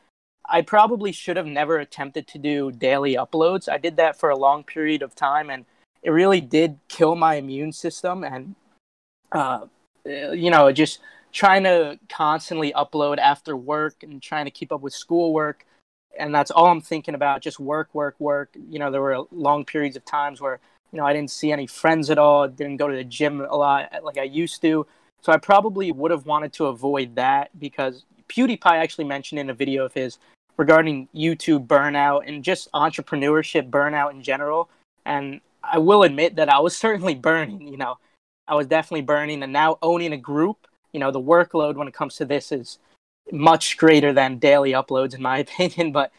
I 0.49 0.63
probably 0.63 1.11
should 1.11 1.37
have 1.37 1.47
never 1.47 1.79
attempted 1.79 2.29
to 2.29 2.39
do 2.39 2.71
daily 2.71 3.15
uploads. 3.15 3.69
I 3.69 3.79
did 3.79 3.97
that 3.97 4.19
for 4.19 4.31
a 4.31 4.37
long 4.37 4.63
period 4.63 5.03
of 5.03 5.15
time, 5.15 5.51
and 5.51 5.65
it 6.03 6.11
really 6.11 6.41
did 6.41 6.79
kill 6.89 7.17
my 7.17 7.35
immune 7.35 7.73
system. 7.73 8.23
And 8.23 8.55
uh, 9.33 9.67
you 10.05 10.51
know, 10.51 10.71
just 10.71 11.01
trying 11.33 11.65
to 11.65 11.99
constantly 12.09 12.73
upload 12.73 13.19
after 13.19 13.57
work 13.57 14.03
and 14.03 14.23
trying 14.23 14.45
to 14.45 14.51
keep 14.51 14.71
up 14.73 14.81
with 14.81 14.95
schoolwork 14.95 15.67
and 16.19 16.35
that's 16.35 16.51
all 16.51 16.67
I'm 16.67 16.81
thinking 16.81 17.15
about. 17.15 17.43
Just 17.43 17.61
work, 17.61 17.95
work, 17.95 18.17
work. 18.19 18.51
You 18.71 18.79
know, 18.79 18.91
there 18.91 19.01
were 19.01 19.25
long 19.31 19.65
periods 19.65 19.97
of 19.97 20.05
times 20.05 20.41
where 20.41 20.61
you 20.93 20.99
know 20.99 21.07
I 21.07 21.13
didn't 21.13 21.31
see 21.31 21.53
any 21.53 21.67
friends 21.67 22.11
at 22.11 22.19
all. 22.19 22.49
Didn't 22.49 22.77
go 22.77 22.89
to 22.89 22.97
the 22.97 23.05
gym 23.05 23.41
a 23.41 23.57
lot 23.57 23.91
like 24.03 24.19
I 24.19 24.25
used 24.25 24.63
to. 24.63 24.87
So 25.27 25.33
I 25.33 25.39
probably 25.39 25.91
would 25.91 26.13
have 26.13 26.25
wanted 26.25 26.53
to 26.53 26.67
avoid 26.67 27.17
that 27.17 27.51
because 27.59 28.05
PewDiePie 28.29 28.65
actually 28.65 29.07
mentioned 29.07 29.41
in 29.41 29.51
a 29.51 29.55
video 29.55 29.85
of 29.85 29.93
his 29.93 30.19
regarding 30.57 31.09
YouTube 31.13 31.67
burnout 31.67 32.23
and 32.29 32.45
just 32.45 32.71
entrepreneurship 32.71 33.69
burnout 33.69 34.13
in 34.13 34.23
general. 34.23 34.71
And 35.05 35.41
I 35.65 35.79
will 35.79 36.05
admit 36.05 36.37
that 36.37 36.49
I 36.49 36.61
was 36.61 36.77
certainly 36.87 37.17
burning. 37.17 37.67
You 37.67 37.77
know, 37.77 37.99
I 38.47 38.55
was 38.55 38.69
definitely 38.69 39.03
burning, 39.03 39.43
and 39.43 39.53
now 39.53 39.79
owning 39.83 40.13
a 40.13 40.17
group. 40.17 40.69
You 40.93 41.01
know, 41.01 41.11
the 41.11 41.21
workload 41.21 41.75
when 41.75 41.89
it 41.89 41.95
comes 41.95 42.15
to 42.19 42.25
this 42.25 42.53
is 42.53 42.79
much 43.33 43.79
greater 43.79 44.13
than 44.13 44.39
daily 44.39 44.75
uploads 44.75 45.13
in 45.13 45.23
my 45.23 45.39
opinion. 45.47 45.91
But 45.91 46.13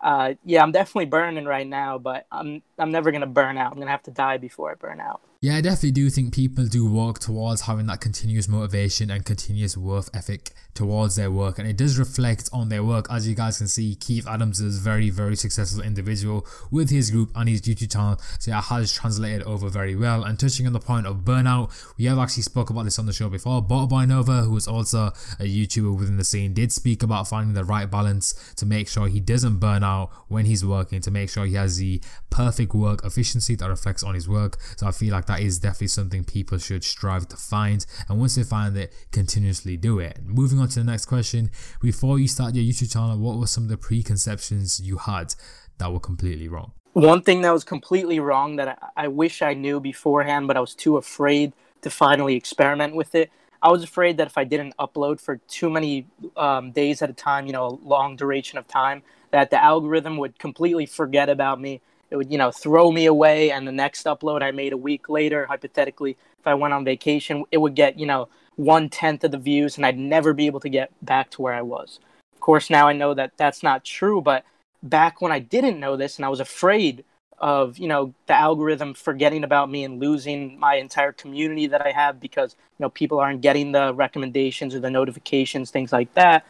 uh, 0.00 0.34
yeah, 0.44 0.64
I'm 0.64 0.72
definitely 0.72 1.06
burning 1.06 1.44
right 1.44 1.68
now, 1.68 1.98
but 1.98 2.26
I'm 2.32 2.62
I'm 2.80 2.90
never 2.90 3.12
gonna 3.12 3.26
burn 3.26 3.58
out. 3.58 3.72
I'm 3.72 3.78
gonna 3.78 3.90
have 3.90 4.02
to 4.04 4.10
die 4.10 4.38
before 4.38 4.70
I 4.70 4.74
burn 4.74 5.00
out. 5.00 5.20
Yeah, 5.42 5.56
I 5.56 5.62
definitely 5.62 5.92
do 5.92 6.10
think 6.10 6.34
people 6.34 6.66
do 6.66 6.90
work 6.90 7.18
towards 7.18 7.62
having 7.62 7.86
that 7.86 8.02
continuous 8.02 8.46
motivation 8.46 9.10
and 9.10 9.24
continuous 9.24 9.74
worth 9.74 10.10
ethic 10.14 10.50
towards 10.74 11.16
their 11.16 11.30
work, 11.30 11.58
and 11.58 11.66
it 11.66 11.78
does 11.78 11.98
reflect 11.98 12.50
on 12.52 12.68
their 12.68 12.84
work. 12.84 13.06
As 13.10 13.26
you 13.26 13.34
guys 13.34 13.56
can 13.56 13.66
see, 13.66 13.94
Keith 13.94 14.26
Adams 14.28 14.60
is 14.60 14.76
a 14.76 14.80
very, 14.80 15.08
very 15.08 15.36
successful 15.36 15.82
individual 15.82 16.46
with 16.70 16.90
his 16.90 17.10
group 17.10 17.30
and 17.34 17.48
his 17.48 17.62
YouTube 17.62 17.90
channel, 17.90 18.20
so 18.38 18.50
it 18.50 18.64
has 18.64 18.92
translated 18.92 19.42
over 19.44 19.70
very 19.70 19.96
well. 19.96 20.24
And 20.24 20.38
touching 20.38 20.66
on 20.66 20.74
the 20.74 20.78
point 20.78 21.06
of 21.06 21.18
burnout, 21.18 21.72
we 21.96 22.04
have 22.04 22.18
actually 22.18 22.42
spoke 22.42 22.68
about 22.68 22.84
this 22.84 22.98
on 22.98 23.06
the 23.06 23.12
show 23.14 23.30
before. 23.30 23.62
Butterboy 23.62 24.08
Nova, 24.08 24.42
who 24.42 24.56
is 24.58 24.68
also 24.68 25.06
a 25.38 25.44
YouTuber 25.44 25.98
within 25.98 26.18
the 26.18 26.24
scene, 26.24 26.52
did 26.52 26.70
speak 26.70 27.02
about 27.02 27.28
finding 27.28 27.54
the 27.54 27.64
right 27.64 27.90
balance 27.90 28.52
to 28.56 28.66
make 28.66 28.88
sure 28.88 29.08
he 29.08 29.20
doesn't 29.20 29.56
burn 29.56 29.82
out 29.82 30.10
when 30.28 30.44
he's 30.44 30.66
working, 30.66 31.00
to 31.00 31.10
make 31.10 31.30
sure 31.30 31.46
he 31.46 31.54
has 31.54 31.78
the 31.78 32.02
perfect 32.28 32.69
work 32.74 33.04
efficiency 33.04 33.54
that 33.56 33.68
reflects 33.68 34.02
on 34.02 34.14
his 34.14 34.28
work. 34.28 34.58
So 34.76 34.86
I 34.86 34.92
feel 34.92 35.12
like 35.12 35.26
that 35.26 35.40
is 35.40 35.58
definitely 35.58 35.88
something 35.88 36.24
people 36.24 36.58
should 36.58 36.84
strive 36.84 37.28
to 37.28 37.36
find. 37.36 37.84
And 38.08 38.18
once 38.18 38.34
they 38.34 38.42
find 38.42 38.76
it, 38.76 38.94
continuously 39.12 39.76
do 39.76 39.98
it. 39.98 40.18
Moving 40.24 40.58
on 40.58 40.68
to 40.68 40.80
the 40.80 40.84
next 40.84 41.06
question. 41.06 41.50
Before 41.80 42.18
you 42.18 42.28
start 42.28 42.54
your 42.54 42.64
YouTube 42.64 42.92
channel, 42.92 43.18
what 43.18 43.38
were 43.38 43.46
some 43.46 43.64
of 43.64 43.70
the 43.70 43.76
preconceptions 43.76 44.80
you 44.80 44.98
had 44.98 45.34
that 45.78 45.92
were 45.92 46.00
completely 46.00 46.48
wrong? 46.48 46.72
One 46.92 47.22
thing 47.22 47.42
that 47.42 47.52
was 47.52 47.62
completely 47.62 48.18
wrong 48.18 48.56
that 48.56 48.68
I, 48.96 49.04
I 49.04 49.08
wish 49.08 49.42
I 49.42 49.54
knew 49.54 49.78
beforehand, 49.78 50.48
but 50.48 50.56
I 50.56 50.60
was 50.60 50.74
too 50.74 50.96
afraid 50.96 51.52
to 51.82 51.90
finally 51.90 52.34
experiment 52.34 52.94
with 52.94 53.14
it. 53.14 53.30
I 53.62 53.70
was 53.70 53.84
afraid 53.84 54.16
that 54.16 54.26
if 54.26 54.38
I 54.38 54.44
didn't 54.44 54.74
upload 54.78 55.20
for 55.20 55.36
too 55.36 55.70
many 55.70 56.06
um, 56.36 56.72
days 56.72 57.02
at 57.02 57.10
a 57.10 57.12
time, 57.12 57.46
you 57.46 57.52
know, 57.52 57.66
a 57.66 57.86
long 57.86 58.16
duration 58.16 58.58
of 58.58 58.66
time, 58.66 59.02
that 59.30 59.50
the 59.50 59.62
algorithm 59.62 60.16
would 60.16 60.38
completely 60.38 60.86
forget 60.86 61.28
about 61.28 61.60
me 61.60 61.80
it 62.10 62.16
would 62.16 62.30
you 62.30 62.38
know 62.38 62.50
throw 62.50 62.90
me 62.90 63.06
away 63.06 63.50
and 63.50 63.66
the 63.66 63.72
next 63.72 64.06
upload 64.06 64.42
i 64.42 64.50
made 64.50 64.72
a 64.72 64.76
week 64.76 65.08
later 65.08 65.46
hypothetically 65.46 66.12
if 66.38 66.46
i 66.46 66.54
went 66.54 66.74
on 66.74 66.84
vacation 66.84 67.44
it 67.50 67.58
would 67.58 67.74
get 67.74 67.98
you 67.98 68.06
know 68.06 68.28
one 68.56 68.88
tenth 68.88 69.24
of 69.24 69.30
the 69.30 69.38
views 69.38 69.76
and 69.76 69.86
i'd 69.86 69.98
never 69.98 70.32
be 70.32 70.46
able 70.46 70.60
to 70.60 70.68
get 70.68 70.90
back 71.02 71.30
to 71.30 71.40
where 71.42 71.54
i 71.54 71.62
was. 71.62 71.98
Of 72.34 72.40
course 72.40 72.70
now 72.70 72.88
i 72.88 72.92
know 72.92 73.14
that 73.14 73.32
that's 73.36 73.62
not 73.62 73.84
true 73.84 74.20
but 74.20 74.44
back 74.82 75.20
when 75.20 75.32
i 75.32 75.38
didn't 75.38 75.80
know 75.80 75.96
this 75.96 76.16
and 76.16 76.24
i 76.24 76.28
was 76.28 76.40
afraid 76.40 77.04
of 77.38 77.78
you 77.78 77.88
know 77.88 78.14
the 78.26 78.34
algorithm 78.34 78.92
forgetting 78.92 79.44
about 79.44 79.70
me 79.70 79.84
and 79.84 79.98
losing 79.98 80.58
my 80.58 80.74
entire 80.74 81.12
community 81.12 81.66
that 81.66 81.84
i 81.84 81.90
have 81.90 82.20
because 82.20 82.54
you 82.78 82.82
know 82.82 82.90
people 82.90 83.18
aren't 83.18 83.40
getting 83.40 83.72
the 83.72 83.94
recommendations 83.94 84.74
or 84.74 84.80
the 84.80 84.90
notifications 84.90 85.70
things 85.70 85.92
like 85.92 86.12
that 86.14 86.46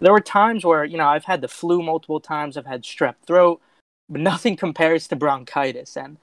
there 0.00 0.12
were 0.12 0.20
times 0.20 0.64
where 0.64 0.84
you 0.84 0.98
know 0.98 1.06
i've 1.06 1.24
had 1.24 1.40
the 1.40 1.48
flu 1.48 1.82
multiple 1.82 2.20
times 2.20 2.56
i've 2.56 2.66
had 2.66 2.82
strep 2.82 3.14
throat 3.26 3.60
but 4.08 4.20
nothing 4.20 4.56
compares 4.56 5.08
to 5.08 5.16
bronchitis. 5.16 5.96
And 5.96 6.18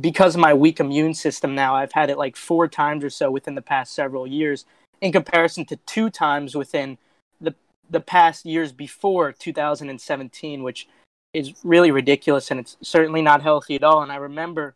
because 0.00 0.34
of 0.34 0.40
my 0.40 0.54
weak 0.54 0.80
immune 0.80 1.14
system 1.14 1.54
now, 1.54 1.74
I've 1.74 1.92
had 1.92 2.10
it 2.10 2.18
like 2.18 2.36
four 2.36 2.68
times 2.68 3.04
or 3.04 3.10
so 3.10 3.30
within 3.30 3.54
the 3.54 3.62
past 3.62 3.94
several 3.94 4.26
years, 4.26 4.64
in 5.00 5.12
comparison 5.12 5.64
to 5.66 5.76
two 5.76 6.10
times 6.10 6.54
within 6.54 6.98
the 7.40 7.54
the 7.90 8.00
past 8.00 8.46
years 8.46 8.72
before 8.72 9.32
2017, 9.32 10.62
which 10.62 10.88
is 11.32 11.54
really 11.64 11.90
ridiculous 11.90 12.50
and 12.50 12.60
it's 12.60 12.76
certainly 12.82 13.22
not 13.22 13.42
healthy 13.42 13.74
at 13.74 13.82
all. 13.82 14.02
And 14.02 14.12
I 14.12 14.16
remember 14.16 14.74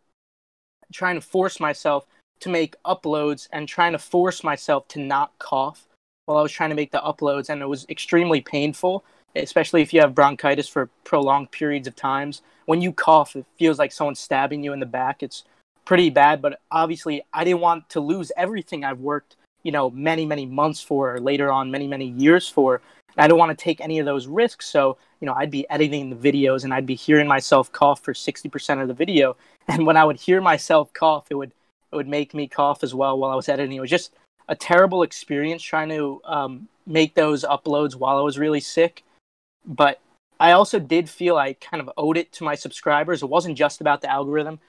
trying 0.93 1.17
to 1.17 1.21
force 1.21 1.61
myself 1.61 2.07
to 2.41 2.49
make 2.49 2.75
uploads 2.85 3.49
and 3.53 3.69
trying 3.69 3.93
to 3.93 3.99
force 3.99 4.43
myself 4.45 4.89
to 4.89 5.01
not 5.01 5.39
cough 5.39 5.87
while 6.27 6.39
I 6.39 6.43
was 6.43 6.53
trying 6.53 6.71
to 6.71 6.77
make 6.77 6.91
the 6.91 6.99
uploads, 6.99 7.49
and 7.49 7.63
it 7.63 7.69
was 7.69 7.87
extremely 7.89 8.41
painful 8.41 9.05
especially 9.43 9.83
if 9.83 9.93
you 9.93 10.01
have 10.01 10.15
bronchitis 10.15 10.69
for 10.69 10.89
prolonged 11.05 11.51
periods 11.51 11.87
of 11.87 11.97
times. 11.97 12.43
When 12.67 12.81
you 12.81 12.93
cough, 12.93 13.37
it 13.37 13.47
feels 13.59 13.79
like 13.79 13.93
someone's 13.93 14.21
stabbing 14.21 14.65
you 14.65 14.73
in 14.73 14.81
the 14.81 14.87
back. 14.87 15.23
It's 15.23 15.45
pretty 15.85 16.11
bad, 16.11 16.43
but 16.43 16.61
obviously 16.71 17.23
I 17.33 17.45
didn't 17.45 17.61
want 17.61 17.89
to 17.91 18.01
lose 18.01 18.33
everything 18.37 18.85
I've 18.85 19.01
worked, 19.01 19.37
you 19.63 19.73
know, 19.73 19.91
many, 19.91 20.27
many 20.27 20.47
months 20.47 20.81
for, 20.81 21.19
later 21.21 21.51
on, 21.53 21.71
many, 21.71 21.87
many 21.87 22.07
years 22.07 22.49
for. 22.49 22.81
I 23.19 23.29
don't 23.29 23.39
want 23.39 23.57
to 23.57 23.65
take 23.65 23.81
any 23.81 23.99
of 23.99 24.05
those 24.05 24.27
risks. 24.27 24.67
So, 24.67 24.99
you 25.21 25.27
know, 25.27 25.35
I'd 25.35 25.51
be 25.51 25.69
editing 25.71 26.11
the 26.11 26.17
videos 26.17 26.65
and 26.65 26.75
I'd 26.75 26.85
be 26.85 26.95
hearing 26.95 27.27
myself 27.27 27.73
cough 27.73 28.03
for 28.03 28.13
60% 28.13 28.83
of 28.83 28.89
the 28.89 28.95
video. 28.95 29.37
And 29.69 29.85
when 29.85 29.97
I 29.97 30.05
would 30.05 30.21
hear 30.21 30.41
myself 30.41 30.93
cough, 30.93 31.27
it 31.29 31.35
would 31.35 31.51
it 31.91 31.97
would 31.97 32.07
make 32.07 32.35
me 32.35 32.47
cough 32.47 32.85
as 32.85 32.95
well 32.95 33.19
while 33.19 33.33
I 33.33 33.35
was 33.35 33.49
editing. 33.49 33.77
It 33.77 33.81
was 33.81 33.91
just 33.91 34.13
a 34.49 34.55
terrible 34.55 35.03
experience 35.03 35.61
trying 35.61 35.89
to 35.89 36.21
um, 36.25 36.69
make 36.87 37.15
those 37.15 37.43
uploads 37.43 37.97
while 37.97 38.17
I 38.17 38.21
was 38.21 38.39
really 38.39 38.61
sick 38.61 39.03
but 39.67 40.01
I 40.39 40.53
also 40.53 40.79
did 40.79 41.09
feel 41.09 41.37
I 41.37 41.55
kind 41.55 41.81
of 41.81 41.91
owed 41.97 42.17
it 42.17 42.33
to 42.33 42.45
my 42.45 42.55
subscribers. 42.55 43.23
It 43.23 43.29
wasn't 43.29 43.59
just 43.59 43.81
about 43.81 44.01
the 44.01 44.11
algorithm. 44.11 44.61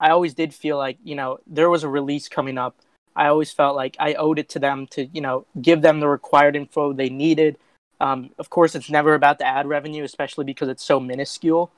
I 0.00 0.10
always 0.10 0.34
did 0.34 0.52
feel 0.54 0.76
like, 0.76 0.98
you 1.02 1.14
know, 1.14 1.38
there 1.46 1.70
was 1.70 1.82
a 1.82 1.88
release 1.88 2.28
coming 2.28 2.58
up. 2.58 2.76
I 3.16 3.28
always 3.28 3.52
felt 3.52 3.76
like 3.76 3.96
I 3.98 4.14
owed 4.14 4.38
it 4.38 4.48
to 4.50 4.58
them 4.58 4.86
to, 4.88 5.06
you 5.06 5.20
know, 5.20 5.46
give 5.60 5.82
them 5.82 6.00
the 6.00 6.08
required 6.08 6.56
info 6.56 6.92
they 6.92 7.08
needed. 7.08 7.58
Um, 8.00 8.30
of 8.38 8.50
course, 8.50 8.74
it's 8.74 8.90
never 8.90 9.14
about 9.14 9.38
the 9.38 9.46
ad 9.46 9.66
revenue, 9.66 10.02
especially 10.04 10.44
because 10.44 10.68
it's 10.68 10.84
so 10.84 10.98
minuscule. 10.98 11.70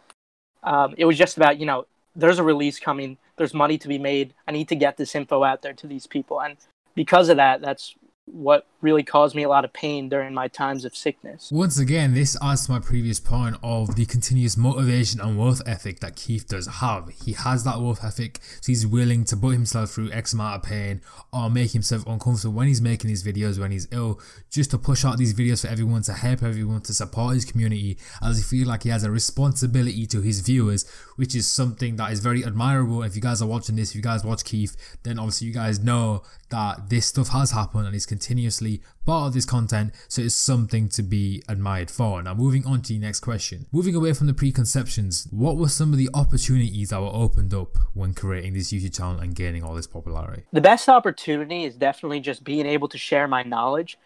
Um, 0.63 0.95
it 0.97 1.05
was 1.05 1.19
just 1.19 1.37
about, 1.37 1.61
you 1.61 1.67
know, 1.67 1.87
there's 2.17 2.39
a 2.39 2.43
release 2.43 2.81
coming, 2.81 3.19
there's 3.37 3.53
money 3.53 3.77
to 3.79 3.87
be 3.87 3.99
made. 3.99 4.33
I 4.49 4.53
need 4.53 4.69
to 4.71 4.75
get 4.75 4.97
this 4.97 5.15
info 5.15 5.45
out 5.45 5.63
there 5.63 5.75
to 5.75 5.87
these 5.87 6.07
people. 6.07 6.41
And 6.41 6.57
because 6.95 7.29
of 7.29 7.37
that, 7.37 7.61
that's 7.61 7.95
what 8.27 8.67
really 8.83 9.03
caused 9.03 9.35
me 9.35 9.45
a 9.45 9.49
lot 9.49 9.65
of 9.65 9.73
pain 9.73 10.09
during 10.09 10.35
my 10.35 10.49
times 10.49 10.85
of 10.85 10.95
sickness. 10.95 11.51
Once 11.51 11.79
again, 11.79 12.13
this 12.13 12.37
adds 12.43 12.67
to 12.67 12.73
my 12.73 12.79
previous 12.79 13.19
point 13.19 13.57
of 13.63 13.95
the 13.97 14.05
continuous 14.05 14.57
motivation 14.57 15.21
and 15.21 15.39
worth 15.39 15.63
ethic 15.67 16.01
that 16.01 16.17
Keith 16.17 16.47
does 16.49 16.67
have. 16.67 17.09
He 17.25 17.33
has 17.33 17.65
that 17.65 17.81
worth 17.81 18.05
ethic, 18.05 18.41
so 18.61 18.67
he's 18.67 18.87
willing 18.87 19.25
to 19.25 19.37
put 19.37 19.53
himself 19.55 19.91
through 19.91 20.11
X 20.11 20.33
amount 20.33 20.57
of 20.57 20.63
pain 20.69 21.01
or 21.33 21.49
make 21.49 21.71
himself 21.71 22.05
uncomfortable 22.07 22.55
when 22.55 22.69
he's 22.69 22.83
making 22.83 23.09
these 23.09 23.25
videos, 23.25 23.59
when 23.59 23.71
he's 23.71 23.89
ill, 23.93 24.21
just 24.51 24.71
to 24.73 24.79
push 24.79 25.05
out 25.05 25.19
these 25.19 25.35
videos 25.35 25.63
for 25.63 25.69
everyone, 25.69 26.03
to 26.03 26.13
help 26.13 26.43
everyone, 26.43 26.81
to 26.83 26.93
support 26.93 27.35
his 27.35 27.45
community, 27.45 27.97
as 28.23 28.39
he 28.39 28.43
feels 28.43 28.69
like 28.69 28.83
he 28.83 28.89
has 28.91 29.05
a 29.05 29.11
responsibility 29.11 30.07
to 30.07 30.21
his 30.21 30.41
viewers, 30.41 30.85
which 31.17 31.35
is 31.35 31.47
something 31.47 31.97
that 31.97 32.13
is 32.13 32.21
very 32.21 32.45
admirable. 32.45 33.03
If 33.03 33.17
you 33.17 33.23
guys 33.23 33.43
are 33.43 33.47
watching 33.49 33.77
this, 33.77 33.91
if 33.91 33.97
you 33.97 34.03
guys 34.03 34.25
watch 34.25 34.45
Keith, 34.45 34.77
then 35.03 35.19
obviously 35.19 35.49
you 35.49 35.53
guys 35.53 35.81
know 35.81 36.23
that 36.51 36.89
this 36.89 37.07
stuff 37.07 37.29
has 37.29 37.51
happened 37.51 37.87
and 37.87 37.95
he's 37.95 38.07
continuously 38.07 38.81
part 39.05 39.29
of 39.29 39.35
this 39.35 39.45
content, 39.45 39.93
so 40.09 40.23
it's 40.23 40.35
something 40.35 40.89
to 40.89 41.03
be 41.03 41.43
admired 41.49 41.91
for. 41.91 42.23
Now, 42.23 42.35
moving 42.35 42.67
on 42.67 42.83
to 42.83 42.93
the 42.93 42.99
next 42.99 43.21
question. 43.21 43.67
Moving 43.73 43.95
away 43.95 44.13
from 44.13 44.27
the 44.27 44.35
preconceptions, 44.35 45.29
what 45.31 45.57
were 45.57 45.69
some 45.69 45.93
of 45.93 45.99
the 45.99 46.09
opportunities 46.15 46.91
that 46.91 47.01
were 47.01 47.13
opened 47.13 47.55
up 47.55 47.77
when 47.95 48.15
creating 48.15 48.55
this 48.55 48.73
YouTube 48.73 48.97
channel 48.97 49.21
and 49.21 49.35
gaining 49.35 49.63
all 49.63 49.75
this 49.75 49.87
popularity? 49.87 50.45
The 50.53 50.61
best 50.61 50.89
opportunity 50.89 51.65
is 51.65 51.77
definitely 51.77 52.21
just 52.21 52.45
being 52.45 52.67
able 52.67 52.89
to 52.89 52.99
share 52.99 53.29
my 53.29 53.43
knowledge. 53.43 53.99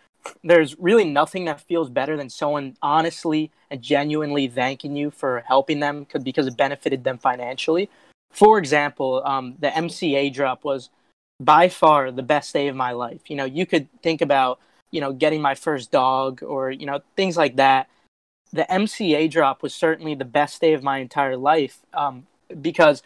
There's 0.42 0.78
really 0.78 1.04
nothing 1.04 1.46
that 1.46 1.60
feels 1.60 1.90
better 1.90 2.16
than 2.16 2.30
someone 2.30 2.76
honestly 2.82 3.50
and 3.70 3.82
genuinely 3.82 4.48
thanking 4.48 4.96
you 4.96 5.10
for 5.10 5.42
helping 5.46 5.80
them 5.80 6.06
because 6.22 6.46
it 6.46 6.56
benefited 6.56 7.04
them 7.04 7.18
financially. 7.18 7.88
For 8.32 8.58
example, 8.58 9.22
um, 9.24 9.56
the 9.58 9.68
MCA 9.68 10.32
drop 10.32 10.64
was 10.64 10.90
by 11.40 11.68
far 11.68 12.10
the 12.12 12.22
best 12.22 12.52
day 12.52 12.68
of 12.68 12.76
my 12.76 12.92
life. 12.92 13.28
You 13.28 13.36
know, 13.36 13.44
you 13.44 13.66
could 13.66 13.88
think 14.02 14.20
about, 14.20 14.60
you 14.90 15.00
know, 15.00 15.12
getting 15.12 15.40
my 15.40 15.54
first 15.54 15.90
dog 15.90 16.42
or, 16.42 16.70
you 16.70 16.86
know, 16.86 17.00
things 17.16 17.36
like 17.36 17.56
that. 17.56 17.88
The 18.52 18.70
MCA 18.70 19.30
drop 19.30 19.62
was 19.62 19.74
certainly 19.74 20.14
the 20.14 20.24
best 20.24 20.60
day 20.60 20.74
of 20.74 20.82
my 20.82 20.98
entire 20.98 21.36
life 21.36 21.78
um, 21.94 22.26
because 22.60 23.02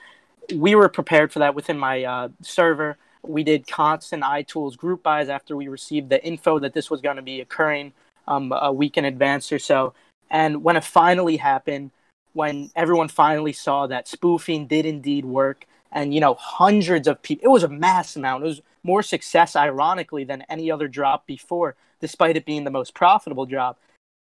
we 0.55 0.75
were 0.75 0.89
prepared 0.89 1.33
for 1.33 1.39
that 1.39 1.55
within 1.55 1.79
my 1.79 2.05
uh, 2.05 2.29
server. 2.43 2.97
We 3.27 3.43
did 3.45 3.67
constant 3.67 4.23
iTools 4.23 4.77
group 4.77 5.03
buys 5.03 5.29
after 5.29 5.57
we 5.57 5.69
received 5.69 6.11
the 6.11 6.25
info 6.25 6.59
that 6.59 6.75
this 6.75 6.91
was 6.91 7.01
going 7.01 7.17
to 7.17 7.23
be 7.23 7.41
occurring 7.41 7.93
um, 8.29 8.53
a 8.53 8.73
week 8.73 8.97
in 8.97 9.05
advance 9.05 9.51
or 9.53 9.59
so. 9.59 9.95
And 10.31 10.63
when 10.65 10.77
it 10.77 10.85
finally 10.85 11.37
happened, 11.37 11.91
when 12.33 12.71
everyone 12.75 13.09
finally 13.09 13.53
saw 13.53 13.87
that 13.87 14.09
spoofing 14.09 14.67
did 14.67 14.87
indeed 14.87 15.25
work, 15.25 15.67
and 15.95 16.13
you 16.13 16.21
know 16.21 16.35
hundreds 16.35 17.09
of 17.09 17.23
people. 17.23 17.45
It 17.45 17.53
was 17.53 17.63
a 17.63 17.69
mass 17.69 18.17
amount. 18.17 18.45
It 18.45 18.49
was 18.49 18.63
more 18.83 19.03
success, 19.03 19.57
ironically, 19.57 20.25
than 20.25 20.45
any 20.51 20.71
other 20.71 20.89
drop 20.89 21.27
before, 21.27 21.77
despite 22.01 22.37
it 22.37 22.45
being 22.45 22.65
the 22.65 22.71
most 22.71 22.95
profitable 22.95 23.47
drop. 23.47 23.79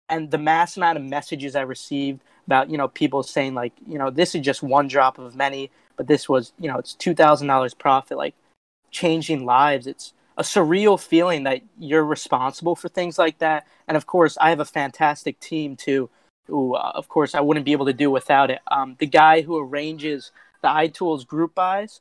And 0.09 0.31
the 0.31 0.39
mass 0.39 0.77
amount 0.77 0.99
of 0.99 1.05
messages 1.05 1.57
I 1.57 1.63
received 1.63 2.21
about 2.47 2.71
you 2.71 2.79
know 2.79 2.89
people 2.89 3.23
saying 3.23 3.55
like 3.55 3.73
you 3.87 3.99
know 3.99 4.11
this 4.11 4.35
is 4.35 4.43
just 4.43 4.63
one 4.63 4.89
drop 4.89 5.19
of 5.19 5.35
many, 5.35 5.71
but 5.97 6.07
this 6.07 6.29
was 6.29 6.53
you 6.59 6.69
know 6.69 6.79
it's 6.79 6.95
two 6.95 7.15
thousand 7.15 7.49
dollars 7.49 7.75
profit, 7.75 8.17
like 8.17 8.35
changing 8.95 9.45
lives. 9.45 9.87
It's 9.87 10.15
a 10.39 10.43
surreal 10.43 10.99
feeling 10.99 11.43
that 11.45 11.61
you're 11.79 12.05
responsible 12.05 12.77
for 12.77 12.89
things 12.89 13.19
like 13.19 13.39
that. 13.39 13.67
And 13.87 13.97
of 13.97 14.07
course, 14.07 14.39
I 14.41 14.49
have 14.51 14.61
a 14.61 14.65
fantastic 14.65 15.39
team 15.41 15.77
too. 15.77 16.09
Who, 16.47 16.75
uh, 16.75 16.93
of 16.95 17.09
course, 17.09 17.35
I 17.35 17.41
wouldn't 17.41 17.67
be 17.67 17.73
able 17.73 17.87
to 17.87 17.93
do 17.93 18.11
without 18.11 18.51
it. 18.51 18.61
Um, 18.71 18.97
the 18.99 19.07
guy 19.07 19.41
who 19.41 19.59
arranges 19.59 20.31
the 20.63 20.69
iTools 20.69 21.27
group 21.27 21.55
buys. 21.55 22.01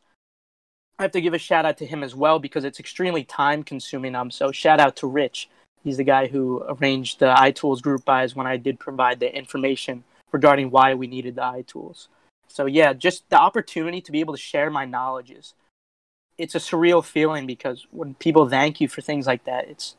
I 1.00 1.04
have 1.04 1.12
to 1.14 1.22
give 1.22 1.34
a 1.34 1.40
shout 1.40 1.66
out 1.66 1.78
to 1.78 1.86
him 1.86 2.04
as 2.04 2.14
well 2.14 2.40
because 2.40 2.66
it's 2.66 2.80
extremely 2.80 3.24
time 3.24 3.64
consuming. 3.64 4.16
Um, 4.16 4.32
so 4.32 4.52
shout 4.52 4.80
out 4.80 4.96
to 4.98 5.08
Rich. 5.08 5.50
He's 5.84 5.98
the 5.98 6.04
guy 6.04 6.28
who 6.28 6.64
arranged 6.68 7.20
the 7.20 7.34
iTools 7.34 7.82
group 7.82 8.06
buys 8.06 8.36
when 8.36 8.48
I 8.48 8.58
did 8.58 8.80
provide 8.80 9.20
the 9.20 9.34
information 9.34 10.04
regarding 10.32 10.72
why 10.72 10.94
we 10.94 11.08
needed 11.08 11.36
the 11.36 11.42
iTools. 11.42 12.08
So 12.48 12.66
yeah, 12.66 12.94
just 12.94 13.30
the 13.30 13.40
opportunity 13.40 14.02
to 14.02 14.12
be 14.12 14.20
able 14.20 14.34
to 14.34 14.40
share 14.40 14.70
my 14.70 14.86
knowledge 14.86 15.32
is 15.32 15.54
it's 16.44 16.56
a 16.56 16.60
surreal 16.60 17.04
feeling 17.04 17.48
because 17.48 17.88
when 17.92 18.16
people 18.16 18.50
thank 18.50 18.82
you 18.82 18.90
for 18.90 19.02
things 19.02 19.26
like 19.26 19.46
that, 19.46 19.70
it's 19.70 19.96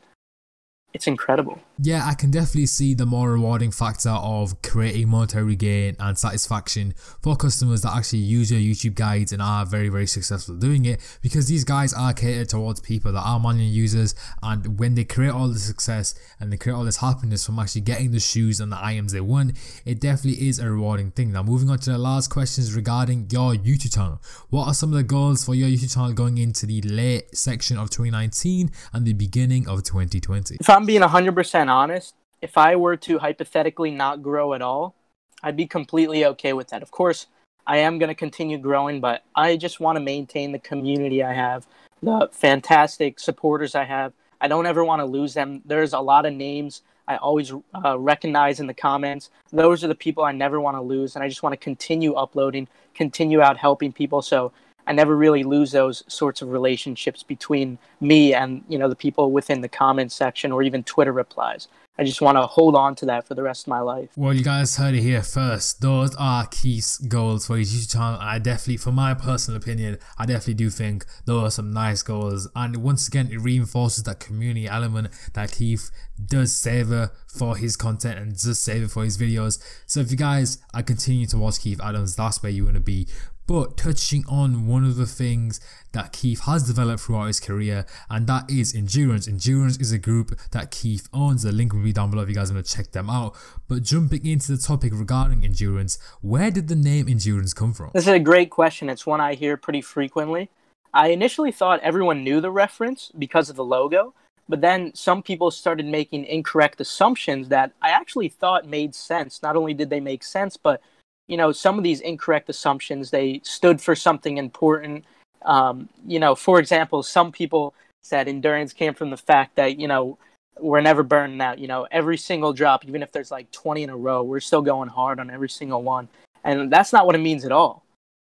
it's 0.93 1.07
incredible. 1.07 1.59
Yeah, 1.77 2.07
I 2.07 2.13
can 2.13 2.31
definitely 2.31 2.67
see 2.67 2.93
the 2.93 3.05
more 3.05 3.33
rewarding 3.33 3.69
factor 3.69 4.09
of 4.09 4.61
creating 4.61 5.09
monetary 5.09 5.57
gain 5.57 5.97
and 5.99 6.17
satisfaction 6.17 6.93
for 7.21 7.35
customers 7.35 7.81
that 7.81 7.93
actually 7.93 8.19
use 8.19 8.49
your 8.49 8.61
YouTube 8.61 8.95
guides 8.95 9.33
and 9.33 9.41
are 9.41 9.65
very, 9.65 9.89
very 9.89 10.07
successful 10.07 10.55
doing 10.55 10.85
it 10.85 11.01
because 11.21 11.47
these 11.49 11.65
guys 11.65 11.93
are 11.93 12.13
catered 12.13 12.47
towards 12.47 12.79
people 12.79 13.11
that 13.11 13.19
are 13.19 13.41
manual 13.41 13.67
users 13.67 14.15
and 14.41 14.79
when 14.79 14.95
they 14.95 15.03
create 15.03 15.31
all 15.31 15.49
the 15.49 15.59
success 15.59 16.15
and 16.39 16.51
they 16.51 16.55
create 16.55 16.75
all 16.75 16.85
this 16.85 16.97
happiness 16.97 17.45
from 17.45 17.59
actually 17.59 17.81
getting 17.81 18.11
the 18.11 18.21
shoes 18.21 18.61
and 18.61 18.71
the 18.71 18.81
items 18.81 19.11
they 19.11 19.19
want, 19.19 19.57
it 19.83 19.99
definitely 19.99 20.47
is 20.47 20.59
a 20.59 20.69
rewarding 20.69 21.11
thing. 21.11 21.33
Now, 21.33 21.43
moving 21.43 21.69
on 21.69 21.79
to 21.79 21.91
the 21.91 21.97
last 21.97 22.29
questions 22.29 22.73
regarding 22.73 23.27
your 23.29 23.53
YouTube 23.53 23.93
channel. 23.93 24.21
What 24.49 24.67
are 24.67 24.73
some 24.73 24.91
of 24.91 24.95
the 24.95 25.03
goals 25.03 25.43
for 25.43 25.53
your 25.53 25.67
YouTube 25.67 25.93
channel 25.93 26.13
going 26.13 26.37
into 26.37 26.65
the 26.65 26.81
late 26.83 27.35
section 27.35 27.77
of 27.77 27.89
2019 27.89 28.71
and 28.93 29.05
the 29.05 29.13
beginning 29.13 29.67
of 29.67 29.83
2020? 29.83 30.55
If 30.61 30.69
I'm 30.69 30.85
being 30.85 31.01
100% 31.01 31.64
honest, 31.69 32.15
if 32.41 32.57
I 32.57 32.75
were 32.75 32.97
to 32.97 33.19
hypothetically 33.19 33.91
not 33.91 34.21
grow 34.21 34.53
at 34.53 34.61
all, 34.61 34.95
I'd 35.43 35.57
be 35.57 35.67
completely 35.67 36.25
okay 36.25 36.53
with 36.53 36.69
that. 36.69 36.81
Of 36.81 36.91
course, 36.91 37.27
I 37.67 37.77
am 37.77 37.97
going 37.97 38.09
to 38.09 38.15
continue 38.15 38.57
growing, 38.57 38.99
but 38.99 39.23
I 39.35 39.57
just 39.57 39.79
want 39.79 39.95
to 39.95 40.03
maintain 40.03 40.51
the 40.51 40.59
community 40.59 41.23
I 41.23 41.33
have, 41.33 41.65
the 42.01 42.29
fantastic 42.31 43.19
supporters 43.19 43.75
I 43.75 43.85
have. 43.85 44.13
I 44.39 44.47
don't 44.47 44.65
ever 44.65 44.83
want 44.83 44.99
to 44.99 45.05
lose 45.05 45.33
them. 45.33 45.61
There's 45.65 45.93
a 45.93 45.99
lot 45.99 46.25
of 46.25 46.33
names 46.33 46.81
I 47.07 47.17
always 47.17 47.51
uh, 47.83 47.97
recognize 47.97 48.59
in 48.59 48.67
the 48.67 48.73
comments. 48.73 49.29
Those 49.51 49.83
are 49.83 49.87
the 49.87 49.95
people 49.95 50.23
I 50.23 50.31
never 50.31 50.59
want 50.59 50.77
to 50.77 50.81
lose, 50.81 51.15
and 51.15 51.23
I 51.23 51.29
just 51.29 51.43
want 51.43 51.53
to 51.53 51.57
continue 51.57 52.13
uploading, 52.13 52.67
continue 52.93 53.41
out 53.41 53.57
helping 53.57 53.91
people. 53.91 54.21
So 54.21 54.51
I 54.87 54.93
never 54.93 55.15
really 55.15 55.43
lose 55.43 55.71
those 55.71 56.03
sorts 56.07 56.41
of 56.41 56.49
relationships 56.51 57.23
between 57.23 57.77
me 57.99 58.33
and 58.33 58.63
you 58.67 58.77
know 58.77 58.89
the 58.89 58.95
people 58.95 59.31
within 59.31 59.61
the 59.61 59.69
comments 59.69 60.15
section 60.15 60.51
or 60.51 60.63
even 60.63 60.83
Twitter 60.83 61.11
replies. 61.11 61.67
I 61.97 62.03
just 62.03 62.21
want 62.21 62.37
to 62.37 62.41
hold 62.41 62.75
on 62.75 62.93
to 62.95 63.05
that 63.05 63.25
for 63.25 63.35
the 63.35 63.43
rest 63.43 63.67
of 63.67 63.69
my 63.69 63.79
life. 63.79 64.09
Well, 64.17 64.33
you 64.33 64.43
guys 64.43 64.75
heard 64.75 64.95
it 64.95 65.01
here 65.01 65.23
first. 65.23 65.81
Those 65.81 66.13
are 66.17 66.45
Keith's 66.45 66.97
goals 66.97 67.47
for 67.47 67.57
his 67.57 67.73
YouTube 67.73 67.93
channel. 67.93 68.19
I 68.19 68.37
definitely, 68.37 68.77
for 68.77 68.91
my 68.91 69.13
personal 69.13 69.57
opinion, 69.57 69.97
I 70.17 70.25
definitely 70.25 70.55
do 70.55 70.69
think 70.69 71.05
those 71.23 71.43
are 71.43 71.51
some 71.51 71.71
nice 71.71 72.03
goals. 72.03 72.49
And 72.53 72.77
once 72.77 73.07
again, 73.07 73.29
it 73.31 73.37
reinforces 73.37 74.03
that 74.03 74.19
community 74.19 74.67
element 74.67 75.07
that 75.33 75.53
Keith 75.53 75.89
does 76.23 76.53
savor 76.53 77.11
for 77.27 77.55
his 77.55 77.77
content 77.77 78.19
and 78.19 78.31
does 78.33 78.59
savor 78.59 78.89
for 78.89 79.05
his 79.05 79.17
videos. 79.17 79.63
So 79.85 80.01
if 80.01 80.11
you 80.11 80.17
guys 80.17 80.57
are 80.73 80.83
continuing 80.83 81.27
to 81.29 81.37
watch 81.37 81.61
Keith 81.61 81.79
Adams, 81.81 82.17
that's 82.17 82.43
where 82.43 82.51
you 82.51 82.65
want 82.65 82.75
to 82.75 82.81
be 82.81 83.07
but 83.47 83.77
touching 83.77 84.23
on 84.27 84.67
one 84.67 84.83
of 84.83 84.95
the 84.95 85.05
things 85.05 85.59
that 85.91 86.11
Keith 86.11 86.41
has 86.41 86.63
developed 86.63 87.03
throughout 87.03 87.27
his 87.27 87.39
career, 87.39 87.85
and 88.09 88.27
that 88.27 88.49
is 88.49 88.73
Endurance. 88.75 89.27
Endurance 89.27 89.77
is 89.77 89.91
a 89.91 89.97
group 89.97 90.37
that 90.51 90.71
Keith 90.71 91.07
owns. 91.13 91.43
The 91.43 91.51
link 91.51 91.73
will 91.73 91.83
be 91.85 91.93
down 91.93 92.11
below 92.11 92.23
if 92.23 92.29
you 92.29 92.35
guys 92.35 92.51
want 92.51 92.65
to 92.65 92.75
check 92.75 92.91
them 92.91 93.09
out. 93.09 93.35
But 93.67 93.83
jumping 93.83 94.25
into 94.25 94.51
the 94.51 94.57
topic 94.57 94.91
regarding 94.93 95.43
Endurance, 95.43 95.97
where 96.21 96.51
did 96.51 96.67
the 96.67 96.75
name 96.75 97.07
Endurance 97.07 97.53
come 97.53 97.73
from? 97.73 97.91
This 97.93 98.03
is 98.03 98.13
a 98.13 98.19
great 98.19 98.49
question. 98.49 98.89
It's 98.89 99.05
one 99.05 99.21
I 99.21 99.35
hear 99.35 99.57
pretty 99.57 99.81
frequently. 99.81 100.49
I 100.93 101.09
initially 101.09 101.51
thought 101.51 101.79
everyone 101.81 102.23
knew 102.23 102.41
the 102.41 102.51
reference 102.51 103.11
because 103.17 103.49
of 103.49 103.55
the 103.55 103.65
logo, 103.65 104.13
but 104.47 104.61
then 104.61 104.93
some 104.95 105.21
people 105.21 105.51
started 105.51 105.85
making 105.85 106.25
incorrect 106.25 106.79
assumptions 106.79 107.49
that 107.49 107.71
I 107.81 107.89
actually 107.89 108.29
thought 108.29 108.65
made 108.67 108.95
sense. 108.95 109.41
Not 109.43 109.55
only 109.55 109.73
did 109.73 109.89
they 109.89 109.99
make 109.99 110.23
sense, 110.23 110.55
but 110.55 110.81
you 111.27 111.37
know 111.37 111.51
some 111.51 111.77
of 111.77 111.83
these 111.83 112.01
incorrect 112.01 112.49
assumptions 112.49 113.09
they 113.09 113.41
stood 113.43 113.81
for 113.81 113.95
something 113.95 114.37
important 114.37 115.05
um, 115.43 115.89
you 116.05 116.19
know 116.19 116.35
for 116.35 116.59
example 116.59 117.03
some 117.03 117.31
people 117.31 117.73
said 118.03 118.27
endurance 118.27 118.73
came 118.73 118.93
from 118.93 119.09
the 119.09 119.17
fact 119.17 119.55
that 119.55 119.79
you 119.79 119.87
know 119.87 120.17
we're 120.59 120.81
never 120.81 121.03
burning 121.03 121.41
out 121.41 121.59
you 121.59 121.67
know 121.67 121.87
every 121.91 122.17
single 122.17 122.53
drop 122.53 122.85
even 122.85 123.03
if 123.03 123.11
there's 123.11 123.31
like 123.31 123.51
20 123.51 123.83
in 123.83 123.89
a 123.89 123.95
row 123.97 124.23
we're 124.23 124.39
still 124.39 124.61
going 124.61 124.89
hard 124.89 125.19
on 125.19 125.29
every 125.29 125.49
single 125.49 125.83
one. 125.83 126.07
And 126.43 126.71
that's 126.71 126.93
not 126.93 127.07
what 127.07 127.15
it 127.15 127.19
means 127.19 127.45
at 127.45 127.51
all. 127.51 127.83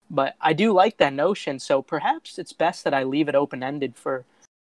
But 0.09 0.35
i 0.41 0.53
do 0.53 0.73
like 0.73 0.97
that 0.97 1.13
notion 1.13 1.59
so 1.59 1.81
perhaps 1.81 2.39
it's 2.39 2.53
best 2.53 2.83
that 2.83 2.93
i 2.93 3.03
leave 3.03 3.29
it 3.29 3.35
open 3.35 3.63
ended 3.63 3.95
for 3.95 4.25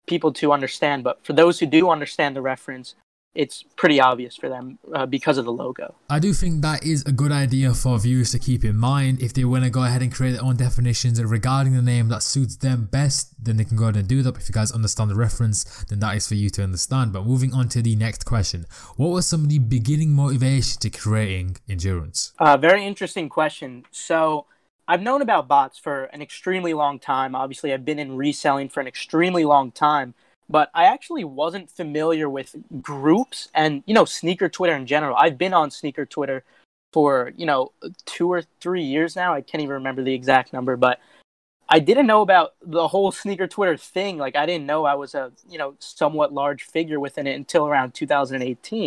people 0.06 0.32
to 0.32 0.52
understand. 0.52 1.04
But 1.04 1.24
for 1.24 1.34
those 1.34 1.60
who 1.60 1.66
do 1.66 1.90
understand 1.90 2.34
the 2.34 2.42
reference 2.42 2.94
it's 3.38 3.62
pretty 3.76 4.00
obvious 4.00 4.34
for 4.34 4.48
them 4.48 4.80
uh, 4.92 5.06
because 5.06 5.38
of 5.38 5.44
the 5.44 5.52
logo. 5.52 5.94
I 6.10 6.18
do 6.18 6.32
think 6.32 6.60
that 6.62 6.84
is 6.84 7.04
a 7.04 7.12
good 7.12 7.30
idea 7.30 7.72
for 7.72 7.96
viewers 7.96 8.32
to 8.32 8.38
keep 8.40 8.64
in 8.64 8.76
mind. 8.76 9.22
If 9.22 9.32
they 9.32 9.44
want 9.44 9.62
to 9.62 9.70
go 9.70 9.84
ahead 9.84 10.02
and 10.02 10.12
create 10.12 10.32
their 10.32 10.42
own 10.42 10.56
definitions 10.56 11.22
regarding 11.22 11.76
the 11.76 11.80
name 11.80 12.08
that 12.08 12.24
suits 12.24 12.56
them 12.56 12.88
best, 12.90 13.32
then 13.42 13.56
they 13.56 13.64
can 13.64 13.76
go 13.76 13.84
ahead 13.84 13.96
and 13.96 14.08
do 14.08 14.22
that. 14.22 14.36
If 14.36 14.48
you 14.48 14.52
guys 14.52 14.72
understand 14.72 15.12
the 15.12 15.14
reference, 15.14 15.84
then 15.84 16.00
that 16.00 16.16
is 16.16 16.26
for 16.26 16.34
you 16.34 16.50
to 16.50 16.64
understand. 16.64 17.12
But 17.12 17.26
moving 17.26 17.54
on 17.54 17.68
to 17.68 17.80
the 17.80 17.94
next 17.94 18.24
question 18.24 18.66
What 18.96 19.10
was 19.10 19.28
some 19.28 19.44
of 19.44 19.48
the 19.48 19.60
beginning 19.60 20.10
motivation 20.10 20.80
to 20.80 20.90
creating 20.90 21.58
endurance? 21.68 22.32
Uh, 22.40 22.56
very 22.56 22.84
interesting 22.84 23.28
question. 23.28 23.84
So, 23.92 24.46
I've 24.88 25.02
known 25.02 25.22
about 25.22 25.46
bots 25.46 25.78
for 25.78 26.04
an 26.06 26.22
extremely 26.22 26.74
long 26.74 26.98
time. 26.98 27.36
Obviously, 27.36 27.72
I've 27.72 27.84
been 27.84 28.00
in 28.00 28.16
reselling 28.16 28.68
for 28.68 28.80
an 28.80 28.88
extremely 28.88 29.44
long 29.44 29.70
time 29.70 30.14
but 30.50 30.70
I 30.74 30.84
actually 30.84 31.24
wasn't 31.24 31.70
familiar 31.70 32.28
with 32.28 32.56
groups 32.80 33.48
and 33.54 33.82
you 33.86 33.94
know 33.94 34.04
sneaker 34.04 34.48
Twitter 34.48 34.74
in 34.74 34.86
general. 34.86 35.16
I've 35.16 35.38
been 35.38 35.54
on 35.54 35.70
sneaker 35.70 36.06
Twitter 36.06 36.44
for 36.92 37.32
you 37.36 37.46
know 37.46 37.72
two 38.06 38.30
or 38.30 38.42
three 38.60 38.82
years 38.82 39.16
now. 39.16 39.34
I 39.34 39.40
can't 39.40 39.62
even 39.62 39.74
remember 39.74 40.02
the 40.02 40.14
exact 40.14 40.52
number, 40.52 40.76
but 40.76 41.00
I 41.68 41.80
didn't 41.80 42.06
know 42.06 42.22
about 42.22 42.54
the 42.62 42.88
whole 42.88 43.12
sneaker 43.12 43.46
Twitter 43.46 43.76
thing. 43.76 44.16
Like 44.16 44.36
I 44.36 44.46
didn't 44.46 44.66
know 44.66 44.84
I 44.84 44.94
was 44.94 45.14
a 45.14 45.32
you 45.48 45.58
know 45.58 45.74
somewhat 45.78 46.32
large 46.32 46.64
figure 46.64 47.00
within 47.00 47.26
it 47.26 47.34
until 47.34 47.66
around 47.66 47.94
2018. 47.94 48.84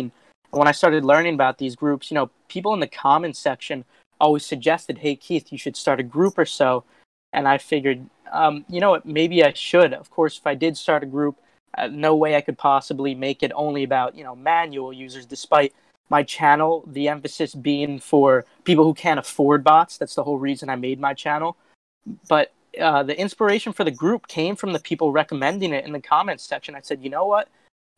And 0.52 0.58
when 0.58 0.68
I 0.68 0.72
started 0.72 1.04
learning 1.04 1.34
about 1.34 1.58
these 1.58 1.76
groups, 1.76 2.10
you 2.10 2.14
know, 2.16 2.30
people 2.48 2.74
in 2.74 2.80
the 2.80 2.86
comments 2.86 3.38
section 3.38 3.84
always 4.20 4.44
suggested, 4.44 4.98
"Hey 4.98 5.16
Keith, 5.16 5.52
you 5.52 5.58
should 5.58 5.76
start 5.76 6.00
a 6.00 6.02
group 6.02 6.38
or 6.38 6.46
so." 6.46 6.84
And 7.32 7.48
I 7.48 7.56
figured, 7.58 8.10
um, 8.32 8.64
you 8.68 8.80
know 8.80 8.90
what, 8.90 9.06
maybe 9.06 9.42
I 9.44 9.52
should. 9.54 9.94
Of 9.94 10.10
course, 10.10 10.38
if 10.38 10.46
I 10.46 10.54
did 10.54 10.76
start 10.76 11.02
a 11.02 11.06
group, 11.06 11.38
uh, 11.76 11.88
no 11.88 12.14
way 12.14 12.36
I 12.36 12.40
could 12.40 12.58
possibly 12.58 13.14
make 13.14 13.42
it 13.42 13.52
only 13.54 13.82
about 13.82 14.14
you 14.14 14.24
know 14.24 14.36
manual 14.36 14.92
users, 14.92 15.26
despite 15.26 15.72
my 16.08 16.22
channel 16.22 16.84
the 16.86 17.08
emphasis 17.08 17.54
being 17.54 17.98
for 17.98 18.44
people 18.64 18.84
who 18.84 18.94
can't 18.94 19.20
afford 19.20 19.64
bots. 19.64 19.96
That's 19.96 20.14
the 20.14 20.24
whole 20.24 20.38
reason 20.38 20.68
I 20.68 20.76
made 20.76 21.00
my 21.00 21.14
channel. 21.14 21.56
But 22.28 22.52
uh, 22.80 23.02
the 23.02 23.18
inspiration 23.18 23.72
for 23.72 23.84
the 23.84 23.90
group 23.90 24.28
came 24.28 24.56
from 24.56 24.72
the 24.72 24.80
people 24.80 25.12
recommending 25.12 25.72
it 25.72 25.84
in 25.84 25.92
the 25.92 26.00
comments 26.00 26.44
section. 26.44 26.74
I 26.74 26.80
said, 26.80 27.02
you 27.02 27.10
know 27.10 27.26
what? 27.26 27.48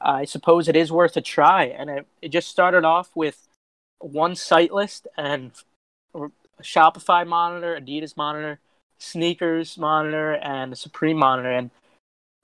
I 0.00 0.24
suppose 0.24 0.68
it 0.68 0.76
is 0.76 0.92
worth 0.92 1.16
a 1.16 1.20
try, 1.20 1.64
and 1.64 1.88
it, 1.88 2.06
it 2.20 2.28
just 2.28 2.48
started 2.48 2.84
off 2.84 3.10
with 3.14 3.46
one 4.00 4.36
site 4.36 4.72
list 4.72 5.06
and 5.16 5.52
a 6.14 6.28
Shopify 6.62 7.26
monitor, 7.26 7.78
Adidas 7.80 8.16
monitor, 8.16 8.60
sneakers 8.98 9.78
monitor, 9.78 10.34
and 10.34 10.72
a 10.72 10.76
Supreme 10.76 11.16
monitor, 11.16 11.50
and 11.50 11.70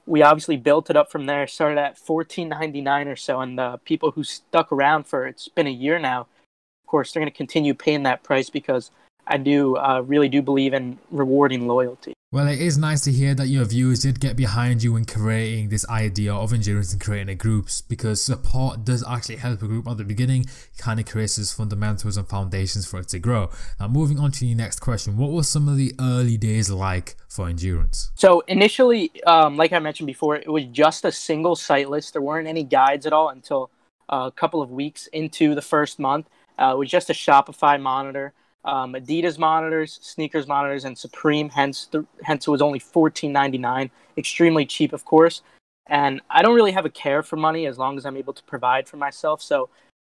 we 0.06 0.22
obviously 0.22 0.56
built 0.56 0.90
it 0.90 0.96
up 0.96 1.10
from 1.10 1.26
there. 1.26 1.46
Started 1.46 1.78
at 1.78 1.98
fourteen 1.98 2.48
ninety 2.48 2.80
nine 2.80 3.08
or 3.08 3.16
so, 3.16 3.40
and 3.40 3.58
the 3.58 3.78
people 3.84 4.10
who 4.10 4.24
stuck 4.24 4.72
around 4.72 5.04
for 5.06 5.26
it's 5.26 5.48
been 5.48 5.66
a 5.66 5.70
year 5.70 5.98
now. 5.98 6.20
Of 6.20 6.86
course, 6.86 7.12
they're 7.12 7.20
going 7.20 7.30
to 7.30 7.36
continue 7.36 7.74
paying 7.74 8.02
that 8.04 8.22
price 8.22 8.50
because 8.50 8.90
I 9.26 9.36
do 9.36 9.76
uh, 9.76 10.02
really 10.04 10.28
do 10.28 10.42
believe 10.42 10.74
in 10.74 10.98
rewarding 11.10 11.68
loyalty. 11.68 12.14
Well, 12.32 12.46
it 12.46 12.60
is 12.60 12.78
nice 12.78 13.00
to 13.00 13.10
hear 13.10 13.34
that 13.34 13.48
your 13.48 13.64
viewers 13.64 14.02
did 14.02 14.20
get 14.20 14.36
behind 14.36 14.84
you 14.84 14.94
in 14.94 15.04
creating 15.04 15.68
this 15.68 15.84
idea 15.88 16.32
of 16.32 16.52
endurance 16.52 16.92
and 16.92 17.02
creating 17.02 17.28
a 17.28 17.34
groups 17.34 17.80
because 17.80 18.22
support 18.22 18.84
does 18.84 19.04
actually 19.04 19.38
help 19.38 19.60
a 19.62 19.66
group 19.66 19.88
at 19.88 19.96
the 19.96 20.04
beginning, 20.04 20.46
kind 20.78 21.00
of 21.00 21.06
creates 21.06 21.34
those 21.34 21.52
fundamentals 21.52 22.16
and 22.16 22.28
foundations 22.28 22.86
for 22.86 23.00
it 23.00 23.08
to 23.08 23.18
grow. 23.18 23.50
Now, 23.80 23.88
moving 23.88 24.20
on 24.20 24.30
to 24.30 24.40
the 24.42 24.54
next 24.54 24.78
question, 24.78 25.16
what 25.16 25.32
were 25.32 25.42
some 25.42 25.66
of 25.66 25.76
the 25.76 25.92
early 25.98 26.36
days 26.36 26.70
like 26.70 27.16
for 27.28 27.48
endurance? 27.48 28.12
So, 28.14 28.44
initially, 28.46 29.10
um, 29.24 29.56
like 29.56 29.72
I 29.72 29.80
mentioned 29.80 30.06
before, 30.06 30.36
it 30.36 30.52
was 30.52 30.66
just 30.66 31.04
a 31.04 31.10
single 31.10 31.56
site 31.56 31.90
list. 31.90 32.12
There 32.12 32.22
weren't 32.22 32.46
any 32.46 32.62
guides 32.62 33.06
at 33.06 33.12
all 33.12 33.30
until 33.30 33.72
a 34.08 34.30
couple 34.30 34.62
of 34.62 34.70
weeks 34.70 35.08
into 35.08 35.56
the 35.56 35.62
first 35.62 35.98
month. 35.98 36.28
Uh, 36.56 36.74
it 36.74 36.78
was 36.78 36.88
just 36.88 37.10
a 37.10 37.12
Shopify 37.12 37.80
monitor 37.80 38.34
um, 38.64 38.92
Adidas 38.94 39.38
monitors, 39.38 39.98
sneakers 40.02 40.46
monitors, 40.46 40.84
and 40.84 40.96
Supreme. 40.96 41.48
Hence, 41.48 41.88
hence 42.22 42.46
it 42.46 42.50
was 42.50 42.62
only 42.62 42.78
fourteen 42.78 43.32
ninety 43.32 43.58
nine. 43.58 43.90
Extremely 44.16 44.66
cheap, 44.66 44.92
of 44.92 45.04
course. 45.04 45.42
And 45.86 46.20
I 46.30 46.42
don't 46.42 46.54
really 46.54 46.72
have 46.72 46.84
a 46.84 46.90
care 46.90 47.22
for 47.22 47.36
money 47.36 47.66
as 47.66 47.78
long 47.78 47.96
as 47.96 48.06
I'm 48.06 48.16
able 48.16 48.32
to 48.34 48.42
provide 48.44 48.88
for 48.88 48.96
myself. 48.96 49.42
So, 49.42 49.70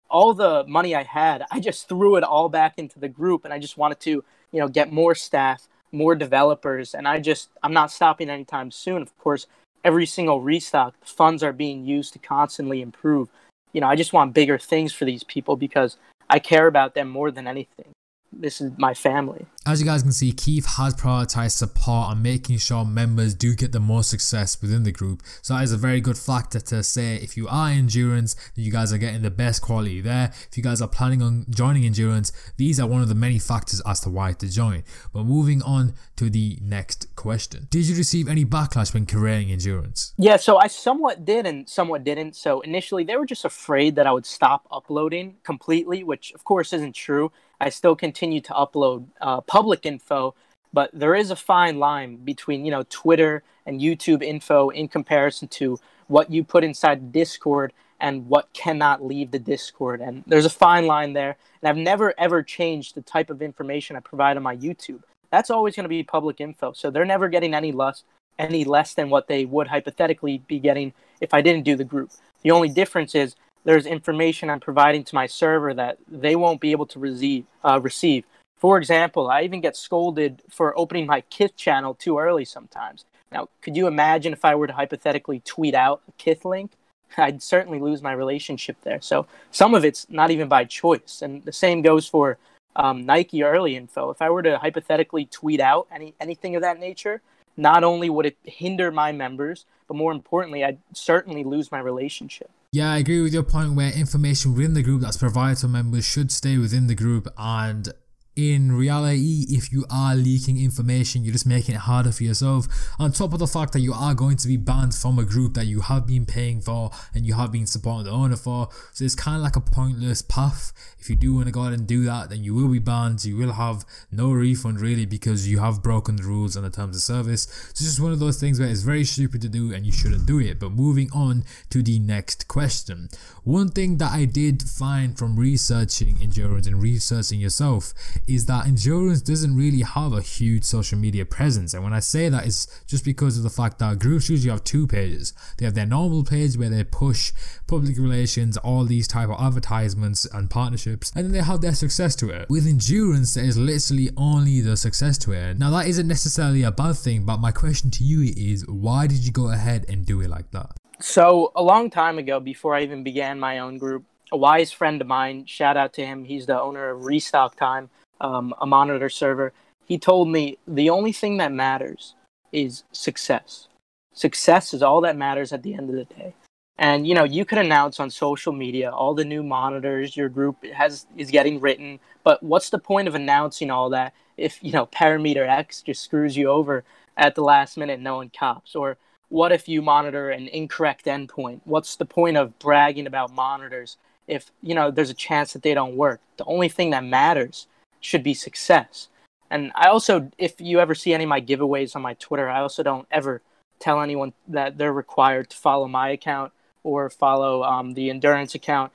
all 0.09 0.35
the 0.35 0.65
money 0.67 0.95
I 0.95 1.05
had, 1.05 1.45
I 1.51 1.61
just 1.61 1.89
threw 1.89 2.17
it 2.17 2.25
all 2.25 2.49
back 2.49 2.75
into 2.79 2.99
the 2.99 3.09
group, 3.09 3.45
and 3.45 3.55
I 3.55 3.59
just 3.59 3.77
wanted 3.77 4.01
to, 4.01 4.11
you 4.11 4.61
know, 4.61 4.69
get 4.69 4.93
more 4.93 5.15
staff, 5.15 5.69
more 5.93 6.15
developers, 6.15 6.95
and 6.95 7.07
I 7.07 7.21
just 7.21 7.51
I'm 7.63 7.75
not 7.75 7.93
stopping 7.93 8.31
anytime 8.31 8.71
soon. 8.71 9.03
Of 9.03 9.17
course, 9.19 9.47
every 9.85 10.07
single 10.07 10.41
restock, 10.41 10.95
funds 11.05 11.43
are 11.43 11.53
being 11.53 11.85
used 11.85 12.15
to 12.15 12.19
constantly 12.19 12.81
improve. 12.81 13.29
You 13.73 13.81
know, 13.83 13.87
I 13.87 13.97
just 13.97 14.13
want 14.13 14.35
bigger 14.35 14.59
things 14.59 14.93
for 14.93 15.05
these 15.05 15.23
people 15.25 15.57
because 15.57 15.97
I 16.29 16.39
care 16.39 16.67
about 16.67 16.95
them 16.95 17.09
more 17.09 17.31
than 17.31 17.47
anything 17.47 17.93
this 18.33 18.61
is 18.61 18.73
my 18.79 18.95
family. 18.95 19.47
As 19.67 19.81
you 19.81 19.87
guys 19.87 20.03
can 20.03 20.13
see, 20.13 20.33
Keith 20.33 20.67
has 20.77 20.95
prioritized 20.95 21.53
support 21.53 22.13
and 22.13 22.23
making 22.23 22.59
sure 22.59 22.85
members 22.85 23.35
do 23.35 23.55
get 23.55 23.73
the 23.73 23.81
most 23.81 24.09
success 24.09 24.61
within 24.63 24.85
the 24.85 24.93
group. 24.93 25.23
So 25.43 25.55
that 25.55 25.65
is 25.65 25.73
a 25.73 25.77
very 25.77 26.01
good 26.01 26.17
factor 26.17 26.61
to 26.61 26.83
say 26.83 27.17
if 27.17 27.37
you 27.37 27.47
are 27.49 27.69
endurance, 27.69 28.37
you 28.55 28.71
guys 28.73 28.93
are 28.93 28.99
getting 28.99 29.23
the 29.23 29.31
best 29.31 29.63
quality 29.63 30.01
there. 30.01 30.33
If 30.51 30.57
you 30.57 30.63
guys 30.63 30.81
are 30.81 30.89
planning 30.89 31.23
on 31.23 31.47
joining 31.51 31.85
endurance, 31.85 32.33
these 32.57 32.81
are 32.81 32.87
one 32.87 33.03
of 33.03 33.09
the 33.09 33.15
many 33.15 33.39
factors 33.39 33.83
as 33.85 34.01
to 34.01 34.11
why 34.11 34.33
to 34.35 34.51
join. 34.51 34.85
But 35.13 35.25
moving 35.25 35.63
on 35.63 35.95
to 36.17 36.31
the 36.31 36.59
next 36.63 37.15
question. 37.17 37.67
Did 37.71 37.87
you 37.87 37.97
receive 37.97 38.29
any 38.29 38.45
backlash 38.45 38.95
when 38.95 39.07
creating 39.07 39.51
endurance? 39.51 40.15
Yeah, 40.17 40.37
so 40.37 40.57
I 40.57 40.69
somewhat 40.69 41.25
did 41.25 41.47
and 41.47 41.69
somewhat 41.69 42.05
didn't. 42.05 42.37
So 42.37 42.61
initially 42.61 43.05
they 43.05 43.17
were 43.17 43.27
just 43.27 43.45
afraid 43.45 43.97
that 43.97 44.07
I 44.07 44.13
would 44.13 44.27
stop 44.27 44.67
uploading 44.71 45.37
completely, 45.43 46.03
which 46.05 46.33
of 46.33 46.45
course 46.45 46.73
isn't 46.73 46.95
true 46.95 47.31
I 47.61 47.69
still 47.69 47.95
continue 47.95 48.41
to 48.41 48.53
upload 48.53 49.07
uh, 49.21 49.41
public 49.43 49.85
info, 49.85 50.35
but 50.73 50.91
there 50.93 51.15
is 51.15 51.31
a 51.31 51.37
fine 51.37 51.79
line 51.79 52.17
between 52.17 52.65
you 52.65 52.71
know 52.71 52.85
Twitter 52.89 53.43
and 53.67 53.81
YouTube 53.81 54.23
info 54.23 54.71
in 54.71 54.89
comparison 54.89 55.49
to 55.49 55.79
what 56.07 56.31
you 56.31 56.43
put 56.43 56.65
inside 56.65 57.13
Discord 57.13 57.73
and 58.01 58.27
what 58.29 58.53
cannot 58.53 59.05
leave 59.05 59.31
the 59.31 59.39
Discord. 59.39 60.01
And 60.01 60.25
there's 60.27 60.47
a 60.47 60.51
fine 60.51 60.87
line 60.87 61.13
there. 61.13 61.37
And 61.61 61.69
I've 61.69 61.77
never 61.77 62.15
ever 62.19 62.43
changed 62.43 62.95
the 62.95 63.03
type 63.03 63.31
of 63.31 63.43
information 63.43 63.97
I 63.97 64.01
provide 64.01 64.37
on 64.37 64.43
my 64.43 64.57
YouTube. 64.57 65.03
That's 65.31 65.51
always 65.51 65.77
going 65.77 65.85
to 65.85 65.89
be 65.89 66.03
public 66.03 66.41
info. 66.41 66.73
So 66.73 66.91
they're 66.91 67.05
never 67.05 67.29
getting 67.29 67.55
any 67.55 67.73
less 67.73 68.05
any 68.39 68.65
less 68.65 68.95
than 68.95 69.11
what 69.11 69.29
they 69.29 69.45
would 69.45 69.67
hypothetically 69.67 70.39
be 70.49 70.59
getting 70.59 70.95
if 71.21 71.35
I 71.35 71.43
didn't 71.43 71.65
do 71.65 71.77
the 71.77 71.85
group. 71.85 72.11
The 72.43 72.51
only 72.51 72.71
difference 72.71 73.15
is 73.15 73.37
there's 73.65 73.87
information 73.87 74.51
I'm 74.51 74.61
providing 74.61 75.05
to 75.05 75.15
my 75.15 75.27
server 75.27 75.75
that 75.75 75.99
they 76.09 76.37
won't 76.37 76.61
be 76.61 76.73
able 76.73 76.87
to 76.87 76.99
receive. 76.99 77.45
Uh, 77.65 77.81
receive. 77.83 78.25
For 78.59 78.77
example, 78.77 79.31
I 79.31 79.43
even 79.43 79.61
get 79.61 79.77
scolded 79.77 80.43
for 80.51 80.79
opening 80.79 81.07
my 81.07 81.23
Kith 81.23 81.57
channel 81.57 81.95
too 81.95 82.19
early 82.19 82.45
sometimes. 82.45 83.05
Now, 83.33 83.49
could 83.63 83.77
you 83.77 83.87
imagine 83.87 84.33
if 84.33 84.45
I 84.45 84.55
were 84.55 84.67
to 84.67 84.73
hypothetically 84.73 85.41
tweet 85.41 85.75
out 85.75 86.03
a 86.09 86.13
Kith 86.13 86.45
link? 86.45 86.73
I'd 87.17 87.43
certainly 87.43 87.81
lose 87.81 88.03
my 88.03 88.13
relationship 88.13 88.77
there. 88.83 89.01
So 89.01 89.27
some 89.51 89.75
of 89.75 89.85
it's 89.85 90.07
not 90.11 90.31
even 90.31 90.49
by 90.49 90.65
choice, 90.65 91.23
and 91.23 91.43
the 91.45 91.53
same 91.53 91.83
goes 91.83 92.07
for 92.07 92.39
um, 92.77 93.05
Nike 93.05 93.43
early 93.43 93.77
info. 93.77 94.11
If 94.11 94.23
I 94.23 94.31
were 94.31 94.43
to 94.43 94.59
hypothetically 94.59 95.27
tweet 95.27 95.61
out 95.61 95.87
any 95.93 96.15
anything 96.21 96.55
of 96.55 96.63
that 96.63 96.79
nature, 96.79 97.21
not 97.57 97.85
only 97.85 98.11
would 98.11 98.27
it 98.27 98.37
hinder 98.45 98.91
my 98.91 99.13
members, 99.13 99.65
but 99.89 99.97
more 99.97 100.13
importantly, 100.13 100.65
I'd 100.65 100.79
certainly 100.93 101.45
lose 101.45 101.73
my 101.73 101.81
relationship. 101.81 102.51
Yeah, 102.73 102.93
I 102.93 102.99
agree 102.99 103.21
with 103.21 103.35
your 103.35 103.43
point 103.43 103.75
where 103.75 103.91
information 103.91 104.55
within 104.55 104.75
the 104.75 104.83
group 104.85 105.03
that's 105.03 105.17
provided 105.17 105.59
to 105.59 105.69
members 105.69 106.05
should 106.05 106.31
stay 106.31 106.57
within 106.57 106.87
the 106.87 106.95
group 106.95 107.27
and 107.37 107.89
in 108.37 108.73
reality, 108.73 109.45
if 109.49 109.73
you 109.73 109.85
are 109.91 110.15
leaking 110.15 110.63
information, 110.63 111.25
you're 111.25 111.33
just 111.33 111.47
making 111.47 111.75
it 111.75 111.83
harder 111.83 112.13
for 112.13 112.23
yourself. 112.23 112.67
On 112.99 113.11
top 113.11 113.33
of 113.33 113.41
the 113.41 113.47
fact 113.47 113.73
that 113.73 113.81
you 113.81 113.93
are 113.93 114.15
going 114.15 114.37
to 114.37 114.49
be 114.49 114.57
banned 114.57 114.95
from 114.95 115.19
a 115.19 115.25
group 115.25 115.55
that 115.55 115.67
you 115.67 115.81
have 115.81 116.07
been 116.07 116.25
paying 116.25 116.61
for 116.61 116.91
and 117.13 117.27
you 117.27 117.35
have 117.35 117.51
been 117.51 117.67
supporting 117.67 118.05
the 118.05 118.11
owner 118.11 118.37
for. 118.37 118.69
So 118.93 119.05
it's 119.05 119.17
kind 119.17 119.37
of 119.37 119.43
like 119.43 119.57
a 119.57 119.61
pointless 119.61 120.23
path. 120.23 120.73
If 120.99 121.11
you 121.11 121.17
do 121.17 121.35
want 121.35 121.47
to 121.47 121.53
go 121.53 121.63
ahead 121.63 121.73
and 121.73 121.87
do 121.87 122.05
that, 122.05 122.31
then 122.31 122.45
you 122.45 122.55
will 122.55 122.69
be 122.69 122.79
banned. 122.79 123.25
You 123.25 123.37
will 123.37 123.53
have 123.53 123.85
no 124.13 124.31
refund 124.31 124.81
really 124.81 125.07
because 125.07 125.49
you 125.49 125.59
have 125.59 125.83
broken 125.83 126.17
the 126.17 126.23
rules 126.23 126.57
and 126.57 126.65
the 126.65 126.71
terms 126.71 126.97
of 126.97 127.03
service. 127.03 127.43
So 127.43 127.71
it's 127.71 127.81
just 127.81 128.01
one 128.01 128.13
of 128.13 128.21
those 128.21 128.39
things 128.39 128.61
where 128.61 128.69
it's 128.69 128.83
very 128.83 129.05
stupid 129.05 129.43
to 129.43 129.49
do 129.49 129.75
and 129.75 129.85
you 129.85 129.93
shouldn't 129.93 130.27
do 130.27 130.39
it. 130.39 130.61
But 130.61 130.73
moving 130.73 131.11
on 131.13 131.45
to 131.71 131.83
the 131.83 131.99
next 131.99 132.47
question. 132.47 133.09
One 133.43 133.71
thing 133.71 133.99
that 133.99 134.13
I 134.13 134.25
did 134.25 134.63
find 134.63 135.19
from 135.19 135.37
researching 135.37 136.17
endurance 136.23 136.67
and 136.67 136.81
researching 136.81 137.41
yourself 137.41 137.93
is 138.27 138.47
that 138.47 138.67
endurance 138.67 139.23
doesn't 139.23 139.57
really 139.57 139.83
have 139.83 140.13
a 140.13 140.21
huge 140.21 140.65
social 140.65 140.99
media 140.99 141.25
presence. 141.25 141.75
And 141.75 141.83
when 141.83 141.93
I 141.93 142.01
say 142.01 142.29
that, 142.29 142.47
it's 142.47 142.83
just 142.87 143.05
because 143.05 143.37
of 143.37 143.43
the 143.43 143.51
fact 143.51 143.79
that 143.79 143.99
groups 143.99 144.29
usually 144.29 144.51
have 144.51 144.65
two 144.65 144.87
pages. 144.87 145.33
They 145.59 145.65
have 145.65 145.75
their 145.75 145.87
normal 145.87 146.25
page 146.25 146.57
where 146.57 146.71
they 146.71 146.85
push 146.85 147.33
public 147.67 147.99
relations, 147.99 148.57
all 148.59 148.85
these 148.85 149.09
type 149.09 149.29
of 149.29 149.41
advertisements 149.41 150.25
and 150.27 150.51
partnerships, 150.51 151.13
and 151.15 151.25
then 151.25 151.33
they 151.33 151.43
have 151.43 151.61
their 151.61 151.75
success 151.75 152.17
to 152.17 152.31
it. 152.31 152.49
With 152.49 152.67
endurance, 152.67 153.35
there 153.35 153.45
is 153.45 153.59
literally 153.59 154.11
only 154.17 154.61
the 154.61 154.77
success 154.77 155.19
to 155.19 155.33
it. 155.33 155.59
Now 155.59 155.71
that 155.71 155.87
isn't 155.87 156.09
necessarily 156.09 156.63
a 156.63 156.73
bad 156.73 156.97
thing, 156.97 157.25
but 157.25 157.39
my 157.39 157.53
question 157.53 157.91
to 157.93 158.05
you 158.05 158.33
is 158.37 158.67
why 158.67 159.07
did 159.07 159.19
you 159.19 159.33
go 159.33 159.51
ahead 159.51 159.87
and 159.89 160.05
do 160.05 160.21
it 160.21 160.29
like 160.29 160.51
that? 160.53 160.77
So 161.01 161.51
a 161.57 161.63
long 161.63 161.89
time 161.89 162.19
ago, 162.19 162.41
before 162.41 162.75
I 162.75 162.83
even 162.83 163.03
began 163.03 163.41
my 163.41 163.59
own 163.59 163.79
group, 163.79 164.05
a 164.33 164.37
wise 164.37 164.71
friend 164.71 165.01
of 165.01 165.07
mine, 165.07 165.47
shout 165.47 165.77
out 165.77 165.95
to 165.95 166.05
him, 166.05 166.25
he's 166.25 166.47
the 166.47 166.61
owner 166.61 166.91
of 166.91 167.05
Restock 167.05 167.57
Time, 167.57 167.91
um, 168.21 168.55
a 168.61 168.67
monitor 168.67 169.09
server. 169.09 169.53
He 169.85 169.99
told 169.99 170.29
me 170.29 170.59
the 170.67 170.91
only 170.91 171.13
thing 171.13 171.39
that 171.39 171.53
matters 171.53 172.15
is 172.53 172.85
success. 172.93 173.69
Success 174.13 174.75
is 174.75 174.83
all 174.83 175.01
that 175.03 175.17
matters 175.17 175.53
at 175.53 175.63
the 175.63 175.75
end 175.75 175.91
of 175.91 175.97
the 175.97 176.05
day. 176.05 176.35
And 176.81 177.07
you 177.07 177.15
know, 177.15 177.25
you 177.25 177.45
could 177.45 177.59
announce 177.59 178.01
on 178.01 178.09
social 178.09 178.55
media 178.55 178.91
all 178.91 179.15
the 179.15 179.25
new 179.25 179.43
monitors 179.43 180.17
your 180.17 180.31
group 180.31 180.65
has 180.65 181.07
is 181.17 181.31
getting 181.31 181.61
written, 181.61 182.01
but 182.25 182.43
what's 182.43 182.71
the 182.71 182.79
point 182.79 183.07
of 183.07 183.15
announcing 183.15 183.71
all 183.71 183.91
that 183.91 184.15
if 184.39 184.59
you 184.63 184.73
know 184.73 184.87
parameter 184.87 185.47
X 185.47 185.83
just 185.83 186.03
screws 186.03 186.37
you 186.37 186.49
over 186.49 186.83
at 187.19 187.35
the 187.35 187.43
last 187.43 187.77
minute, 187.77 188.01
no 188.01 188.17
one 188.17 188.31
cops? 188.31 188.75
Or 188.75 188.97
what 189.29 189.53
if 189.53 189.69
you 189.69 189.83
monitor 189.83 190.31
an 190.31 190.49
incorrect 190.49 191.05
endpoint? 191.05 191.61
What's 191.65 191.97
the 191.97 192.07
point 192.07 192.39
of 192.39 192.59
bragging 192.59 193.07
about 193.07 193.35
monitors 193.35 193.99
if 194.27 194.51
you 194.63 194.75
know 194.75 194.91
there's 194.91 195.11
a 195.11 195.15
chance 195.15 195.53
that 195.53 195.63
they 195.63 195.75
don't 195.75 195.97
work? 195.97 196.21
The 196.39 196.47
only 196.47 196.71
thing 196.71 196.91
that 196.91 197.05
matters 197.05 197.67
should 198.01 198.23
be 198.23 198.35
success. 198.35 199.09
And 199.51 199.73
I 199.75 199.89
also, 199.89 200.31
if 200.39 200.61
you 200.61 200.81
ever 200.81 200.95
see 200.95 201.13
any 201.13 201.25
of 201.25 201.31
my 201.31 201.41
giveaways 201.41 201.97
on 201.97 202.03
my 202.03 202.15
Twitter, 202.15 202.49
I 202.49 202.61
also 202.61 202.83
don't 202.83 203.07
ever 203.11 203.43
tell 203.81 204.01
anyone 204.01 204.33
that 204.49 204.79
they're 204.79 204.93
required 204.93 205.51
to 205.51 205.57
follow 205.57 205.89
my 205.89 206.11
account 206.11 206.53
or 206.85 207.11
follow 207.11 207.63
um, 207.63 207.95
the 207.95 208.11
endurance 208.11 208.55
account 208.55 208.93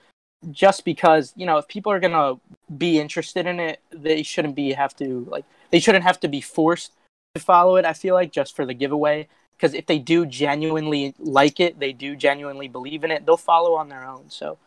just 0.52 0.86
because 0.86 1.34
you 1.36 1.46
know 1.46 1.58
if 1.58 1.68
people 1.68 1.92
are 1.92 2.00
gonna 2.00 2.36
be 2.78 3.00
interested 3.00 3.46
in 3.46 3.60
it 3.60 3.80
they 3.92 4.22
shouldn't 4.22 4.56
be 4.56 4.72
have 4.74 4.96
to 4.96 5.26
like 5.30 5.46
they 5.72 5.80
shouldn't 5.80 6.04
have 6.04 6.20
to 6.20 6.28
be 6.28 6.42
forced 6.42 6.92
to 7.34 7.42
follow 7.42 7.78
it 7.78 7.86
i 7.86 7.94
feel 7.94 8.14
like 8.14 8.32
just 8.32 8.56
for 8.56 8.66
the 8.66 8.74
giveaway 8.74 9.28
because 9.58 9.74
if 9.74 9.86
they 9.88 9.98
do 9.98 10.26
genuinely 10.26 11.16
like 11.18 11.60
it 11.60 11.80
they 11.80 11.92
do 11.92 12.16
genuinely 12.16 12.68
believe 12.68 13.04
in 13.04 13.12
it 13.12 13.26
they'll 13.26 13.38
follow 13.38 13.74
on 13.74 13.90
their 13.90 14.06
own 14.06 14.30
so 14.30 14.58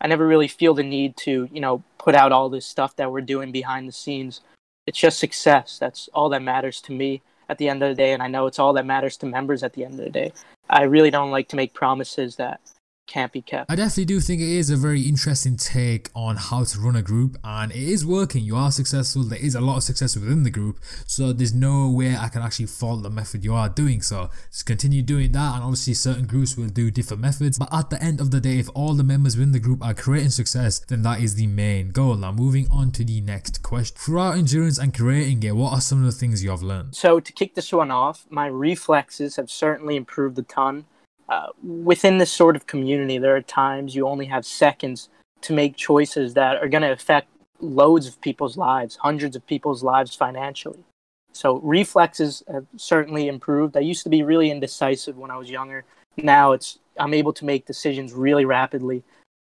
i 0.00 0.06
never 0.06 0.26
really 0.26 0.48
feel 0.48 0.74
the 0.74 0.82
need 0.82 1.16
to 1.16 1.48
you 1.52 1.60
know 1.60 1.82
put 2.06 2.14
out 2.14 2.30
all 2.30 2.48
this 2.48 2.64
stuff 2.64 2.94
that 2.94 3.10
we're 3.10 3.20
doing 3.20 3.50
behind 3.50 3.88
the 3.88 3.92
scenes. 3.92 4.40
It's 4.86 4.96
just 4.96 5.18
success. 5.18 5.76
That's 5.80 6.08
all 6.14 6.28
that 6.28 6.40
matters 6.40 6.80
to 6.82 6.92
me 6.92 7.22
at 7.48 7.58
the 7.58 7.68
end 7.68 7.82
of 7.82 7.88
the 7.88 8.00
day 8.00 8.12
and 8.12 8.22
i 8.22 8.28
know 8.28 8.46
it's 8.46 8.58
all 8.58 8.72
that 8.72 8.86
matters 8.86 9.16
to 9.16 9.26
members 9.26 9.62
at 9.64 9.72
the 9.72 9.84
end 9.84 9.94
of 9.98 10.04
the 10.04 10.10
day. 10.10 10.32
I 10.70 10.82
really 10.82 11.10
don't 11.10 11.32
like 11.32 11.48
to 11.48 11.56
make 11.56 11.74
promises 11.74 12.36
that 12.36 12.60
can't 13.06 13.32
be 13.32 13.42
kept. 13.42 13.70
I 13.70 13.76
definitely 13.76 14.06
do 14.06 14.20
think 14.20 14.40
it 14.40 14.48
is 14.48 14.70
a 14.70 14.76
very 14.76 15.02
interesting 15.02 15.56
take 15.56 16.10
on 16.14 16.36
how 16.36 16.64
to 16.64 16.80
run 16.80 16.96
a 16.96 17.02
group, 17.02 17.36
and 17.44 17.72
it 17.72 17.78
is 17.78 18.04
working. 18.04 18.44
You 18.44 18.56
are 18.56 18.70
successful. 18.70 19.22
There 19.22 19.38
is 19.38 19.54
a 19.54 19.60
lot 19.60 19.76
of 19.76 19.82
success 19.82 20.16
within 20.16 20.42
the 20.42 20.50
group, 20.50 20.80
so 21.06 21.32
there's 21.32 21.54
no 21.54 21.90
way 21.90 22.16
I 22.16 22.28
can 22.28 22.42
actually 22.42 22.66
fault 22.66 23.02
the 23.02 23.10
method 23.10 23.44
you 23.44 23.54
are 23.54 23.68
doing. 23.68 24.02
So 24.02 24.30
just 24.50 24.66
continue 24.66 25.02
doing 25.02 25.32
that, 25.32 25.54
and 25.54 25.62
obviously 25.62 25.94
certain 25.94 26.26
groups 26.26 26.56
will 26.56 26.68
do 26.68 26.90
different 26.90 27.22
methods. 27.22 27.58
But 27.58 27.72
at 27.72 27.90
the 27.90 28.02
end 28.02 28.20
of 28.20 28.30
the 28.30 28.40
day, 28.40 28.58
if 28.58 28.68
all 28.74 28.94
the 28.94 29.04
members 29.04 29.36
within 29.36 29.52
the 29.52 29.60
group 29.60 29.84
are 29.84 29.94
creating 29.94 30.30
success, 30.30 30.80
then 30.80 31.02
that 31.02 31.20
is 31.20 31.34
the 31.34 31.46
main 31.46 31.90
goal. 31.90 32.16
Now 32.16 32.32
moving 32.32 32.66
on 32.70 32.90
to 32.92 33.04
the 33.04 33.20
next 33.20 33.62
question. 33.62 33.96
Throughout 33.98 34.36
endurance 34.36 34.78
and 34.78 34.94
creating 34.94 35.42
it, 35.42 35.54
what 35.56 35.72
are 35.72 35.80
some 35.80 36.00
of 36.00 36.04
the 36.04 36.12
things 36.12 36.42
you 36.42 36.50
have 36.50 36.62
learned? 36.62 36.94
So 36.94 37.20
to 37.20 37.32
kick 37.32 37.54
this 37.54 37.72
one 37.72 37.90
off, 37.90 38.26
my 38.30 38.46
reflexes 38.46 39.36
have 39.36 39.50
certainly 39.50 39.96
improved 39.96 40.38
a 40.38 40.42
ton 40.42 40.84
uh, 41.28 41.48
within 41.62 42.18
this 42.18 42.30
sort 42.30 42.56
of 42.56 42.66
community, 42.66 43.18
there 43.18 43.36
are 43.36 43.42
times 43.42 43.94
you 43.94 44.06
only 44.06 44.26
have 44.26 44.46
seconds 44.46 45.08
to 45.42 45.52
make 45.52 45.76
choices 45.76 46.34
that 46.34 46.56
are 46.56 46.68
going 46.68 46.82
to 46.82 46.92
affect 46.92 47.28
loads 47.60 48.06
of 48.06 48.20
people's 48.20 48.56
lives, 48.56 48.96
hundreds 48.96 49.36
of 49.36 49.46
people's 49.46 49.82
lives 49.82 50.14
financially. 50.14 50.84
So 51.32 51.56
reflexes 51.58 52.42
have 52.50 52.66
certainly 52.76 53.28
improved. 53.28 53.76
I 53.76 53.80
used 53.80 54.04
to 54.04 54.08
be 54.08 54.22
really 54.22 54.50
indecisive 54.50 55.18
when 55.18 55.30
I 55.30 55.36
was 55.36 55.50
younger. 55.50 55.84
Now 56.16 56.52
it's 56.52 56.78
I'm 56.98 57.12
able 57.12 57.34
to 57.34 57.44
make 57.44 57.66
decisions 57.66 58.14
really 58.14 58.46
rapidly. 58.46 59.02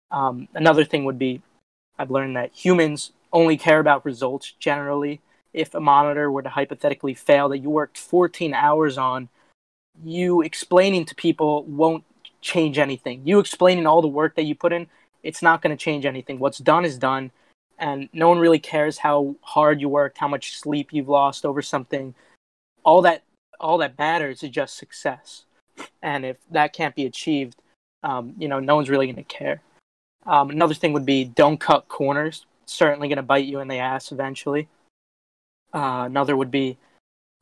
Um, 0.10 0.48
another 0.54 0.86
thing 0.86 1.04
would 1.04 1.20
be 1.20 1.42
I've 2.00 2.12
learned 2.12 2.38
that 2.38 2.54
humans 2.54 3.12
only 3.34 3.58
care 3.58 3.80
about 3.80 4.06
results 4.06 4.54
generally. 4.58 5.20
If 5.54 5.74
a 5.74 5.82
monitor 5.82 6.32
were 6.32 6.42
to 6.42 6.50
hypothetically 6.50 7.14
fail 7.14 7.50
that 7.50 7.60
you 7.60 7.70
worked 7.70 7.98
14 7.98 8.54
hours 8.54 8.98
on 8.98 9.28
you 10.04 10.42
explaining 10.42 11.06
to 11.06 11.16
people 11.16 11.64
won't 11.64 12.04
change 12.42 12.78
anything. 12.78 13.22
You 13.26 13.40
explaining 13.40 13.86
all 13.86 14.02
the 14.02 14.08
work 14.08 14.36
that 14.36 14.44
you 14.44 14.56
put 14.56 14.74
in, 14.74 14.88
it's 15.24 15.42
not 15.42 15.62
going 15.62 15.76
to 15.76 15.82
change 15.82 16.06
anything. 16.06 16.40
What's 16.40 16.58
done 16.58 16.86
is 16.86 16.98
done, 16.98 17.32
and 17.78 18.10
no 18.14 18.30
one 18.30 18.40
really 18.40 18.60
cares 18.60 18.98
how 18.98 19.36
hard 19.42 19.82
you 19.82 19.90
worked, 19.90 20.18
how 20.18 20.28
much 20.28 20.58
sleep 20.58 20.90
you've 20.92 21.10
lost 21.10 21.46
over 21.46 21.62
something. 21.62 22.16
All 22.84 23.02
that 23.04 23.24
all 23.60 23.78
that 23.78 23.98
matters 23.98 24.42
is 24.44 24.50
just 24.50 24.76
success. 24.76 25.46
And 26.02 26.26
if 26.26 26.38
that 26.50 26.74
can't 26.74 26.96
be 26.96 27.06
achieved, 27.06 27.56
um, 28.04 28.34
you 28.38 28.48
know, 28.48 28.60
no 28.60 28.76
one's 28.76 28.90
really 28.90 29.06
going 29.06 29.16
to 29.16 29.24
care. 29.24 29.62
Um, 30.26 30.50
another 30.50 30.74
thing 30.74 30.94
would 30.94 31.06
be 31.06 31.26
don't 31.26 31.60
cut 31.60 31.88
corners. 31.88 32.46
It's 32.64 32.74
certainly 32.74 33.08
going 33.08 33.18
to 33.18 33.24
bite 33.24 33.46
you 33.46 33.60
in 33.60 33.68
the 33.68 33.78
ass 33.78 34.12
eventually. 34.12 34.68
Uh, 35.74 36.04
another 36.06 36.36
would 36.36 36.52
be 36.52 36.78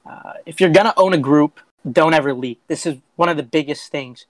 uh, 0.05 0.33
if 0.45 0.59
you're 0.59 0.69
going 0.69 0.85
to 0.85 0.97
own 0.97 1.13
a 1.13 1.17
group, 1.17 1.59
don't 1.89 2.13
ever 2.13 2.33
leak. 2.33 2.59
This 2.67 2.85
is 2.85 2.97
one 3.15 3.29
of 3.29 3.37
the 3.37 3.43
biggest 3.43 3.91
things. 3.91 4.25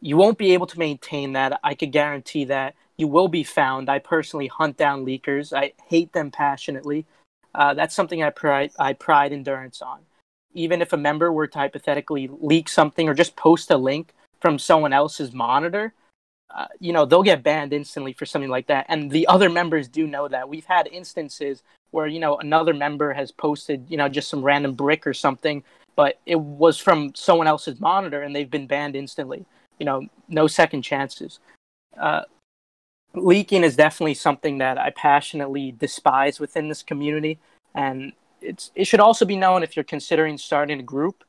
You 0.00 0.16
won't 0.16 0.38
be 0.38 0.52
able 0.52 0.66
to 0.66 0.78
maintain 0.78 1.32
that. 1.32 1.58
I 1.62 1.74
could 1.74 1.92
guarantee 1.92 2.44
that. 2.46 2.74
You 2.96 3.08
will 3.08 3.28
be 3.28 3.44
found. 3.44 3.90
I 3.90 3.98
personally 3.98 4.46
hunt 4.46 4.76
down 4.76 5.04
leakers. 5.04 5.52
I 5.52 5.72
hate 5.88 6.12
them 6.12 6.30
passionately. 6.30 7.06
Uh, 7.54 7.74
that's 7.74 7.94
something 7.94 8.22
I 8.22 8.30
pride, 8.30 8.72
I 8.78 8.92
pride 8.92 9.32
endurance 9.32 9.80
on. 9.82 10.00
Even 10.52 10.82
if 10.82 10.92
a 10.92 10.96
member 10.96 11.32
were 11.32 11.46
to 11.46 11.58
hypothetically 11.58 12.28
leak 12.40 12.68
something 12.68 13.08
or 13.08 13.14
just 13.14 13.36
post 13.36 13.70
a 13.70 13.76
link 13.76 14.12
from 14.40 14.58
someone 14.58 14.92
else's 14.92 15.32
monitor, 15.32 15.94
uh, 16.54 16.66
you 16.78 16.92
know, 16.92 17.04
they'll 17.04 17.22
get 17.22 17.42
banned 17.42 17.72
instantly 17.72 18.12
for 18.12 18.26
something 18.26 18.50
like 18.50 18.68
that. 18.68 18.86
And 18.88 19.10
the 19.10 19.26
other 19.26 19.50
members 19.50 19.88
do 19.88 20.06
know 20.06 20.28
that. 20.28 20.48
We've 20.48 20.64
had 20.64 20.86
instances 20.86 21.62
where, 21.90 22.06
you 22.06 22.20
know, 22.20 22.36
another 22.36 22.74
member 22.74 23.12
has 23.12 23.32
posted, 23.32 23.86
you 23.88 23.96
know, 23.96 24.08
just 24.08 24.28
some 24.28 24.42
random 24.42 24.74
brick 24.74 25.06
or 25.06 25.14
something 25.14 25.64
but 25.96 26.18
it 26.26 26.38
was 26.38 26.78
from 26.78 27.14
someone 27.14 27.46
else's 27.46 27.80
monitor 27.80 28.22
and 28.22 28.34
they've 28.34 28.50
been 28.50 28.66
banned 28.66 28.96
instantly. 28.96 29.44
You 29.78 29.86
know, 29.86 30.06
no 30.28 30.46
second 30.46 30.82
chances. 30.82 31.40
Uh, 31.98 32.22
leaking 33.14 33.64
is 33.64 33.76
definitely 33.76 34.14
something 34.14 34.58
that 34.58 34.78
I 34.78 34.90
passionately 34.90 35.72
despise 35.72 36.40
within 36.40 36.68
this 36.68 36.82
community, 36.82 37.38
and 37.74 38.12
it's 38.40 38.70
it 38.74 38.86
should 38.86 39.00
also 39.00 39.24
be 39.24 39.36
known 39.36 39.62
if 39.62 39.76
you're 39.76 39.84
considering 39.84 40.38
starting 40.38 40.80
a 40.80 40.82
group, 40.82 41.24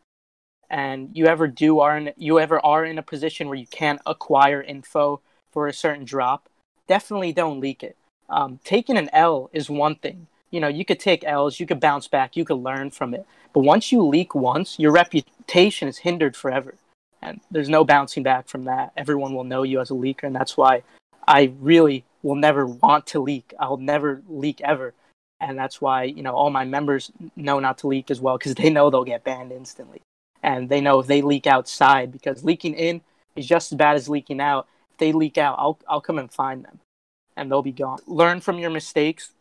and 0.69 1.09
you 1.13 1.27
ever 1.27 1.47
do 1.47 1.79
are 1.79 1.97
in, 1.97 2.13
you 2.17 2.39
ever 2.39 2.63
are 2.65 2.85
in 2.85 2.97
a 2.97 3.03
position 3.03 3.47
where 3.47 3.57
you 3.57 3.67
can't 3.67 4.01
acquire 4.05 4.61
info 4.61 5.21
for 5.51 5.67
a 5.67 5.73
certain 5.73 6.05
drop, 6.05 6.49
definitely 6.87 7.31
don't 7.31 7.59
leak 7.59 7.83
it. 7.83 7.97
Um, 8.29 8.59
taking 8.63 8.97
an 8.97 9.09
L 9.13 9.49
is 9.53 9.69
one 9.69 9.95
thing. 9.95 10.27
You 10.55 10.61
know, 10.61 10.69
you 10.69 10.85
could 10.85 11.01
take 11.01 11.25
L's, 11.25 11.59
you 11.59 11.65
could 11.65 11.81
bounce 11.81 12.07
back, 12.07 12.37
you 12.37 12.45
could 12.45 12.63
learn 12.63 12.89
from 12.89 13.13
it. 13.13 13.25
But 13.51 13.65
once 13.65 13.91
you 13.91 14.01
leak 14.01 14.33
once, 14.33 14.79
your 14.79 14.93
reputation 14.93 15.89
is 15.89 15.97
hindered 15.97 16.37
forever. 16.37 16.75
And 17.21 17.41
there's 17.51 17.67
no 17.67 17.83
bouncing 17.83 18.23
back 18.23 18.47
from 18.47 18.63
that. 18.63 18.93
Everyone 18.95 19.33
will 19.33 19.43
know 19.43 19.63
you 19.63 19.81
as 19.81 19.91
a 19.91 19.95
leaker. 19.95 20.23
And 20.23 20.33
that's 20.33 20.55
why 20.55 20.83
I 21.27 21.51
really 21.59 22.05
will 22.23 22.35
never 22.35 22.65
want 22.65 23.05
to 23.07 23.19
leak. 23.19 23.53
I'll 23.59 23.75
never 23.75 24.21
leak 24.29 24.61
ever. 24.61 24.93
And 25.41 25.59
that's 25.59 25.81
why, 25.81 26.03
you 26.03 26.23
know, 26.23 26.33
all 26.33 26.49
my 26.51 26.63
members 26.63 27.11
know 27.35 27.59
not 27.59 27.79
to 27.79 27.87
leak 27.87 28.09
as 28.09 28.21
well 28.21 28.37
because 28.37 28.55
they 28.61 28.69
know 28.69 28.89
they'll 28.89 29.03
get 29.03 29.25
banned 29.25 29.51
instantly. 29.51 29.99
And 30.41 30.69
they 30.69 30.79
know 30.79 30.99
if 30.99 31.07
they 31.07 31.21
leak 31.21 31.47
outside, 31.47 32.13
because 32.13 32.45
leaking 32.45 32.75
in 32.75 33.01
is 33.35 33.45
just 33.45 33.73
as 33.73 33.77
bad 33.77 33.97
as 33.97 34.07
leaking 34.07 34.39
out. 34.39 34.69
If 34.93 34.99
they 34.99 35.11
leak 35.11 35.37
out, 35.37 35.57
I'll, 35.59 35.77
I'll 35.85 35.99
come 35.99 36.17
and 36.17 36.31
find 36.31 36.63
them 36.63 36.79
and 37.35 37.51
they'll 37.51 37.61
be 37.61 37.71
gone. 37.71 37.99
Learn 38.07 38.39
from 38.39 38.59
your 38.59 38.69
mistakes. 38.69 39.31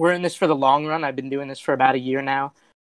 We're 0.00 0.12
in 0.12 0.22
this 0.22 0.34
for 0.34 0.46
the 0.46 0.56
long 0.56 0.86
run. 0.86 1.04
I've 1.04 1.14
been 1.14 1.28
doing 1.28 1.48
this 1.48 1.60
for 1.60 1.74
about 1.74 1.94
a 1.94 1.98
year 1.98 2.22
now 2.22 2.52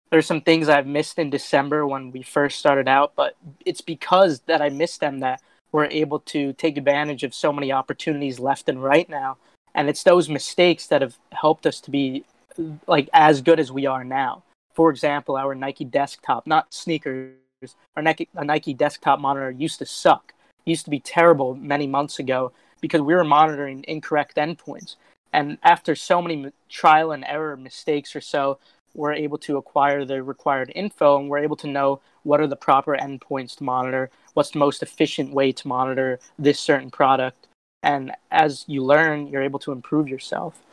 there's 0.10 0.26
some 0.26 0.42
things 0.42 0.70
I've 0.70 0.88
missed 0.88 1.20
in 1.20 1.30
December 1.30 1.86
when 1.86 2.12
we 2.12 2.22
first 2.22 2.60
started 2.60 2.88
out, 2.88 3.14
but 3.16 3.36
it's 3.66 3.82
because 3.82 4.40
that 4.42 4.62
I 4.62 4.70
missed 4.70 5.00
them 5.00 5.20
that 5.20 5.42
we're 5.72 5.86
able 5.86 6.20
to 6.22 6.54
take 6.54 6.78
advantage 6.78 7.24
of 7.24 7.34
so 7.34 7.52
many 7.52 7.72
opportunities 7.72 8.40
left 8.40 8.70
and 8.70 8.82
right 8.82 9.10
now. 9.10 9.38
And 9.74 9.90
it's 9.90 10.04
those 10.04 10.30
mistakes 10.30 10.88
that 10.88 11.02
have 11.02 11.18
helped 11.32 11.66
us 11.66 11.82
to 11.82 11.92
be 11.92 12.24
like 12.88 13.10
as 13.14 13.42
good 13.42 13.60
as 13.60 13.72
we 13.72 13.86
are 13.86 14.04
now. 14.04 14.44
For 14.74 14.90
example, 14.90 15.36
our 15.36 15.54
Nike 15.54 15.84
desktop, 15.84 16.48
not 16.48 16.74
sneakers, 16.74 17.34
our 17.98 18.04
Nike, 18.04 18.30
Nike 18.34 18.74
desktop 18.74 19.20
monitor 19.20 19.52
used 19.52 19.80
to 19.80 19.86
suck. 19.86 20.34
It 20.66 20.70
used 20.70 20.86
to 20.86 20.92
be 20.92 21.00
terrible 21.00 21.56
many 21.56 21.88
months 21.88 22.20
ago 22.20 22.54
because 22.80 23.02
we 23.02 23.16
were 23.16 23.24
monitoring 23.26 23.84
incorrect 23.88 24.38
endpoints. 24.38 24.96
And 25.36 25.58
after 25.64 25.96
so 25.96 26.22
many 26.22 26.50
trial 26.70 27.12
and 27.12 27.26
error 27.28 27.58
mistakes 27.58 28.16
or 28.16 28.22
so, 28.22 28.58
we're 28.94 29.12
able 29.12 29.38
to 29.40 29.58
acquire 29.58 30.06
the 30.06 30.24
required 30.24 30.72
info 30.74 31.20
and 31.20 31.30
we're 31.30 31.40
able 31.40 31.58
to 31.58 31.68
know 31.68 32.00
what 32.24 32.40
are 32.40 32.48
the 32.48 32.56
proper 32.56 32.96
endpoints 32.96 33.58
to 33.58 33.66
monitor, 33.66 34.10
what's 34.34 34.52
the 34.52 34.60
most 34.60 34.82
efficient 34.82 35.34
way 35.34 35.52
to 35.52 35.68
monitor 35.68 36.20
this 36.40 36.58
certain 36.58 36.90
product. 36.90 37.50
And 37.84 38.14
as 38.32 38.64
you 38.70 38.82
learn, 38.82 39.28
you're 39.28 39.44
able 39.44 39.60
to 39.60 39.74
improve 39.74 40.08
yourself. 40.08 40.64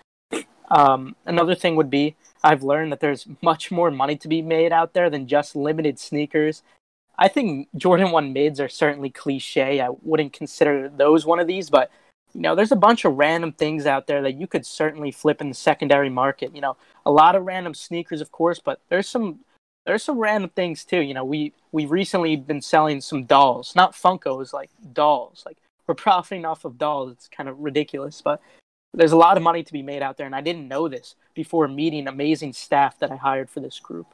Um, 0.71 1.17
another 1.27 1.57
thing 1.57 1.75
would 1.75 1.91
be 1.91 2.15
I've 2.45 2.63
learned 2.63 2.93
that 2.93 3.01
there's 3.01 3.27
much 3.43 3.73
more 3.73 3.91
money 3.91 4.15
to 4.19 4.29
be 4.29 4.43
made 4.43 4.73
out 4.73 4.93
there 4.93 5.11
than 5.11 5.27
just 5.27 5.57
limited 5.57 5.99
sneakers 5.99 6.63
I 7.19 7.29
think 7.29 7.69
Jordan 7.77 8.11
1 8.11 8.33
mids 8.33 8.59
are 8.59 8.69
certainly 8.69 9.11
cliche. 9.11 9.81
I 9.81 9.91
wouldn't 10.03 10.33
consider 10.33 10.89
those 10.89 11.27
one 11.27 11.41
of 11.41 11.47
these, 11.47 11.71
but 11.71 11.91
you 12.35 12.41
know, 12.41 12.55
there's 12.55 12.73
a 12.73 12.77
bunch 12.77 13.05
of 13.05 13.17
random 13.17 13.53
things 13.53 13.87
out 13.87 14.07
there 14.07 14.23
that 14.23 14.35
you 14.35 14.47
could 14.47 14.65
certainly 14.65 15.11
flip 15.11 15.41
in 15.41 15.49
the 15.49 15.55
secondary 15.55 16.11
market. 16.11 16.55
You 16.55 16.61
know, 16.61 16.77
a 17.05 17.11
lot 17.11 17.37
of 17.37 17.45
random 17.45 17.75
sneakers, 17.75 18.21
of 18.21 18.33
course, 18.33 18.59
but 18.59 18.81
there's 18.89 19.09
some 19.09 19.41
there's 19.85 20.03
some 20.03 20.19
random 20.19 20.51
things 20.51 20.85
too. 20.85 21.01
You 21.01 21.15
know, 21.15 21.25
we 21.25 21.53
we've 21.73 21.91
recently 21.91 22.37
been 22.37 22.63
selling 22.63 23.01
some 23.01 23.25
dolls, 23.25 23.75
not 23.77 23.93
Funkos, 23.93 24.53
like 24.53 24.71
dolls. 24.93 25.43
Like 25.45 25.59
we're 25.87 25.95
profiting 25.97 26.45
off 26.45 26.65
of 26.65 26.79
dolls. 26.79 27.13
It's 27.13 27.29
kind 27.29 27.49
of 27.49 27.59
ridiculous, 27.59 28.23
but 28.23 28.41
there's 28.95 29.13
a 29.13 29.17
lot 29.17 29.37
of 29.37 29.43
money 29.43 29.63
to 29.63 29.73
be 29.73 29.83
made 29.83 30.03
out 30.03 30.17
there, 30.17 30.27
and 30.27 30.35
I 30.35 30.43
didn't 30.43 30.69
know 30.69 30.89
this 30.89 31.15
before 31.35 31.67
meeting 31.69 32.07
amazing 32.07 32.53
staff 32.53 32.99
that 32.99 33.11
I 33.11 33.17
hired 33.17 33.49
for 33.49 33.61
this 33.61 33.79
group. 33.79 34.07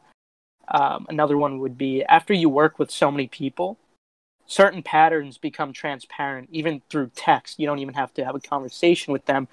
Um, 0.68 1.06
another 1.08 1.36
one 1.36 1.58
would 1.60 1.78
be 1.78 2.04
after 2.04 2.34
you 2.34 2.48
work 2.48 2.78
with 2.78 2.90
so 2.90 3.10
many 3.10 3.26
people, 3.26 3.78
certain 4.48 4.82
patterns 4.82 5.38
become 5.38 5.72
transparent 5.72 6.48
even 6.50 6.82
through 6.90 7.10
text. 7.14 7.60
You 7.60 7.66
don't 7.66 7.78
even 7.78 7.94
have 7.94 8.12
to 8.14 8.24
have 8.24 8.34
a 8.34 8.40
conversation 8.40 9.12
with 9.12 9.24
them 9.26 9.46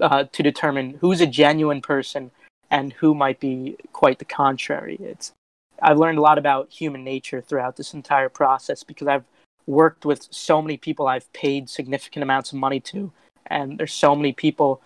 uh, 0.00 0.24
to 0.24 0.42
determine 0.42 0.98
who's 1.00 1.20
a 1.20 1.26
genuine 1.26 1.80
person 1.80 2.30
and 2.70 2.92
who 2.92 3.14
might 3.14 3.40
be 3.40 3.76
quite 3.92 4.18
the 4.18 4.24
contrary. 4.24 4.96
It's 5.00 5.32
I've 5.82 5.98
learned 5.98 6.18
a 6.18 6.22
lot 6.22 6.38
about 6.38 6.70
human 6.70 7.02
nature 7.02 7.40
throughout 7.40 7.76
this 7.76 7.94
entire 7.94 8.28
process 8.28 8.84
because 8.84 9.08
I've 9.08 9.24
worked 9.66 10.04
with 10.04 10.28
so 10.30 10.62
many 10.62 10.76
people 10.76 11.06
I've 11.06 11.30
paid 11.32 11.68
significant 11.68 12.22
amounts 12.22 12.52
of 12.52 12.58
money 12.58 12.80
to, 12.80 13.10
and 13.46 13.78
there's 13.78 13.92
so 13.92 14.14
many 14.14 14.32
people 14.32 14.80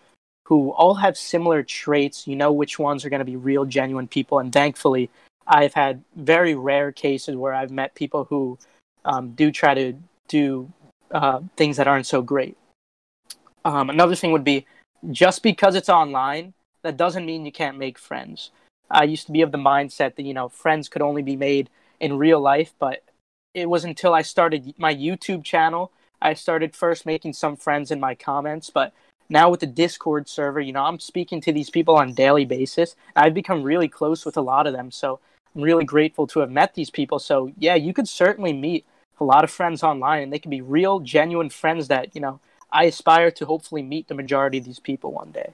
who 0.44 0.70
all 0.70 0.94
have 0.94 1.16
similar 1.16 1.62
traits. 1.62 2.26
You 2.26 2.36
know 2.36 2.52
which 2.52 2.78
ones 2.78 3.04
are 3.04 3.10
going 3.10 3.18
to 3.20 3.24
be 3.24 3.36
real, 3.36 3.64
genuine 3.64 4.08
people, 4.08 4.38
and 4.38 4.52
thankfully, 4.52 5.10
I've 5.46 5.74
had 5.74 6.04
very 6.16 6.54
rare 6.54 6.92
cases 6.92 7.36
where 7.36 7.54
I've 7.54 7.70
met 7.70 7.94
people 7.94 8.24
who 8.24 8.58
um, 9.05 9.30
do 9.32 9.51
try 9.51 9.74
to 9.74 9.94
do 10.28 10.72
uh, 11.11 11.40
things 11.57 11.76
that 11.76 11.88
aren't 11.88 12.07
so 12.07 12.22
great. 12.22 12.57
Um, 13.64 13.90
another 13.90 14.14
thing 14.14 14.32
would 14.32 14.44
be 14.44 14.66
just 15.11 15.42
because 15.42 15.74
it's 15.74 15.88
online, 15.88 16.55
that 16.82 16.96
doesn't 16.96 17.26
mean 17.26 17.44
you 17.44 17.53
can't 17.53 17.78
make 17.78 17.99
friends. 17.99 18.51
I 18.90 19.05
used 19.05 19.26
to 19.26 19.32
be 19.32 19.42
of 19.42 19.53
the 19.53 19.59
mindset 19.59 20.16
that 20.16 20.22
you 20.22 20.34
know 20.34 20.49
friends 20.49 20.88
could 20.88 21.03
only 21.03 21.22
be 21.22 21.36
made 21.36 21.70
in 22.01 22.18
real 22.18 22.40
life, 22.40 22.74
but 22.78 23.03
it 23.55 23.68
was 23.68 23.84
until 23.84 24.14
I 24.14 24.22
started 24.22 24.74
my 24.78 24.94
YouTube 24.94 25.44
channel 25.44 25.92
I 26.20 26.34
started 26.34 26.74
first 26.74 27.07
making 27.07 27.34
some 27.34 27.57
friends 27.57 27.90
in 27.90 28.01
my 28.01 28.14
comments, 28.14 28.70
but 28.70 28.92
now 29.28 29.51
with 29.51 29.61
the 29.61 29.66
Discord 29.66 30.28
server, 30.28 30.61
you 30.61 30.72
know, 30.72 30.84
I'm 30.84 30.99
speaking 30.99 31.40
to 31.42 31.53
these 31.53 31.70
people 31.70 31.96
on 31.96 32.14
daily 32.14 32.44
basis. 32.44 32.96
I've 33.14 33.34
become 33.34 33.62
really 33.62 33.88
close 33.88 34.24
with 34.24 34.36
a 34.36 34.42
lot 34.42 34.66
of 34.66 34.72
them, 34.72 34.90
so 34.90 35.20
I'm 35.55 35.62
really 35.62 35.84
grateful 35.84 36.26
to 36.28 36.40
have 36.40 36.51
met 36.51 36.74
these 36.74 36.90
people. 36.90 37.18
So 37.18 37.53
yeah, 37.59 37.74
you 37.74 37.92
could 37.92 38.09
certainly 38.09 38.53
meet 38.53 38.86
a 39.20 39.24
lot 39.24 39.44
of 39.44 39.51
friends 39.51 39.82
online, 39.82 40.22
and 40.22 40.32
they 40.32 40.38
can 40.38 40.51
be 40.51 40.61
real, 40.61 41.01
genuine 41.01 41.51
friends 41.51 41.88
that 41.88 42.14
you 42.14 42.20
know 42.20 42.40
I 42.72 42.84
aspire 42.84 43.30
to 43.32 43.46
hopefully 43.46 43.82
meet 43.82 44.09
the 44.09 44.14
majority 44.14 44.59
of 44.59 44.64
these 44.64 44.80
people 44.80 45.12
one 45.12 45.32
day. 45.32 45.53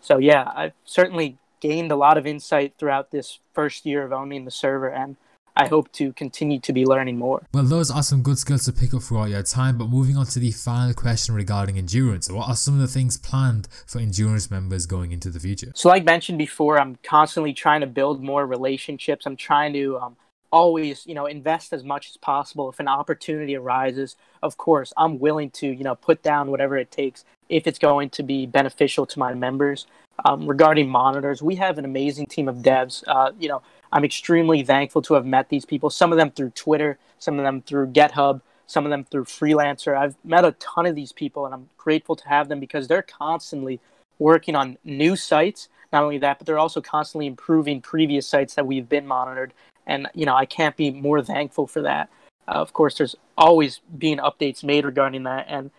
So 0.00 0.18
yeah, 0.18 0.50
I've 0.54 0.74
certainly 0.84 1.38
gained 1.60 1.90
a 1.90 1.96
lot 1.96 2.18
of 2.18 2.26
insight 2.26 2.74
throughout 2.78 3.10
this 3.10 3.40
first 3.52 3.86
year 3.86 4.04
of 4.04 4.12
owning 4.12 4.44
the 4.44 4.50
server, 4.50 4.88
and 4.88 5.16
I 5.56 5.66
hope 5.66 5.90
to 5.92 6.12
continue 6.12 6.60
to 6.60 6.72
be 6.72 6.84
learning 6.84 7.18
more. 7.18 7.46
Well, 7.54 7.64
those 7.64 7.90
are 7.90 8.02
some 8.02 8.22
good 8.22 8.38
skills 8.38 8.66
to 8.66 8.72
pick 8.72 8.92
up 8.92 9.02
throughout 9.02 9.30
your 9.30 9.42
time. 9.42 9.78
But 9.78 9.88
moving 9.88 10.16
on 10.16 10.26
to 10.26 10.38
the 10.38 10.50
final 10.50 10.92
question 10.92 11.34
regarding 11.34 11.78
endurance, 11.78 12.30
what 12.30 12.48
are 12.48 12.56
some 12.56 12.74
of 12.74 12.80
the 12.80 12.88
things 12.88 13.16
planned 13.16 13.68
for 13.86 13.98
endurance 13.98 14.50
members 14.50 14.84
going 14.84 15.12
into 15.12 15.30
the 15.30 15.40
future? 15.40 15.72
So, 15.74 15.88
like 15.88 16.04
mentioned 16.04 16.38
before, 16.38 16.78
I'm 16.78 16.98
constantly 17.02 17.54
trying 17.54 17.80
to 17.80 17.86
build 17.86 18.22
more 18.22 18.46
relationships. 18.46 19.24
I'm 19.24 19.36
trying 19.36 19.72
to 19.72 19.98
um, 19.98 20.16
always, 20.52 21.06
you 21.06 21.14
know, 21.14 21.26
invest 21.26 21.72
as 21.72 21.84
much 21.84 22.10
as 22.10 22.16
possible. 22.16 22.68
If 22.68 22.80
an 22.80 22.88
opportunity 22.88 23.56
arises, 23.56 24.16
of 24.42 24.56
course, 24.56 24.92
I'm 24.96 25.18
willing 25.18 25.50
to, 25.52 25.66
you 25.66 25.84
know, 25.84 25.94
put 25.94 26.22
down 26.22 26.50
whatever 26.50 26.76
it 26.76 26.90
takes 26.90 27.24
if 27.48 27.66
it's 27.66 27.78
going 27.78 28.10
to 28.10 28.22
be 28.22 28.46
beneficial 28.46 29.06
to 29.06 29.18
my 29.18 29.34
members. 29.34 29.86
Um, 30.24 30.46
regarding 30.46 30.88
monitors, 30.88 31.42
we 31.42 31.56
have 31.56 31.78
an 31.78 31.84
amazing 31.84 32.26
team 32.26 32.48
of 32.48 32.56
devs. 32.56 33.04
Uh, 33.06 33.32
you 33.38 33.48
know, 33.48 33.62
I'm 33.96 34.04
extremely 34.04 34.62
thankful 34.62 35.00
to 35.00 35.14
have 35.14 35.24
met 35.24 35.48
these 35.48 35.64
people. 35.64 35.88
Some 35.88 36.12
of 36.12 36.18
them 36.18 36.30
through 36.30 36.50
Twitter, 36.50 36.98
some 37.18 37.38
of 37.38 37.46
them 37.46 37.62
through 37.62 37.92
GitHub, 37.92 38.42
some 38.66 38.84
of 38.84 38.90
them 38.90 39.04
through 39.04 39.24
Freelancer. 39.24 39.96
I've 39.96 40.16
met 40.22 40.44
a 40.44 40.52
ton 40.52 40.84
of 40.84 40.94
these 40.94 41.12
people, 41.12 41.46
and 41.46 41.54
I'm 41.54 41.70
grateful 41.78 42.14
to 42.14 42.28
have 42.28 42.50
them 42.50 42.60
because 42.60 42.88
they're 42.88 43.00
constantly 43.00 43.80
working 44.18 44.54
on 44.54 44.76
new 44.84 45.16
sites. 45.16 45.70
Not 45.94 46.02
only 46.02 46.18
that, 46.18 46.36
but 46.36 46.46
they're 46.46 46.58
also 46.58 46.82
constantly 46.82 47.26
improving 47.26 47.80
previous 47.80 48.28
sites 48.28 48.54
that 48.56 48.66
we've 48.66 48.86
been 48.86 49.06
monitored. 49.06 49.54
And 49.86 50.08
you 50.12 50.26
know, 50.26 50.36
I 50.36 50.44
can't 50.44 50.76
be 50.76 50.90
more 50.90 51.22
thankful 51.22 51.66
for 51.66 51.80
that. 51.80 52.10
Uh, 52.46 52.50
of 52.50 52.74
course, 52.74 52.98
there's 52.98 53.16
always 53.38 53.80
being 53.96 54.18
updates 54.18 54.62
made 54.62 54.84
regarding 54.84 55.22
that, 55.22 55.46
and 55.48 55.70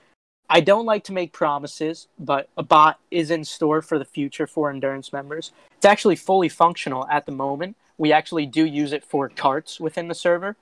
I 0.49 0.61
don't 0.61 0.88
like 0.88 1.03
to 1.03 1.13
make 1.13 1.34
promises, 1.34 2.07
but 2.18 2.49
a 2.57 2.63
bot 2.63 2.99
is 3.11 3.30
in 3.30 3.43
store 3.43 3.84
for 3.84 3.99
the 3.99 4.05
future 4.05 4.47
for 4.47 4.72
endurance 4.72 5.13
members. 5.13 5.51
It's 5.76 5.86
actually 5.86 6.15
fully 6.15 6.49
functional 6.49 7.05
at 7.09 7.28
the 7.28 7.32
moment. 7.32 7.76
We 7.98 8.12
actually 8.12 8.45
do 8.45 8.66
use 8.66 8.93
it 8.93 9.04
for 9.04 9.30
carts 9.30 9.80
within 9.80 10.08
the 10.08 10.16
server. 10.16 10.56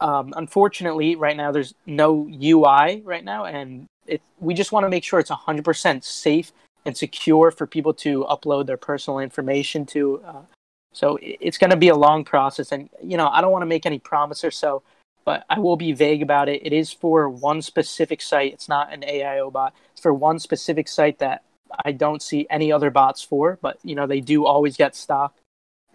Um, 0.00 0.32
unfortunately, 0.36 1.16
right 1.16 1.36
now 1.36 1.50
there's 1.50 1.74
no 1.86 2.28
UI 2.28 3.02
right 3.04 3.24
now, 3.24 3.44
and 3.46 3.86
it, 4.06 4.22
we 4.38 4.54
just 4.54 4.70
want 4.70 4.84
to 4.84 4.90
make 4.90 5.04
sure 5.04 5.18
it's 5.18 5.30
100% 5.30 6.04
safe 6.04 6.52
and 6.84 6.96
secure 6.96 7.50
for 7.50 7.66
people 7.66 7.92
to 7.92 8.24
upload 8.24 8.66
their 8.66 8.76
personal 8.76 9.18
information 9.18 9.84
to. 9.86 10.22
Uh, 10.24 10.42
so 10.92 11.18
it's 11.20 11.58
going 11.58 11.70
to 11.70 11.76
be 11.76 11.88
a 11.88 11.96
long 11.96 12.24
process, 12.24 12.72
and 12.72 12.88
you 13.02 13.16
know 13.16 13.28
I 13.28 13.40
don't 13.40 13.52
want 13.52 13.62
to 13.62 13.66
make 13.66 13.86
any 13.86 13.98
promises, 13.98 14.56
so 14.56 14.82
but 15.24 15.44
I 15.50 15.58
will 15.58 15.76
be 15.76 15.92
vague 15.92 16.22
about 16.22 16.48
it. 16.48 16.64
It 16.64 16.72
is 16.72 16.90
for 16.90 17.28
one 17.28 17.60
specific 17.60 18.22
site. 18.22 18.54
It's 18.54 18.68
not 18.68 18.92
an 18.92 19.02
AIO 19.02 19.52
bot. 19.52 19.74
It's 19.92 20.00
for 20.00 20.14
one 20.14 20.38
specific 20.38 20.88
site 20.88 21.18
that 21.18 21.42
I 21.84 21.92
don't 21.92 22.22
see 22.22 22.46
any 22.48 22.72
other 22.72 22.90
bots 22.90 23.22
for, 23.22 23.58
but 23.60 23.78
you 23.82 23.94
know 23.94 24.06
they 24.06 24.20
do 24.20 24.46
always 24.46 24.76
get 24.76 24.96
stock, 24.96 25.34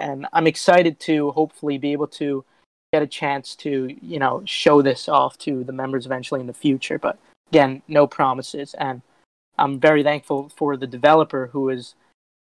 and 0.04 0.28
I'm 0.34 0.48
excited 0.48 1.00
to 1.02 1.32
hopefully 1.32 1.78
be 1.78 1.94
able 1.94 2.08
to 2.08 2.44
get 2.92 3.02
a 3.02 3.08
chance 3.08 3.56
to 3.56 3.96
you 4.02 4.20
know 4.20 4.44
show 4.46 4.82
this 4.82 5.08
off 5.08 5.38
to 5.40 5.64
the 5.64 5.72
members 5.72 6.06
eventually 6.06 6.42
in 6.42 6.48
the 6.48 6.54
future. 6.54 7.00
But 7.00 7.18
again, 7.52 7.82
no 7.88 8.06
promises, 8.06 8.74
and 8.76 9.02
I'm 9.58 9.80
very 9.80 10.04
thankful 10.04 10.50
for 10.50 10.76
the 10.76 10.88
developer 10.88 11.48
who 11.54 11.70
is 11.70 11.96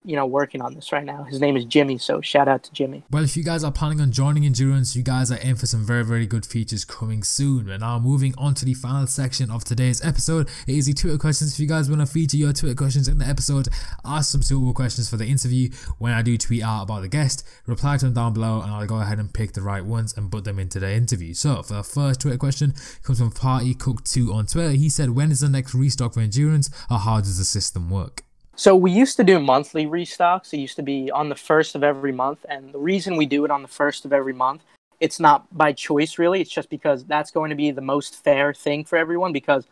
you 0.06 0.16
know, 0.16 0.26
working 0.26 0.62
on 0.62 0.74
this 0.74 0.92
right 0.92 1.04
now. 1.04 1.24
His 1.24 1.40
name 1.40 1.56
is 1.56 1.66
Jimmy, 1.66 1.98
so 1.98 2.22
shout 2.22 2.48
out 2.48 2.64
to 2.64 2.72
Jimmy. 2.74 3.04
Well, 3.10 3.24
if 3.24 3.38
you 3.38 3.44
guys 3.44 3.64
are 3.64 3.72
planning 3.72 4.02
on 4.02 4.12
joining 4.12 4.46
Endurance, 4.46 4.96
you 4.96 5.04
guys 5.04 5.32
are 5.32 5.38
in 5.38 5.56
for 5.56 5.66
some 5.66 5.86
very, 5.86 6.04
very 6.04 6.26
good 6.26 6.46
features 6.46 6.86
coming 6.86 7.24
soon. 7.24 7.70
And 7.70 7.82
now 7.82 8.00
moving 8.00 8.34
on 8.38 8.54
to 8.56 8.66
the 8.66 8.74
final 8.74 9.08
section 9.08 9.50
of 9.50 9.64
today's 9.64 10.04
episode, 10.04 10.50
it 10.68 10.76
is 10.76 10.88
the 10.88 10.94
Twitter 10.94 11.18
questions. 11.18 11.54
If 11.54 11.60
you 11.60 11.68
guys 11.68 11.90
want 11.90 12.02
to 12.02 12.06
feature 12.06 12.38
your 12.38 12.54
Twitter 12.54 12.76
questions 12.76 13.08
in 13.08 13.20
the 13.20 13.26
episode, 13.26 13.70
ask 14.04 14.32
some 14.32 14.42
suitable 14.42 14.74
questions 14.74 15.10
for 15.10 15.18
the 15.18 15.26
interview 15.26 15.70
when 15.98 16.14
I 16.14 16.22
do 16.22 16.38
tweet 16.38 16.64
out 16.64 16.84
about 16.84 17.02
the 17.02 17.08
guest, 17.08 17.48
reply 17.66 17.98
to 17.98 18.06
them 18.06 18.14
down 18.14 18.34
below, 18.34 18.62
and 18.62 18.72
I'll 18.72 18.86
go 18.86 19.00
ahead 19.00 19.20
and 19.20 19.34
pick 19.34 19.54
the 19.54 19.62
right 19.62 19.86
ones 19.86 20.14
and 20.18 20.32
put 20.32 20.44
them 20.44 20.60
into 20.60 20.80
the 20.80 20.92
interview. 20.92 21.34
So 21.34 21.62
for 21.64 21.76
the 21.76 21.84
first 21.84 22.22
Twitter 22.22 22.38
question, 22.38 22.74
comes 23.04 23.20
from 23.20 23.32
Party 23.32 23.74
Cook 23.74 24.04
2 24.04 24.34
on 24.34 24.48
Twitter. 24.48 24.72
He 24.72 24.90
said, 24.90 25.12
When 25.12 25.32
is 25.32 25.40
the 25.40 25.50
next 25.50 25.74
restock 25.74 26.14
for 26.14 26.20
Endurance, 26.22 26.70
or 26.92 27.00
how 27.00 27.20
does 27.20 27.38
the 27.38 27.46
system 27.46 27.90
work? 27.90 28.24
So 28.56 28.76
we 28.76 28.92
used 28.92 29.18
to 29.18 29.24
do 29.24 29.40
monthly 29.40 29.86
restocks. 29.86 30.54
It 30.54 30.58
used 30.58 30.76
to 30.76 30.84
be 30.84 31.10
on 31.10 31.30
the 31.30 31.36
first 31.36 31.76
of 31.76 31.84
every 31.84 32.12
month, 32.12 32.46
and 32.48 32.72
the 32.72 32.80
reason 32.80 33.18
we 33.18 33.26
do 33.26 33.46
it 33.46 33.52
on 33.52 33.64
the 33.64 33.68
first 33.68 34.06
of 34.06 34.14
every 34.14 34.34
month, 34.34 34.64
it's 35.00 35.20
not 35.20 35.46
by 35.58 35.74
choice 35.74 36.20
really. 36.20 36.40
It's 36.40 36.52
just 36.52 36.70
because 36.70 37.04
that's 37.04 37.32
going 37.32 37.50
to 37.50 37.56
be 37.56 37.72
the 37.72 37.82
most 37.82 38.24
fair 38.24 38.54
thing 38.54 38.86
for 38.86 38.98
everyone. 38.98 39.34
Because 39.34 39.66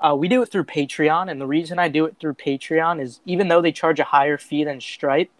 uh, 0.00 0.14
we 0.16 0.28
do 0.28 0.42
it 0.42 0.46
through 0.50 0.64
Patreon, 0.64 1.30
and 1.30 1.40
the 1.40 1.46
reason 1.46 1.78
I 1.78 1.88
do 1.88 2.06
it 2.06 2.16
through 2.18 2.34
Patreon 2.34 3.00
is 3.00 3.20
even 3.26 3.48
though 3.48 3.60
they 3.60 3.72
charge 3.72 4.00
a 4.00 4.04
higher 4.04 4.38
fee 4.38 4.64
than 4.64 4.80
Stripe, 4.80 5.30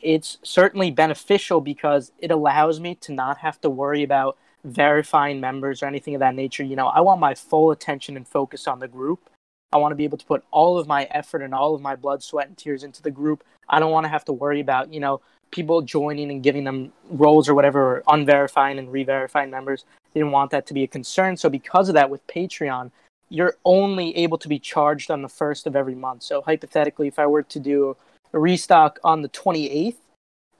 it's 0.00 0.38
certainly 0.42 0.90
beneficial 0.90 1.60
because 1.60 2.12
it 2.18 2.30
allows 2.30 2.78
me 2.78 2.94
to 2.96 3.12
not 3.12 3.38
have 3.38 3.60
to 3.62 3.70
worry 3.70 4.04
about 4.04 4.38
verifying 4.64 5.40
members 5.40 5.82
or 5.82 5.86
anything 5.86 6.14
of 6.14 6.20
that 6.20 6.36
nature. 6.36 6.62
You 6.62 6.76
know, 6.76 6.86
I 6.86 7.00
want 7.00 7.20
my 7.20 7.34
full 7.34 7.72
attention 7.72 8.16
and 8.16 8.26
focus 8.26 8.68
on 8.68 8.78
the 8.78 8.88
group 8.88 9.28
I 9.72 9.78
want 9.78 9.92
to 9.92 9.96
be 9.96 10.04
able 10.04 10.18
to 10.18 10.26
put 10.26 10.44
all 10.50 10.78
of 10.78 10.86
my 10.86 11.04
effort 11.10 11.42
and 11.42 11.54
all 11.54 11.74
of 11.74 11.80
my 11.80 11.96
blood, 11.96 12.22
sweat, 12.22 12.48
and 12.48 12.56
tears 12.56 12.84
into 12.84 13.02
the 13.02 13.10
group. 13.10 13.42
I 13.68 13.80
don't 13.80 13.92
want 13.92 14.04
to 14.04 14.10
have 14.10 14.24
to 14.26 14.32
worry 14.32 14.60
about, 14.60 14.92
you 14.92 15.00
know, 15.00 15.20
people 15.50 15.82
joining 15.82 16.30
and 16.30 16.42
giving 16.42 16.64
them 16.64 16.92
roles 17.10 17.48
or 17.48 17.54
whatever, 17.54 17.80
or 17.80 18.02
unverifying 18.08 18.78
and 18.78 18.90
re-verifying 18.90 19.50
members. 19.50 19.84
Didn't 20.14 20.30
want 20.30 20.50
that 20.50 20.66
to 20.66 20.74
be 20.74 20.82
a 20.82 20.88
concern. 20.88 21.36
So 21.36 21.48
because 21.48 21.88
of 21.88 21.94
that, 21.94 22.10
with 22.10 22.26
Patreon, 22.26 22.90
you're 23.28 23.56
only 23.64 24.16
able 24.16 24.38
to 24.38 24.48
be 24.48 24.58
charged 24.58 25.10
on 25.10 25.22
the 25.22 25.28
first 25.28 25.66
of 25.66 25.74
every 25.74 25.94
month. 25.94 26.22
So 26.22 26.42
hypothetically, 26.42 27.08
if 27.08 27.18
I 27.18 27.26
were 27.26 27.42
to 27.42 27.60
do 27.60 27.96
a 28.32 28.38
restock 28.38 28.98
on 29.02 29.22
the 29.22 29.28
28th, 29.28 29.96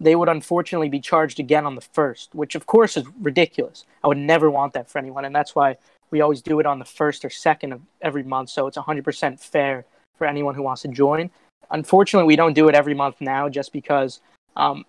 they 0.01 0.17
would 0.17 0.29
unfortunately 0.29 0.89
be 0.89 1.01
charged 1.01 1.39
again 1.39 1.65
on 1.65 1.75
the 1.75 1.81
first, 1.81 2.35
which 2.35 2.55
of 2.55 2.67
course 2.67 2.97
is 2.97 3.05
ridiculous. 3.21 3.85
I 4.03 4.09
would 4.09 4.19
never 4.19 4.51
want 4.51 4.73
that 4.73 4.91
for 4.91 4.99
anyone, 4.99 5.25
and 5.25 5.35
that's 5.35 5.55
why 5.55 5.77
we 6.13 6.21
always 6.21 6.43
do 6.43 6.61
it 6.61 6.67
on 6.67 6.79
the 6.79 6.85
first 6.85 7.25
or 7.25 7.31
second 7.31 7.73
of 7.73 7.81
every 8.01 8.23
month, 8.23 8.51
so 8.51 8.67
it's 8.67 8.77
100% 8.77 9.41
fair 9.41 9.85
for 10.17 10.27
anyone 10.27 10.55
who 10.55 10.63
wants 10.63 10.83
to 10.83 10.89
join. 10.89 11.31
Unfortunately, 11.71 12.27
we 12.27 12.37
don't 12.37 12.53
do 12.53 12.69
it 12.69 12.75
every 12.75 12.95
month 12.95 13.17
now 13.21 13.49
just 13.49 13.73
because 13.73 14.21
um, 14.57 14.85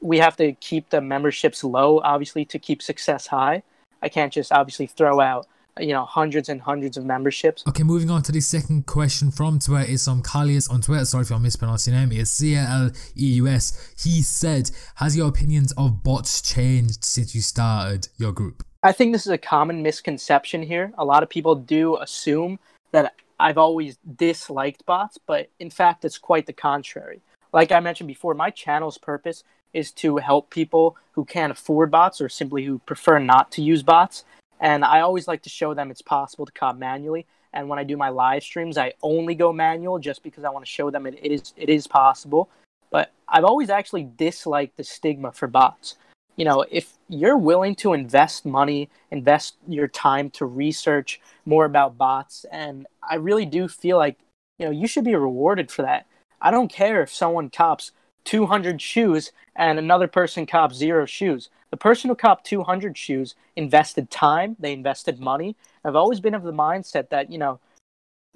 we 0.00 0.18
have 0.18 0.36
to 0.36 0.52
keep 0.54 0.90
the 0.90 1.00
memberships 1.00 1.64
low, 1.64 2.00
obviously, 2.00 2.44
to 2.44 2.58
keep 2.58 2.82
success 2.82 3.26
high. 3.26 3.62
I 4.02 4.08
can't 4.08 4.32
just 4.32 4.52
obviously 4.52 4.86
throw 4.86 5.20
out 5.20 5.46
you 5.80 5.92
know 5.92 6.04
hundreds 6.04 6.48
and 6.48 6.60
hundreds 6.60 6.96
of 6.96 7.04
memberships. 7.04 7.62
Okay, 7.68 7.82
moving 7.82 8.10
on 8.10 8.22
to 8.22 8.32
the 8.32 8.40
second 8.40 8.86
question 8.86 9.30
from 9.30 9.58
Twitter 9.58 9.90
is 9.90 10.04
from 10.04 10.22
Kalius 10.22 10.70
on 10.70 10.80
Twitter. 10.80 11.04
Sorry 11.04 11.22
if 11.22 11.30
I'm 11.30 11.42
mispronouncing 11.42 11.94
your 11.94 12.06
name. 12.06 12.18
It's 12.18 12.30
C 12.30 12.56
L 12.56 12.90
E 13.16 13.26
U 13.34 13.46
S. 13.46 13.94
He 14.02 14.22
said, 14.22 14.70
"Has 14.96 15.16
your 15.16 15.28
opinions 15.28 15.72
of 15.72 16.02
bots 16.02 16.40
changed 16.40 17.04
since 17.04 17.34
you 17.34 17.40
started 17.40 18.08
your 18.16 18.32
group?" 18.32 18.65
I 18.86 18.92
think 18.92 19.12
this 19.12 19.26
is 19.26 19.32
a 19.32 19.36
common 19.36 19.82
misconception 19.82 20.62
here. 20.62 20.92
A 20.96 21.04
lot 21.04 21.24
of 21.24 21.28
people 21.28 21.56
do 21.56 21.96
assume 21.96 22.60
that 22.92 23.14
I've 23.40 23.58
always 23.58 23.98
disliked 24.14 24.86
bots, 24.86 25.18
but 25.18 25.50
in 25.58 25.70
fact, 25.70 26.04
it's 26.04 26.18
quite 26.18 26.46
the 26.46 26.52
contrary. 26.52 27.20
Like 27.52 27.72
I 27.72 27.80
mentioned 27.80 28.06
before, 28.06 28.34
my 28.34 28.50
channel's 28.50 28.96
purpose 28.96 29.42
is 29.72 29.90
to 29.94 30.18
help 30.18 30.50
people 30.50 30.96
who 31.10 31.24
can't 31.24 31.50
afford 31.50 31.90
bots 31.90 32.20
or 32.20 32.28
simply 32.28 32.64
who 32.64 32.78
prefer 32.78 33.18
not 33.18 33.50
to 33.52 33.60
use 33.60 33.82
bots. 33.82 34.24
And 34.60 34.84
I 34.84 35.00
always 35.00 35.26
like 35.26 35.42
to 35.42 35.50
show 35.50 35.74
them 35.74 35.90
it's 35.90 36.00
possible 36.00 36.46
to 36.46 36.52
cop 36.52 36.78
manually. 36.78 37.26
And 37.52 37.68
when 37.68 37.80
I 37.80 37.84
do 37.84 37.96
my 37.96 38.10
live 38.10 38.44
streams, 38.44 38.78
I 38.78 38.92
only 39.02 39.34
go 39.34 39.52
manual 39.52 39.98
just 39.98 40.22
because 40.22 40.44
I 40.44 40.50
want 40.50 40.64
to 40.64 40.70
show 40.70 40.92
them 40.92 41.06
it 41.06 41.18
is 41.24 41.52
it 41.56 41.68
is 41.68 41.88
possible. 41.88 42.48
But 42.90 43.10
I've 43.28 43.42
always 43.42 43.68
actually 43.68 44.04
disliked 44.04 44.76
the 44.76 44.84
stigma 44.84 45.32
for 45.32 45.48
bots. 45.48 45.96
You 46.36 46.44
know, 46.44 46.64
if 46.70 46.92
you're 47.08 47.36
willing 47.36 47.74
to 47.76 47.94
invest 47.94 48.44
money, 48.44 48.90
invest 49.10 49.56
your 49.66 49.88
time 49.88 50.30
to 50.30 50.44
research 50.44 51.20
more 51.46 51.64
about 51.64 51.96
bots, 51.96 52.44
and 52.52 52.86
I 53.02 53.16
really 53.16 53.46
do 53.46 53.68
feel 53.68 53.96
like, 53.96 54.18
you 54.58 54.66
know, 54.66 54.72
you 54.72 54.86
should 54.86 55.04
be 55.04 55.14
rewarded 55.14 55.70
for 55.70 55.82
that. 55.82 56.06
I 56.40 56.50
don't 56.50 56.70
care 56.70 57.02
if 57.02 57.12
someone 57.12 57.50
cops 57.50 57.92
200 58.24 58.82
shoes 58.82 59.32
and 59.54 59.78
another 59.78 60.08
person 60.08 60.44
cops 60.46 60.76
zero 60.76 61.06
shoes. 61.06 61.48
The 61.70 61.76
person 61.76 62.08
who 62.08 62.16
copped 62.16 62.44
200 62.46 62.96
shoes 62.98 63.34
invested 63.54 64.10
time, 64.10 64.56
they 64.58 64.72
invested 64.72 65.18
money. 65.18 65.56
I've 65.84 65.96
always 65.96 66.20
been 66.20 66.34
of 66.34 66.42
the 66.42 66.52
mindset 66.52 67.08
that, 67.08 67.32
you 67.32 67.38
know, 67.38 67.60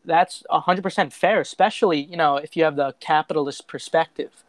that's 0.04 0.42
100% 0.50 1.12
fair, 1.12 1.40
especially, 1.40 2.00
you 2.00 2.16
know, 2.16 2.36
if 2.36 2.56
you 2.56 2.64
have 2.64 2.76
the 2.76 2.94
capitalist 3.00 3.68
perspective. 3.68 4.44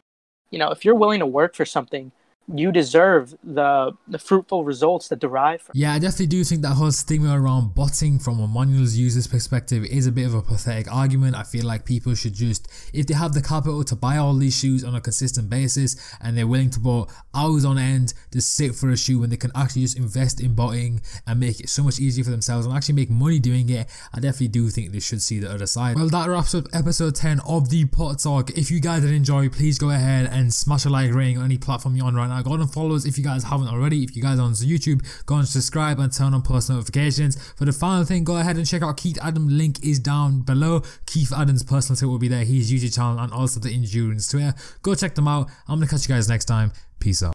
You 0.49 0.59
know, 0.59 0.71
if 0.71 0.85
you're 0.85 0.95
willing 0.95 1.19
to 1.19 1.25
work 1.25 1.55
for 1.55 1.65
something, 1.65 2.11
you 2.53 2.71
deserve 2.71 3.35
the 3.43 3.91
the 4.07 4.19
fruitful 4.19 4.63
results 4.63 5.07
that 5.09 5.19
derive 5.19 5.61
from. 5.61 5.73
Yeah, 5.75 5.93
I 5.93 5.99
definitely 5.99 6.27
do 6.27 6.43
think 6.43 6.61
that 6.63 6.73
whole 6.73 6.91
stigma 6.91 7.39
around 7.39 7.73
botting 7.75 8.19
from 8.19 8.39
a 8.39 8.47
manuals 8.47 8.95
user's 8.95 9.27
perspective 9.27 9.85
is 9.85 10.07
a 10.07 10.11
bit 10.11 10.25
of 10.25 10.33
a 10.33 10.41
pathetic 10.41 10.91
argument. 10.91 11.35
I 11.35 11.43
feel 11.43 11.65
like 11.65 11.85
people 11.85 12.13
should 12.15 12.33
just, 12.33 12.67
if 12.93 13.07
they 13.07 13.13
have 13.13 13.33
the 13.33 13.41
capital 13.41 13.83
to 13.83 13.95
buy 13.95 14.17
all 14.17 14.35
these 14.35 14.57
shoes 14.57 14.83
on 14.83 14.95
a 14.95 15.01
consistent 15.01 15.49
basis 15.49 15.95
and 16.21 16.37
they're 16.37 16.47
willing 16.47 16.69
to 16.71 16.79
put 16.79 17.07
hours 17.33 17.63
on 17.63 17.77
end 17.77 18.13
to 18.31 18.41
sit 18.41 18.75
for 18.75 18.89
a 18.89 18.97
shoe 18.97 19.19
when 19.19 19.29
they 19.29 19.37
can 19.37 19.51
actually 19.55 19.83
just 19.83 19.97
invest 19.97 20.41
in 20.41 20.53
botting 20.53 21.01
and 21.27 21.39
make 21.39 21.59
it 21.59 21.69
so 21.69 21.83
much 21.83 21.99
easier 21.99 22.23
for 22.23 22.31
themselves 22.31 22.65
and 22.65 22.75
actually 22.75 22.95
make 22.95 23.09
money 23.09 23.39
doing 23.39 23.69
it, 23.69 23.87
I 24.13 24.19
definitely 24.19 24.49
do 24.49 24.69
think 24.69 24.91
they 24.91 24.99
should 24.99 25.21
see 25.21 25.39
the 25.39 25.51
other 25.51 25.67
side. 25.67 25.95
Well, 25.95 26.09
that 26.09 26.27
wraps 26.27 26.53
up 26.53 26.65
episode 26.73 27.15
10 27.15 27.39
of 27.41 27.69
the 27.69 27.85
Pot 27.85 28.19
Talk. 28.19 28.49
If 28.51 28.71
you 28.71 28.79
guys 28.79 29.03
did 29.03 29.11
enjoy, 29.11 29.49
please 29.49 29.77
go 29.77 29.89
ahead 29.89 30.29
and 30.31 30.53
smash 30.53 30.85
a 30.85 30.89
like 30.89 31.13
rating 31.13 31.37
on 31.37 31.45
any 31.45 31.57
platform 31.57 31.95
you're 31.95 32.05
on 32.05 32.15
right 32.15 32.27
now. 32.27 32.40
Go 32.43 32.53
on 32.53 32.61
and 32.61 32.71
follow 32.71 32.95
us 32.95 33.05
if 33.05 33.17
you 33.17 33.23
guys 33.23 33.43
haven't 33.43 33.67
already. 33.67 34.03
If 34.03 34.15
you 34.15 34.21
guys 34.21 34.39
are 34.39 34.43
on 34.43 34.53
YouTube, 34.53 35.25
go 35.25 35.35
and 35.35 35.47
subscribe 35.47 35.99
and 35.99 36.11
turn 36.11 36.33
on 36.33 36.41
post 36.41 36.69
notifications. 36.69 37.41
For 37.53 37.65
the 37.65 37.71
final 37.71 38.05
thing, 38.05 38.23
go 38.23 38.37
ahead 38.37 38.57
and 38.57 38.65
check 38.65 38.81
out 38.81 38.97
Keith 38.97 39.17
Adam. 39.21 39.47
Link 39.47 39.83
is 39.83 39.99
down 39.99 40.41
below. 40.41 40.81
Keith 41.05 41.33
Adams' 41.35 41.63
personal 41.63 41.97
Twitter 41.97 42.09
will 42.09 42.19
be 42.19 42.27
there. 42.27 42.43
His 42.43 42.71
YouTube 42.71 42.95
channel 42.95 43.19
and 43.19 43.31
also 43.33 43.59
the 43.59 43.71
Endurance 43.71 44.27
Twitter. 44.27 44.53
Go 44.81 44.95
check 44.95 45.15
them 45.15 45.27
out. 45.27 45.49
I'm 45.67 45.79
gonna 45.79 45.87
catch 45.87 46.07
you 46.07 46.15
guys 46.15 46.27
next 46.29 46.45
time. 46.45 46.71
Peace 46.99 47.23
out. 47.23 47.33